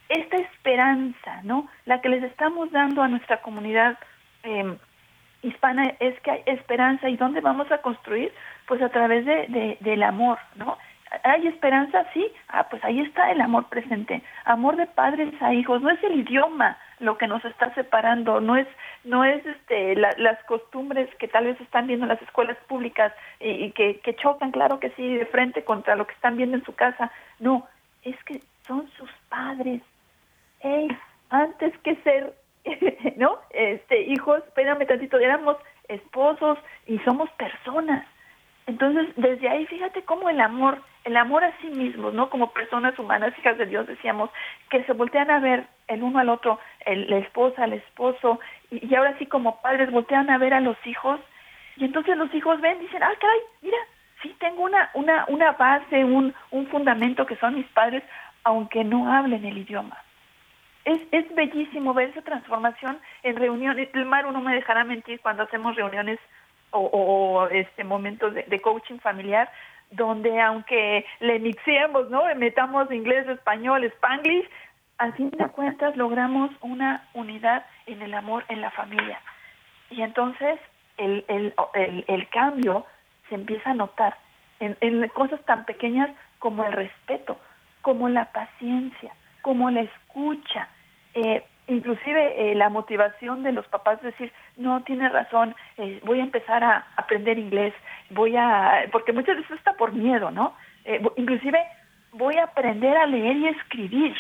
esta 0.09 0.37
esperanza, 0.39 1.41
¿no? 1.43 1.69
La 1.85 2.01
que 2.01 2.09
les 2.09 2.23
estamos 2.23 2.71
dando 2.71 3.03
a 3.03 3.09
nuestra 3.09 3.43
comunidad 3.43 3.99
eh, 4.43 4.75
hispana 5.43 5.93
es 6.01 6.19
que 6.21 6.31
hay 6.31 6.43
esperanza 6.47 7.11
y 7.11 7.19
dónde 7.19 7.43
vamos 7.43 7.71
a 7.71 7.83
construir, 7.83 8.33
pues 8.67 8.81
a 8.81 8.89
través 8.89 9.27
de, 9.27 9.77
del 9.81 10.03
amor, 10.03 10.39
¿no? 10.55 10.79
¿Hay 11.25 11.47
esperanza? 11.47 12.07
Sí. 12.15 12.27
Ah, 12.49 12.67
pues 12.71 12.83
ahí 12.83 13.01
está 13.01 13.31
el 13.31 13.41
amor 13.43 13.69
presente. 13.69 14.23
Amor 14.45 14.77
de 14.77 14.87
padres 14.87 15.31
a 15.41 15.53
hijos. 15.53 15.83
No 15.83 15.91
es 15.91 16.03
el 16.03 16.21
idioma 16.21 16.79
lo 16.99 17.19
que 17.19 17.27
nos 17.27 17.45
está 17.45 17.75
separando, 17.75 18.41
no 18.41 18.57
es, 18.57 18.67
no 19.05 19.25
es 19.25 19.45
este, 19.45 19.95
las 19.97 20.43
costumbres 20.45 21.15
que 21.17 21.29
tal 21.29 21.45
vez 21.45 21.61
están 21.61 21.87
viendo 21.87 22.05
en 22.05 22.11
las 22.11 22.23
escuelas 22.23 22.57
públicas 22.69 23.13
y, 23.41 23.71
que, 23.73 24.01
que 24.01 24.17
chocan, 24.17 24.51
claro 24.51 24.81
que 24.81 24.91
sí, 24.91 25.17
de 25.17 25.27
frente 25.27 25.65
contra 25.65 25.97
lo 25.97 26.07
que 26.07 26.15
están 26.15 26.37
viendo 26.37 26.57
en 26.57 26.65
su 26.65 26.75
casa. 26.75 27.11
No, 27.39 27.67
es 28.03 28.17
que 28.25 28.41
son 28.67 28.89
sus 28.97 29.11
padres. 29.29 29.83
Hey, 30.61 30.89
antes 31.31 31.77
que 31.79 31.97
ser, 31.97 32.35
¿no? 33.17 33.39
Este, 33.51 34.03
hijos, 34.03 34.43
espérame 34.47 34.87
tantito, 34.87 35.19
éramos 35.19 35.57
esposos 35.89 36.59
y 36.87 36.99
somos 37.01 37.31
personas. 37.33 38.07
Entonces, 38.67 39.09
desde 39.17 39.49
ahí, 39.49 39.65
fíjate 39.67 40.03
cómo 40.03 40.29
el 40.29 40.41
amor, 40.41 40.83
el 41.05 41.17
amor 41.17 41.45
a 41.45 41.57
sí 41.61 41.69
mismos, 41.69 42.13
¿no? 42.15 42.29
Como 42.31 42.53
personas 42.53 42.99
humanas, 42.99 43.33
hijas 43.39 43.57
de 43.59 43.67
Dios, 43.67 43.87
decíamos, 43.87 44.29
que 44.71 44.83
se 44.85 44.93
voltean 44.93 45.31
a 45.31 45.39
ver 45.39 45.67
el 45.87 46.03
uno 46.03 46.19
al 46.19 46.29
otro, 46.29 46.59
el, 46.85 47.09
la 47.09 47.19
esposa, 47.19 47.65
el 47.65 47.75
esposo, 47.75 48.41
y, 48.71 48.93
ahora 48.97 49.17
sí 49.19 49.27
como 49.27 49.61
padres 49.63 49.93
voltean 49.93 50.31
a 50.31 50.39
ver 50.39 50.53
a 50.53 50.61
los 50.61 50.77
hijos, 50.85 51.21
y 51.77 51.85
entonces 51.85 52.17
los 52.17 52.33
hijos 52.35 52.61
ven, 52.61 52.81
dicen, 52.81 53.03
ah, 53.05 53.13
caray, 53.21 53.39
mira, 53.63 53.79
sí 54.21 54.35
tengo 54.41 54.65
una, 54.65 54.91
una, 54.95 55.27
una 55.29 55.53
base, 55.53 56.05
un, 56.05 56.35
un 56.51 56.67
fundamento 56.67 57.25
que 57.25 57.37
son 57.37 57.55
mis 57.55 57.67
padres, 57.69 58.03
aunque 58.43 58.83
no 58.83 59.13
hablen 59.13 59.45
el 59.45 59.59
idioma. 59.59 59.97
Es, 60.85 60.99
es 61.13 61.33
bellísimo 61.35 61.95
ver 61.95 62.11
esa 62.11 62.23
transformación 62.23 62.99
en 63.23 63.37
reuniones. 63.37 63.89
El 63.93 64.07
Maru 64.07 64.31
no 64.33 64.41
me 64.41 64.55
dejará 64.55 64.85
mentir 64.85 65.21
cuando 65.21 65.43
hacemos 65.43 65.75
reuniones 65.75 66.19
o, 66.79 67.49
este 67.49 67.85
momentos 67.85 68.35
de, 68.35 68.61
coaching 68.61 68.99
familiar 68.99 69.51
donde 69.91 70.41
aunque 70.41 71.07
le 71.21 71.39
mixemos, 71.39 72.11
¿no? 72.11 72.23
Metamos 72.35 72.91
inglés, 72.91 73.29
español, 73.29 73.85
spanglish, 73.85 74.49
al 74.99 75.13
fin 75.15 75.31
de 75.31 75.47
cuentas 75.49 75.97
logramos 75.97 76.51
una 76.61 77.07
unidad 77.15 77.65
en 77.87 78.03
el 78.03 78.15
amor 78.15 78.45
en 78.49 78.61
la 78.61 78.71
familia. 78.73 79.21
Y 79.91 80.03
entonces 80.03 80.59
el, 80.97 81.25
el, 81.29 81.55
el, 81.75 82.05
el 82.09 82.29
cambio 82.31 82.85
se 83.29 83.37
empieza 83.37 83.71
a 83.71 83.75
notar 83.75 84.17
en, 84.61 84.77
en 84.81 85.07
cosas 85.09 85.41
tan 85.45 85.65
pequeñas 85.65 86.11
como 86.39 86.65
el 86.65 86.73
respeto, 86.73 87.39
como 87.83 88.09
la 88.09 88.27
paciencia, 88.33 89.13
como 89.43 89.71
la 89.71 89.83
escucha, 89.83 90.69
eh, 91.15 91.45
inclusive 91.69 92.51
eh, 92.53 92.55
la 92.55 92.69
motivación 92.69 93.43
de 93.43 93.53
los 93.53 93.67
papás 93.67 94.01
de 94.01 94.11
decir, 94.11 94.33
no, 94.57 94.83
tiene 94.83 95.09
razón, 95.09 95.55
eh, 95.79 96.01
voy 96.05 96.21
a 96.21 96.25
empezar 96.25 96.63
a 96.63 96.87
aprender 96.97 97.39
inglés, 97.39 97.75
voy 98.11 98.37
a, 98.37 98.87
porque 98.93 99.13
muchas 99.13 99.37
veces 99.37 99.53
está 99.59 99.73
por 99.75 99.93
miedo, 99.93 100.31
¿no? 100.31 100.55
Eh, 100.85 101.03
inclusive 101.17 101.59
voy 102.13 102.37
a 102.37 102.45
aprender 102.45 102.97
a 102.97 103.07
leer 103.07 103.37
y 103.37 103.49
escribir, 103.49 104.15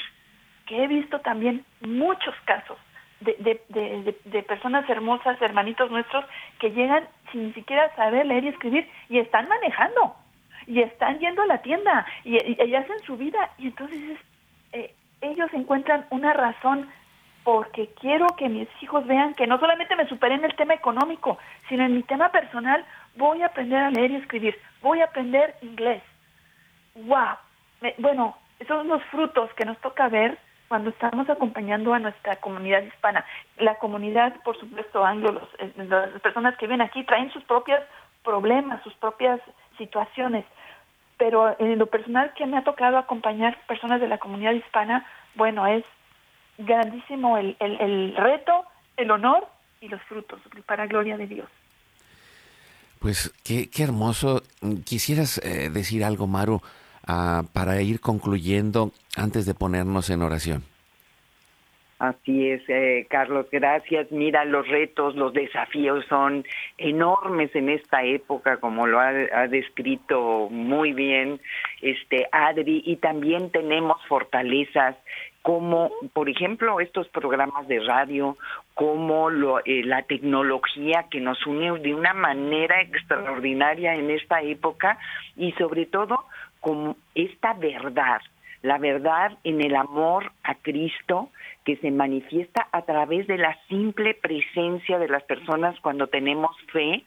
que 0.66 0.82
he 0.82 0.88
visto 0.88 1.20
también 1.20 1.64
muchos 1.80 2.34
casos 2.44 2.76
de, 3.20 3.60
de, 3.68 4.14
de, 4.24 4.42
personas 4.42 4.88
hermosas, 4.90 5.40
hermanitos 5.40 5.90
nuestros, 5.90 6.24
que 6.58 6.72
llegan 6.72 7.04
sin 7.32 7.54
siquiera 7.54 7.94
saber 7.96 8.26
leer 8.26 8.44
y 8.44 8.48
escribir 8.48 8.88
y 9.08 9.18
están 9.18 9.48
manejando 9.48 10.16
y 10.66 10.80
están 10.80 11.18
yendo 11.18 11.42
a 11.42 11.46
la 11.46 11.58
tienda 11.58 12.04
y, 12.24 12.36
y, 12.36 12.74
hacen 12.74 12.98
su 13.06 13.16
vida 13.16 13.50
y 13.58 13.68
entonces 13.68 14.18
eh, 14.72 14.92
ellos 15.20 15.48
encuentran 15.54 16.04
una 16.10 16.32
razón 16.32 16.88
porque 17.46 17.90
quiero 18.00 18.26
que 18.36 18.48
mis 18.48 18.66
hijos 18.82 19.06
vean 19.06 19.32
que 19.34 19.46
no 19.46 19.60
solamente 19.60 19.94
me 19.94 20.08
superé 20.08 20.34
en 20.34 20.44
el 20.44 20.56
tema 20.56 20.74
económico, 20.74 21.38
sino 21.68 21.84
en 21.84 21.94
mi 21.94 22.02
tema 22.02 22.30
personal, 22.30 22.84
voy 23.14 23.40
a 23.40 23.46
aprender 23.46 23.84
a 23.84 23.90
leer 23.90 24.10
y 24.10 24.16
escribir, 24.16 24.58
voy 24.82 25.00
a 25.00 25.04
aprender 25.04 25.54
inglés. 25.62 26.02
¡Wow! 26.96 27.36
bueno, 27.98 28.36
esos 28.58 28.78
son 28.78 28.88
los 28.88 29.00
frutos 29.04 29.48
que 29.54 29.64
nos 29.64 29.78
toca 29.78 30.08
ver 30.08 30.36
cuando 30.66 30.90
estamos 30.90 31.30
acompañando 31.30 31.94
a 31.94 32.00
nuestra 32.00 32.34
comunidad 32.34 32.82
hispana. 32.82 33.24
La 33.58 33.76
comunidad, 33.76 34.34
por 34.42 34.58
supuesto, 34.58 35.04
anglo, 35.04 35.40
eh, 35.58 35.70
las 35.76 36.20
personas 36.22 36.56
que 36.56 36.66
vienen 36.66 36.84
aquí 36.84 37.04
traen 37.04 37.30
sus 37.30 37.44
propios 37.44 37.80
problemas, 38.24 38.82
sus 38.82 38.94
propias 38.94 39.40
situaciones, 39.78 40.44
pero 41.16 41.54
en 41.60 41.78
lo 41.78 41.86
personal 41.86 42.32
que 42.34 42.44
me 42.44 42.56
ha 42.56 42.64
tocado 42.64 42.98
acompañar 42.98 43.56
personas 43.68 44.00
de 44.00 44.08
la 44.08 44.18
comunidad 44.18 44.50
hispana, 44.50 45.06
bueno, 45.36 45.64
es 45.68 45.84
grandísimo 46.58 47.38
el, 47.38 47.56
el, 47.60 48.16
reto, 48.16 48.64
el 48.96 49.10
honor 49.10 49.46
y 49.80 49.88
los 49.88 50.00
frutos, 50.02 50.40
para 50.66 50.86
gloria 50.86 51.16
de 51.16 51.26
Dios. 51.26 51.48
Pues 52.98 53.32
qué, 53.44 53.68
qué 53.70 53.82
hermoso. 53.82 54.42
¿Quisieras 54.84 55.38
eh, 55.38 55.70
decir 55.70 56.04
algo, 56.04 56.26
Maru, 56.26 56.62
ah, 57.06 57.42
para 57.52 57.80
ir 57.82 58.00
concluyendo 58.00 58.90
antes 59.16 59.46
de 59.46 59.54
ponernos 59.54 60.10
en 60.10 60.22
oración? 60.22 60.64
Así 61.98 62.50
es, 62.50 62.62
eh, 62.68 63.06
Carlos, 63.08 63.46
gracias. 63.50 64.12
Mira, 64.12 64.44
los 64.44 64.68
retos, 64.68 65.16
los 65.16 65.32
desafíos 65.32 66.04
son 66.10 66.44
enormes 66.76 67.54
en 67.56 67.70
esta 67.70 68.04
época, 68.04 68.58
como 68.58 68.86
lo 68.86 69.00
ha, 69.00 69.08
ha, 69.32 69.48
descrito 69.48 70.48
muy 70.50 70.92
bien 70.92 71.40
este 71.80 72.28
Adri, 72.32 72.82
y 72.84 72.96
también 72.96 73.50
tenemos 73.50 73.96
fortalezas 74.08 74.94
como, 75.46 75.92
por 76.12 76.28
ejemplo, 76.28 76.80
estos 76.80 77.06
programas 77.06 77.68
de 77.68 77.78
radio, 77.78 78.36
como 78.74 79.30
lo, 79.30 79.60
eh, 79.60 79.84
la 79.84 80.02
tecnología 80.02 81.06
que 81.08 81.20
nos 81.20 81.46
une 81.46 81.70
de 81.78 81.94
una 81.94 82.12
manera 82.14 82.80
extraordinaria 82.80 83.94
en 83.94 84.10
esta 84.10 84.42
época 84.42 84.98
y 85.36 85.52
sobre 85.52 85.86
todo 85.86 86.24
como 86.58 86.96
esta 87.14 87.52
verdad, 87.52 88.20
la 88.62 88.78
verdad 88.78 89.38
en 89.44 89.60
el 89.60 89.76
amor 89.76 90.32
a 90.42 90.56
Cristo 90.56 91.30
que 91.64 91.76
se 91.76 91.92
manifiesta 91.92 92.66
a 92.72 92.82
través 92.82 93.28
de 93.28 93.38
la 93.38 93.56
simple 93.68 94.14
presencia 94.14 94.98
de 94.98 95.06
las 95.06 95.22
personas 95.22 95.78
cuando 95.78 96.08
tenemos 96.08 96.56
fe 96.72 97.04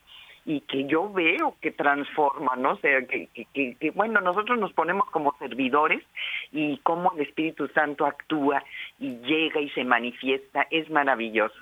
y 0.49 0.61
que 0.61 0.85
yo 0.85 1.13
veo 1.13 1.55
que 1.61 1.69
transforma, 1.69 2.55
¿no? 2.55 2.71
O 2.71 2.77
sea, 2.77 3.05
que, 3.05 3.29
que, 3.53 3.75
que, 3.75 3.91
bueno, 3.91 4.19
nosotros 4.19 4.57
nos 4.57 4.73
ponemos 4.73 5.07
como 5.11 5.35
servidores 5.37 6.03
y 6.51 6.77
cómo 6.77 7.13
el 7.15 7.21
Espíritu 7.21 7.67
Santo 7.67 8.07
actúa 8.07 8.63
y 8.97 9.17
llega 9.17 9.61
y 9.61 9.69
se 9.69 9.83
manifiesta, 9.83 10.65
es 10.71 10.89
maravilloso. 10.89 11.55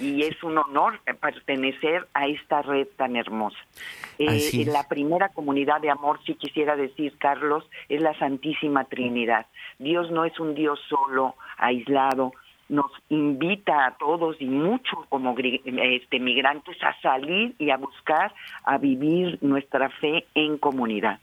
Y 0.00 0.24
es 0.24 0.42
un 0.42 0.58
honor 0.58 0.98
pertenecer 1.20 2.08
a 2.12 2.26
esta 2.26 2.62
red 2.62 2.88
tan 2.96 3.14
hermosa. 3.14 3.58
Eh, 4.18 4.64
la 4.66 4.88
primera 4.88 5.28
comunidad 5.28 5.80
de 5.80 5.90
amor, 5.90 6.18
si 6.26 6.34
quisiera 6.34 6.74
decir, 6.74 7.16
Carlos, 7.18 7.64
es 7.88 8.02
la 8.02 8.18
Santísima 8.18 8.86
Trinidad. 8.86 9.46
Dios 9.78 10.10
no 10.10 10.24
es 10.24 10.40
un 10.40 10.56
Dios 10.56 10.80
solo, 10.88 11.36
aislado, 11.56 12.32
nos 12.74 12.90
invita 13.08 13.86
a 13.86 13.96
todos 13.96 14.36
y 14.40 14.46
muchos 14.46 15.06
como 15.08 15.34
este, 15.38 16.20
migrantes 16.20 16.76
a 16.82 17.00
salir 17.00 17.54
y 17.58 17.70
a 17.70 17.76
buscar, 17.76 18.34
a 18.64 18.78
vivir 18.78 19.38
nuestra 19.40 19.88
fe 19.90 20.26
en 20.34 20.58
comunidad. 20.58 21.18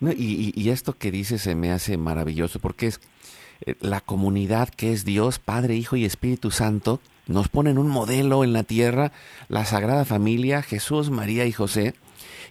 y, 0.00 0.70
esto 0.70 0.92
que 0.92 1.10
dice 1.10 1.38
se 1.38 1.54
me 1.54 1.72
hace 1.72 1.96
maravilloso 1.96 2.60
porque 2.60 2.86
es 2.86 3.00
eh, 3.66 3.74
la 3.80 4.00
comunidad 4.00 4.68
que 4.68 4.92
es 4.92 5.04
Dios, 5.04 5.38
Padre, 5.38 5.74
Hijo 5.74 5.96
y 5.96 6.04
Espíritu 6.04 6.50
Santo, 6.50 7.00
nos 7.26 7.48
ponen 7.48 7.78
un 7.78 7.88
modelo 7.88 8.44
en 8.44 8.52
la 8.52 8.62
tierra, 8.62 9.12
la 9.48 9.64
Sagrada 9.64 10.04
Familia, 10.04 10.62
Jesús, 10.62 11.10
María 11.10 11.44
y 11.46 11.52
José, 11.52 11.94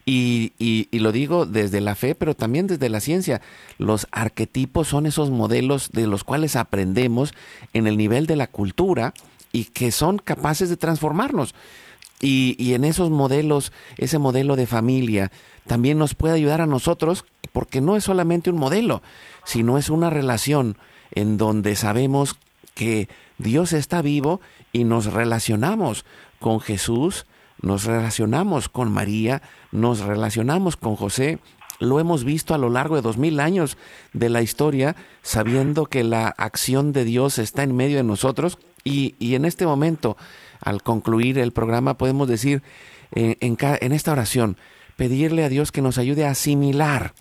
y, 0.10 0.54
y, 0.58 1.00
lo 1.00 1.12
digo 1.12 1.46
desde 1.46 1.82
la 1.82 1.94
fe, 1.94 2.16
pero 2.16 2.34
también 2.34 2.66
desde 2.66 2.88
la 2.88 3.02
ciencia. 3.02 3.42
Los 3.78 4.08
arquetipos 4.12 4.88
son 4.88 5.06
esos 5.06 5.32
modelos 5.32 5.92
de 5.92 6.08
los 6.08 6.24
cuales 6.24 6.56
aprendemos 6.56 7.34
en 7.74 7.88
el 7.88 7.98
nivel 7.98 8.26
de 8.26 8.38
la 8.38 8.48
cultura 8.48 9.14
y 9.52 9.66
que 9.66 9.92
son 9.92 10.18
capaces 10.18 10.70
de 10.70 10.78
transformarnos. 10.78 11.56
Y, 12.22 12.56
y 12.58 12.74
en 12.74 12.86
esos 12.86 13.10
modelos, 13.10 13.74
ese 13.98 14.18
modelo 14.18 14.56
de 14.56 14.66
familia, 14.66 15.30
también 15.68 15.98
nos 15.98 16.16
puede 16.16 16.36
ayudar 16.36 16.62
a 16.62 16.68
nosotros, 16.68 17.26
porque 17.52 17.82
no 17.82 17.98
es 17.98 18.06
solamente 18.06 18.50
un 18.50 18.58
modelo, 18.58 19.04
sino 19.44 19.78
es 19.78 19.90
una 19.90 20.10
relación 20.10 20.78
en 21.12 21.36
donde 21.36 21.76
sabemos 21.76 22.38
que 22.76 23.10
Dios 23.40 23.74
está 23.74 24.02
vivo 24.02 24.40
y 24.72 24.86
nos 24.86 25.12
relacionamos 25.12 26.06
con 26.40 26.62
Jesús, 26.62 27.26
nos 27.62 27.86
relacionamos 27.86 28.70
con 28.70 28.92
María, 28.92 29.42
nos 29.72 30.00
relacionamos 30.00 30.78
con 30.78 30.96
José. 30.96 31.40
Lo 31.80 32.00
hemos 32.00 32.24
visto 32.24 32.54
a 32.54 32.58
lo 32.58 32.70
largo 32.70 32.96
de 32.96 33.02
dos 33.02 33.18
mil 33.18 33.40
años 33.40 33.78
de 34.14 34.30
la 34.30 34.42
historia, 34.42 34.96
sabiendo 35.22 35.86
que 35.86 36.04
la 36.04 36.28
acción 36.28 36.94
de 36.94 37.04
Dios 37.04 37.40
está 37.40 37.64
en 37.64 37.76
medio 37.76 37.98
de 37.98 38.04
nosotros. 38.04 38.58
Y, 38.84 39.16
en 39.20 39.44
este 39.44 39.66
momento, 39.66 40.16
al 40.62 40.82
concluir 40.82 41.38
el 41.40 41.52
programa, 41.52 41.98
podemos 41.98 42.28
decir 42.28 42.64
eh, 43.14 43.36
en, 43.42 43.58
en 43.60 43.92
esta 43.92 44.14
oración, 44.14 44.58
pedirle 44.96 45.44
a 45.44 45.50
Dios 45.50 45.72
que 45.72 45.82
nos 45.82 45.98
ayude 45.98 46.26
a 46.26 46.32
asimilar 46.32 47.14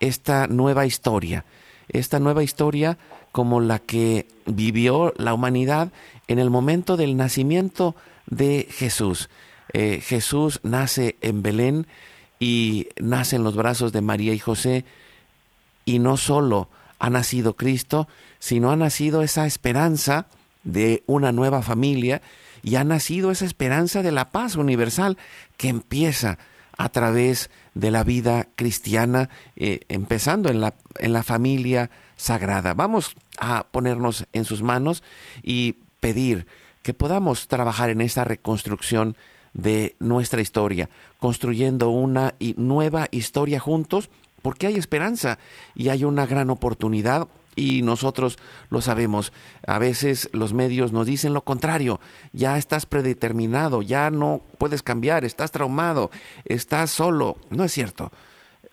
esta 0.00 0.46
nueva 0.48 0.86
historia, 0.86 1.44
esta 1.88 2.18
nueva 2.18 2.42
historia 2.42 2.98
como 3.32 3.60
la 3.60 3.78
que 3.78 4.26
vivió 4.46 5.14
la 5.16 5.34
humanidad 5.34 5.92
en 6.26 6.38
el 6.38 6.50
momento 6.50 6.96
del 6.96 7.16
nacimiento 7.16 7.94
de 8.26 8.66
Jesús. 8.70 9.28
Eh, 9.72 10.00
Jesús 10.02 10.60
nace 10.62 11.16
en 11.20 11.42
Belén 11.42 11.86
y 12.40 12.88
nace 13.00 13.36
en 13.36 13.44
los 13.44 13.56
brazos 13.56 13.92
de 13.92 14.00
María 14.00 14.32
y 14.32 14.38
José 14.38 14.84
y 15.84 15.98
no 15.98 16.16
solo 16.16 16.68
ha 16.98 17.10
nacido 17.10 17.54
Cristo, 17.54 18.08
sino 18.38 18.70
ha 18.70 18.76
nacido 18.76 19.22
esa 19.22 19.46
esperanza 19.46 20.26
de 20.64 21.02
una 21.06 21.32
nueva 21.32 21.62
familia 21.62 22.22
y 22.62 22.76
ha 22.76 22.84
nacido 22.84 23.30
esa 23.30 23.44
esperanza 23.44 24.02
de 24.02 24.12
la 24.12 24.30
paz 24.30 24.56
universal 24.56 25.16
que 25.56 25.68
empieza 25.68 26.38
a 26.76 26.88
través 26.90 27.50
de 27.74 27.90
la 27.90 28.04
vida 28.04 28.48
cristiana, 28.54 29.30
eh, 29.56 29.80
empezando 29.88 30.48
en 30.48 30.60
la, 30.60 30.74
en 30.98 31.12
la 31.12 31.22
familia 31.22 31.90
sagrada. 32.16 32.74
Vamos 32.74 33.16
a 33.38 33.66
ponernos 33.70 34.26
en 34.32 34.44
sus 34.44 34.62
manos 34.62 35.02
y 35.42 35.76
pedir 36.00 36.46
que 36.82 36.94
podamos 36.94 37.48
trabajar 37.48 37.90
en 37.90 38.00
esta 38.00 38.24
reconstrucción 38.24 39.16
de 39.54 39.96
nuestra 39.98 40.40
historia, 40.40 40.88
construyendo 41.18 41.90
una 41.90 42.34
nueva 42.56 43.08
historia 43.10 43.60
juntos, 43.60 44.10
porque 44.42 44.66
hay 44.66 44.76
esperanza 44.76 45.38
y 45.74 45.88
hay 45.88 46.04
una 46.04 46.26
gran 46.26 46.50
oportunidad 46.50 47.28
y 47.58 47.82
nosotros 47.82 48.38
lo 48.70 48.80
sabemos. 48.80 49.32
A 49.66 49.78
veces 49.78 50.30
los 50.32 50.54
medios 50.54 50.92
nos 50.92 51.06
dicen 51.06 51.34
lo 51.34 51.42
contrario, 51.42 52.00
ya 52.32 52.56
estás 52.56 52.86
predeterminado, 52.86 53.82
ya 53.82 54.10
no 54.10 54.40
puedes 54.58 54.82
cambiar, 54.82 55.24
estás 55.24 55.50
traumado, 55.50 56.10
estás 56.44 56.90
solo. 56.90 57.36
No 57.50 57.64
es 57.64 57.72
cierto. 57.72 58.12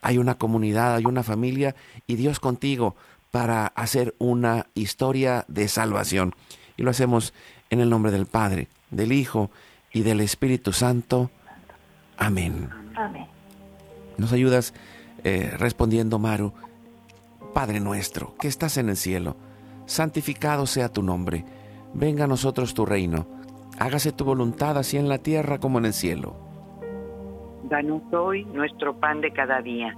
Hay 0.02 0.20
una 0.20 0.36
comunidad, 0.36 0.96
hay 0.96 1.06
una 1.06 1.24
familia 1.24 1.76
y 2.06 2.16
Dios 2.16 2.40
contigo 2.40 2.96
para 3.32 3.68
hacer 3.68 4.14
una 4.20 4.68
historia 4.76 5.46
de 5.48 5.68
salvación. 5.68 6.36
Y 6.78 6.84
lo 6.84 6.92
hacemos 6.92 7.34
en 7.72 7.82
el 7.82 7.90
nombre 7.90 8.12
del 8.12 8.28
Padre, 8.28 8.68
del 8.92 9.12
Hijo 9.12 9.50
y 9.96 10.04
del 10.04 10.20
Espíritu 10.20 10.74
Santo. 10.74 11.32
Amén. 12.18 12.70
Amén. 12.96 13.28
Nos 14.18 14.34
ayudas 14.34 14.74
eh, 15.24 15.56
respondiendo, 15.58 16.20
Maru. 16.20 16.52
Padre 17.54 17.80
nuestro, 17.80 18.36
que 18.36 18.50
estás 18.50 18.76
en 18.76 18.90
el 18.90 18.98
cielo, 18.98 19.38
santificado 19.86 20.68
sea 20.68 20.90
tu 20.90 21.02
nombre. 21.02 21.46
Venga 21.94 22.26
a 22.26 22.28
nosotros 22.28 22.74
tu 22.74 22.86
reino. 22.86 23.26
Hágase 23.80 24.12
tu 24.12 24.26
voluntad 24.26 24.78
así 24.78 24.98
en 24.98 25.08
la 25.08 25.20
tierra 25.20 25.60
como 25.60 25.80
en 25.80 25.86
el 25.86 25.94
cielo. 25.94 26.36
Danos 27.70 28.02
hoy 28.12 28.44
nuestro 28.46 29.00
pan 29.00 29.22
de 29.22 29.32
cada 29.32 29.62
día. 29.62 29.98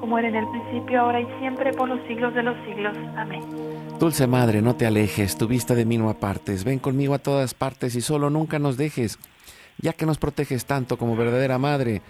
Como 0.00 0.18
era 0.18 0.28
en 0.28 0.36
el 0.36 0.48
principio, 0.48 1.00
ahora 1.00 1.20
y 1.20 1.26
siempre, 1.38 1.72
por 1.72 1.88
los 1.88 2.00
siglos 2.08 2.34
de 2.34 2.42
los 2.42 2.56
siglos. 2.66 2.96
Amén. 3.16 3.42
Dulce 3.98 4.26
Madre, 4.26 4.62
no 4.62 4.74
te 4.74 4.86
alejes, 4.86 5.36
tu 5.36 5.46
vista 5.46 5.74
de 5.74 5.84
mí 5.84 5.98
no 5.98 6.08
apartes, 6.08 6.64
ven 6.64 6.78
conmigo 6.78 7.12
a 7.12 7.18
todas 7.18 7.52
partes 7.52 7.94
y 7.94 8.00
solo 8.00 8.30
nunca 8.30 8.58
nos 8.58 8.78
dejes, 8.78 9.18
ya 9.78 9.92
que 9.92 10.06
nos 10.06 10.16
proteges 10.16 10.64
tanto 10.64 10.96
como 10.96 11.16
verdadera 11.16 11.58
Madre. 11.58 12.00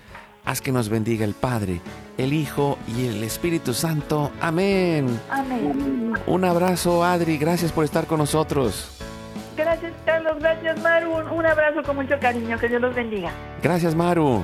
Haz 0.45 0.61
que 0.61 0.73
nos 0.73 0.89
bendiga 0.89 1.25
el 1.25 1.35
Padre, 1.35 1.81
el 2.17 2.33
Hijo 2.33 2.79
y 2.97 3.07
el 3.09 3.23
Espíritu 3.25 3.75
Santo. 3.75 4.31
Amén. 4.41 5.07
Amén. 5.29 6.15
Un 6.27 6.45
abrazo, 6.45 7.05
Adri. 7.05 7.37
Gracias 7.37 7.73
por 7.73 7.85
estar 7.85 8.07
con 8.07 8.19
nosotros. 8.19 8.99
Gracias, 9.57 9.93
Carlos. 10.07 10.39
Gracias, 10.39 10.81
Maru. 10.81 11.13
Un 11.35 11.45
abrazo 11.45 11.83
con 11.83 11.97
mucho 11.97 12.19
cariño. 12.19 12.59
Que 12.59 12.69
Dios 12.69 12.81
los 12.81 12.95
bendiga. 12.95 13.31
Gracias, 13.63 13.95
Maru. 13.95 14.43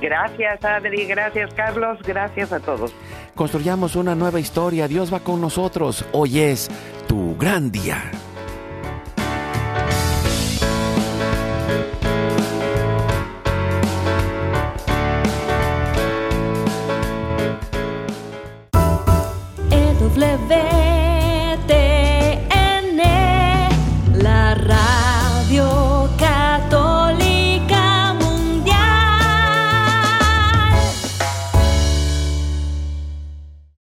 Gracias, 0.00 0.64
Adri. 0.64 1.06
Gracias, 1.06 1.52
Carlos. 1.54 1.98
Gracias 2.02 2.52
a 2.52 2.60
todos. 2.60 2.94
Construyamos 3.34 3.96
una 3.96 4.14
nueva 4.14 4.40
historia. 4.40 4.88
Dios 4.88 5.12
va 5.12 5.20
con 5.20 5.40
nosotros. 5.40 6.04
Hoy 6.12 6.40
es 6.40 6.70
tu 7.06 7.36
gran 7.36 7.70
día. 7.70 8.10